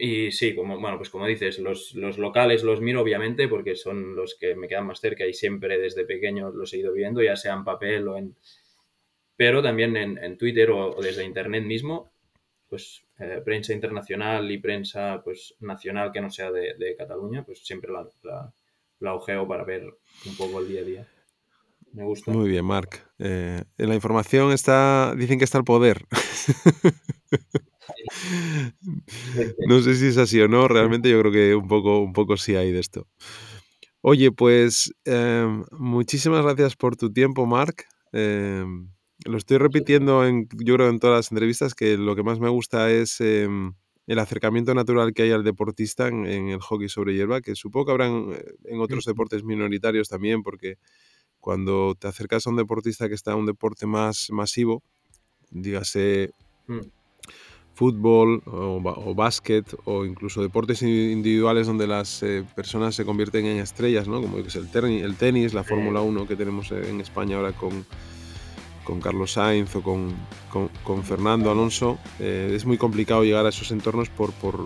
Y 0.00 0.30
sí, 0.30 0.54
como, 0.54 0.78
bueno, 0.78 0.96
pues 0.96 1.10
como 1.10 1.26
dices, 1.26 1.58
los, 1.58 1.94
los, 1.96 2.18
locales 2.18 2.62
los 2.62 2.80
miro 2.80 3.02
obviamente 3.02 3.48
porque 3.48 3.74
son 3.74 4.14
los 4.14 4.36
que 4.38 4.54
me 4.54 4.68
quedan 4.68 4.86
más 4.86 5.00
cerca 5.00 5.26
y 5.26 5.34
siempre 5.34 5.76
desde 5.76 6.04
pequeño 6.04 6.50
los 6.50 6.72
he 6.72 6.78
ido 6.78 6.92
viendo, 6.92 7.20
ya 7.20 7.34
sea 7.34 7.54
en 7.54 7.64
papel 7.64 8.06
o 8.06 8.16
en... 8.16 8.36
Pero 9.36 9.60
también 9.60 9.96
en, 9.96 10.38
Twitter 10.38 10.70
o, 10.70 10.96
desde 11.00 11.24
Internet 11.24 11.64
mismo, 11.64 12.12
pues 12.68 13.02
eh, 13.18 13.40
prensa 13.44 13.72
internacional 13.72 14.50
y 14.50 14.58
prensa 14.58 15.20
pues 15.24 15.54
nacional 15.60 16.12
que 16.12 16.20
no 16.20 16.30
sea 16.30 16.50
de, 16.50 16.94
Cataluña, 16.96 17.44
pues 17.44 17.64
siempre 17.64 17.92
la, 17.92 18.06
la, 18.22 18.52
la 19.00 19.14
ojeo 19.14 19.46
para 19.46 19.64
ver 19.64 19.84
un 20.26 20.36
poco 20.36 20.60
el 20.60 20.68
día 20.68 20.80
a 20.80 20.84
día. 20.84 21.08
Me 21.92 22.04
gusta. 22.04 22.30
Muy 22.30 22.48
bien, 22.48 22.64
Marc. 22.64 23.06
Eh, 23.18 23.62
en 23.78 23.88
la 23.88 23.94
información 23.94 24.52
está, 24.52 25.14
dicen 25.16 25.38
que 25.38 25.44
está 25.44 25.58
el 25.58 25.64
poder. 25.64 26.04
no 29.66 29.80
sé 29.80 29.94
si 29.94 30.06
es 30.06 30.18
así 30.18 30.40
o 30.40 30.48
no, 30.48 30.68
realmente 30.68 31.10
yo 31.10 31.20
creo 31.20 31.32
que 31.32 31.54
un 31.54 31.66
poco, 31.66 32.00
un 32.00 32.12
poco 32.12 32.36
sí 32.36 32.56
hay 32.56 32.72
de 32.72 32.80
esto. 32.80 33.06
Oye, 34.00 34.30
pues 34.30 34.92
em, 35.04 35.64
muchísimas 35.72 36.44
gracias 36.44 36.76
por 36.76 36.96
tu 36.96 37.12
tiempo, 37.12 37.46
Marc. 37.46 37.86
Lo 39.28 39.36
estoy 39.36 39.58
repitiendo, 39.58 40.24
en, 40.24 40.48
yo 40.56 40.74
creo, 40.76 40.88
en 40.88 40.98
todas 40.98 41.18
las 41.18 41.32
entrevistas, 41.32 41.74
que 41.74 41.98
lo 41.98 42.16
que 42.16 42.22
más 42.22 42.40
me 42.40 42.48
gusta 42.48 42.90
es 42.90 43.20
em, 43.20 43.74
el 44.06 44.18
acercamiento 44.18 44.74
natural 44.74 45.12
que 45.12 45.22
hay 45.22 45.32
al 45.32 45.44
deportista 45.44 46.08
en, 46.08 46.24
el 46.24 46.60
hockey 46.60 46.88
sobre 46.88 47.14
hierba, 47.14 47.42
que 47.42 47.54
supongo 47.54 47.86
que 47.86 47.92
habrán 47.92 48.32
eh, 48.32 48.42
en 48.64 48.80
otros 48.80 49.04
deportes 49.04 49.44
minoritarios 49.44 50.08
también, 50.08 50.42
porque 50.42 50.78
cuando 51.40 51.94
te 51.94 52.08
acercas 52.08 52.46
a 52.46 52.50
un 52.50 52.56
deportista 52.56 53.06
que 53.06 53.14
está 53.14 53.32
en 53.32 53.40
un 53.40 53.46
deporte 53.46 53.86
más 53.86 54.28
masivo, 54.30 54.82
dígase 55.50 56.30
mm. 56.66 56.80
fútbol 57.74 58.42
o, 58.46 59.14
básquet 59.14 59.66
o 59.84 60.06
incluso 60.06 60.40
deportes 60.40 60.80
individuales 60.80 61.66
donde 61.66 61.86
las 61.86 62.22
eh, 62.22 62.46
personas 62.56 62.94
se 62.94 63.04
convierten 63.04 63.44
en 63.44 63.58
estrellas, 63.58 64.08
¿no? 64.08 64.22
como 64.22 64.38
es 64.38 64.56
el, 64.56 64.68
el 64.74 65.16
tenis, 65.16 65.52
la 65.52 65.64
Fórmula 65.64 66.00
1 66.00 66.26
que 66.26 66.34
tenemos 66.34 66.72
en 66.72 67.02
España 67.02 67.36
ahora 67.36 67.52
con, 67.52 67.84
con 68.88 69.02
Carlos 69.02 69.32
Sainz 69.32 69.76
o 69.76 69.82
con, 69.82 70.14
con, 70.82 71.04
Fernando 71.04 71.50
Alonso, 71.50 71.98
eh, 72.18 72.54
es 72.54 72.64
muy 72.64 72.78
complicado 72.78 73.22
llegar 73.22 73.44
a 73.44 73.50
esos 73.50 73.70
entornos 73.70 74.08
por, 74.08 74.32
por, 74.32 74.64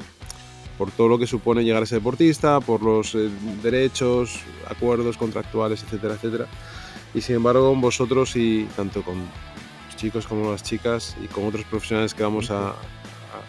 por, 0.79 0.93
todo 0.93 1.09
lo 1.09 1.19
que 1.19 1.27
supone 1.27 1.65
llegar 1.65 1.83
a 1.83 1.85
ese 1.87 1.97
deportista, 1.97 2.61
por 2.61 2.85
los 2.85 3.17
eh, 3.17 3.29
derechos, 3.65 4.39
acuerdos 4.71 5.17
contractuales, 5.17 5.83
etcétera, 5.83 6.15
etcétera. 6.15 6.47
Y 7.13 7.21
sin 7.21 7.35
embargo, 7.35 7.75
vosotros 7.75 8.37
y 8.37 8.69
tanto 8.77 9.03
con 9.03 9.19
los 9.19 9.97
chicos 9.97 10.29
como 10.29 10.53
las 10.53 10.63
chicas 10.63 11.17
y 11.21 11.27
con 11.27 11.45
otros 11.45 11.65
profesionales 11.65 12.15
que 12.15 12.23
vamos 12.23 12.53
a, 12.53 12.77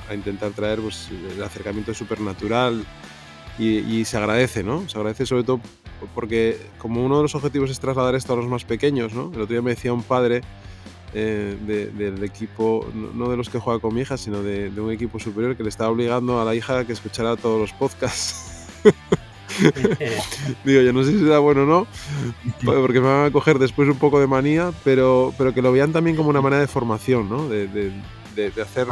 a, 0.10 0.16
intentar 0.16 0.54
traer, 0.54 0.80
pues 0.80 1.10
el 1.36 1.44
acercamiento 1.44 1.92
es 1.92 2.00
súper 2.00 2.20
natural 2.20 2.84
y, 3.60 3.78
y, 3.78 4.06
se 4.06 4.18
agradece, 4.18 4.64
¿no? 4.64 4.90
Se 4.90 4.98
agradece 4.98 5.28
sobre 5.28 5.44
todo 5.44 5.62
porque 6.16 6.60
como 6.80 7.06
uno 7.06 7.18
de 7.18 7.22
los 7.22 7.36
objetivos 7.36 7.70
es 7.70 7.80
trasladar 7.80 8.16
esto 8.16 8.34
a 8.34 8.38
los 8.38 8.48
más 8.48 8.66
pequeños, 8.66 9.14
¿no? 9.14 9.32
El 9.36 9.42
otro 9.42 9.54
día 9.54 9.62
me 9.62 9.70
decía 9.70 9.94
un 9.94 10.02
padre 10.02 10.42
eh, 11.16 11.92
del 11.94 12.24
equipo, 12.24 12.88
no 12.94 13.30
de 13.30 13.38
los 13.38 13.48
que 13.48 13.60
juega 13.60 13.80
con 13.80 13.94
mi 13.94 14.02
hija, 14.02 14.18
sino 14.18 14.42
de, 14.42 14.70
un 14.82 14.92
equipo 14.92 15.20
superior 15.20 15.56
que 15.56 15.62
le 15.62 15.70
estaba 15.70 15.92
obligando 15.92 16.42
a 16.42 16.46
la 16.46 16.56
hija 16.56 16.80
a 16.80 16.86
que 16.86 16.94
escuchara 16.94 17.36
todos 17.36 17.60
los 17.60 17.72
podcasts. 17.74 18.68
Digo, 20.66 20.82
yo 20.82 20.92
no 20.92 21.04
sé 21.04 21.12
si 21.12 21.20
será 21.20 21.38
bueno 21.38 21.64
o 21.64 21.66
no, 21.68 21.88
porque 22.64 23.00
me 23.00 23.08
van 23.08 23.26
a 23.28 23.32
coger 23.32 23.60
después 23.60 23.88
un 23.88 24.00
poco 24.00 24.20
de 24.20 24.26
manía, 24.26 24.72
pero, 24.84 25.32
pero 25.38 25.54
que 25.54 25.62
lo 25.62 25.72
vean 25.72 25.92
también 25.92 26.16
como 26.16 26.30
una 26.30 26.42
manera 26.42 26.62
de 26.62 26.68
formación, 26.68 27.30
¿no? 27.30 27.48
De, 27.48 27.92
hacer, 28.60 28.88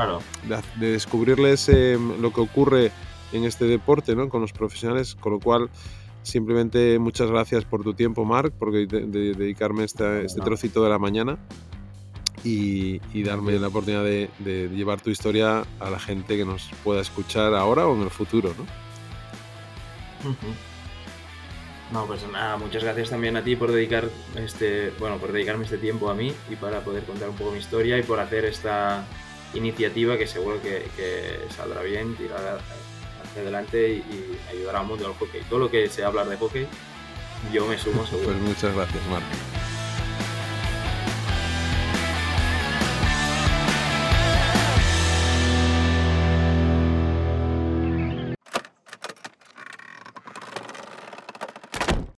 de, 0.80 0.92
descubrirles 0.92 1.68
eh, 1.70 1.98
lo 2.20 2.32
que 2.32 2.42
ocurre 2.42 2.92
en 3.32 3.46
este 3.46 3.66
deporte, 3.66 4.16
¿no? 4.16 4.30
Con 4.30 4.42
los 4.42 4.54
profesionales, 4.54 5.16
con 5.16 5.34
lo 5.34 5.40
cual 5.40 5.72
simplemente 6.22 7.00
muchas 7.00 7.32
gracias 7.32 7.66
por 7.66 7.82
tu 7.82 7.96
tiempo, 7.96 8.26
Marc, 8.26 8.54
por 8.54 8.72
dedicarme 8.72 9.86
este 9.86 10.28
trocito 10.44 10.84
de 10.84 10.90
la 10.92 11.00
mañana 11.00 11.40
y, 12.44 13.24
darme 13.24 13.54
la 13.60 13.68
oportunidad 13.68 14.04
de, 14.04 14.70
llevar 14.74 15.02
tu 15.02 15.10
historia 15.10 15.64
a 15.80 15.90
la 15.90 16.00
gente 16.00 16.38
que 16.38 16.46
nos 16.46 16.70
pueda 16.84 17.02
escuchar 17.02 17.54
ahora 17.54 17.88
o 17.88 17.96
en 17.96 18.04
el 18.04 18.10
futuro, 18.10 18.54
¿no? 18.58 18.66
No, 21.92 22.06
pues 22.06 22.26
nada, 22.32 22.58
muchas 22.58 22.84
gracias 22.84 23.10
también 23.10 23.36
a 23.36 23.44
ti 23.44 23.56
por 23.56 23.72
dedicar 23.72 24.10
este, 24.38 24.92
bueno, 25.00 25.18
por 25.18 25.32
dedicarme 25.34 25.66
este 25.66 25.78
tiempo 25.78 26.10
a 26.10 26.14
mí 26.14 26.34
y 26.50 26.56
para 26.56 26.82
poder 26.82 27.04
contar 27.04 27.30
un 27.30 27.36
poco 27.36 27.52
mi 27.52 27.60
historia 27.60 27.98
y 27.98 28.04
por 28.04 28.20
hacer 28.20 28.46
esta 28.46 29.06
iniciativa 29.54 30.18
que 30.18 30.26
seguro 30.26 30.62
que, 30.62 30.86
saldrá 31.50 31.82
bien, 31.82 32.16
tirará 32.16 32.60
hacia 33.24 33.42
adelante 33.42 33.90
y, 33.90 33.98
y, 33.98 34.40
ayudará 34.50 34.80
al 34.80 34.88
mundo 34.88 35.04
del 35.04 35.14
hockey. 35.18 35.42
Todo 35.50 35.60
lo 35.60 35.72
que 35.72 35.90
sea 35.90 36.08
hablar 36.08 36.30
de 36.30 36.38
hockey, 36.38 36.66
yo 37.52 37.68
me 37.68 37.78
sumo 37.78 38.06
seguro. 38.08 38.30
Pues 38.30 38.42
muchas 38.42 38.74
gracias, 38.74 39.06
Marco. 39.08 39.28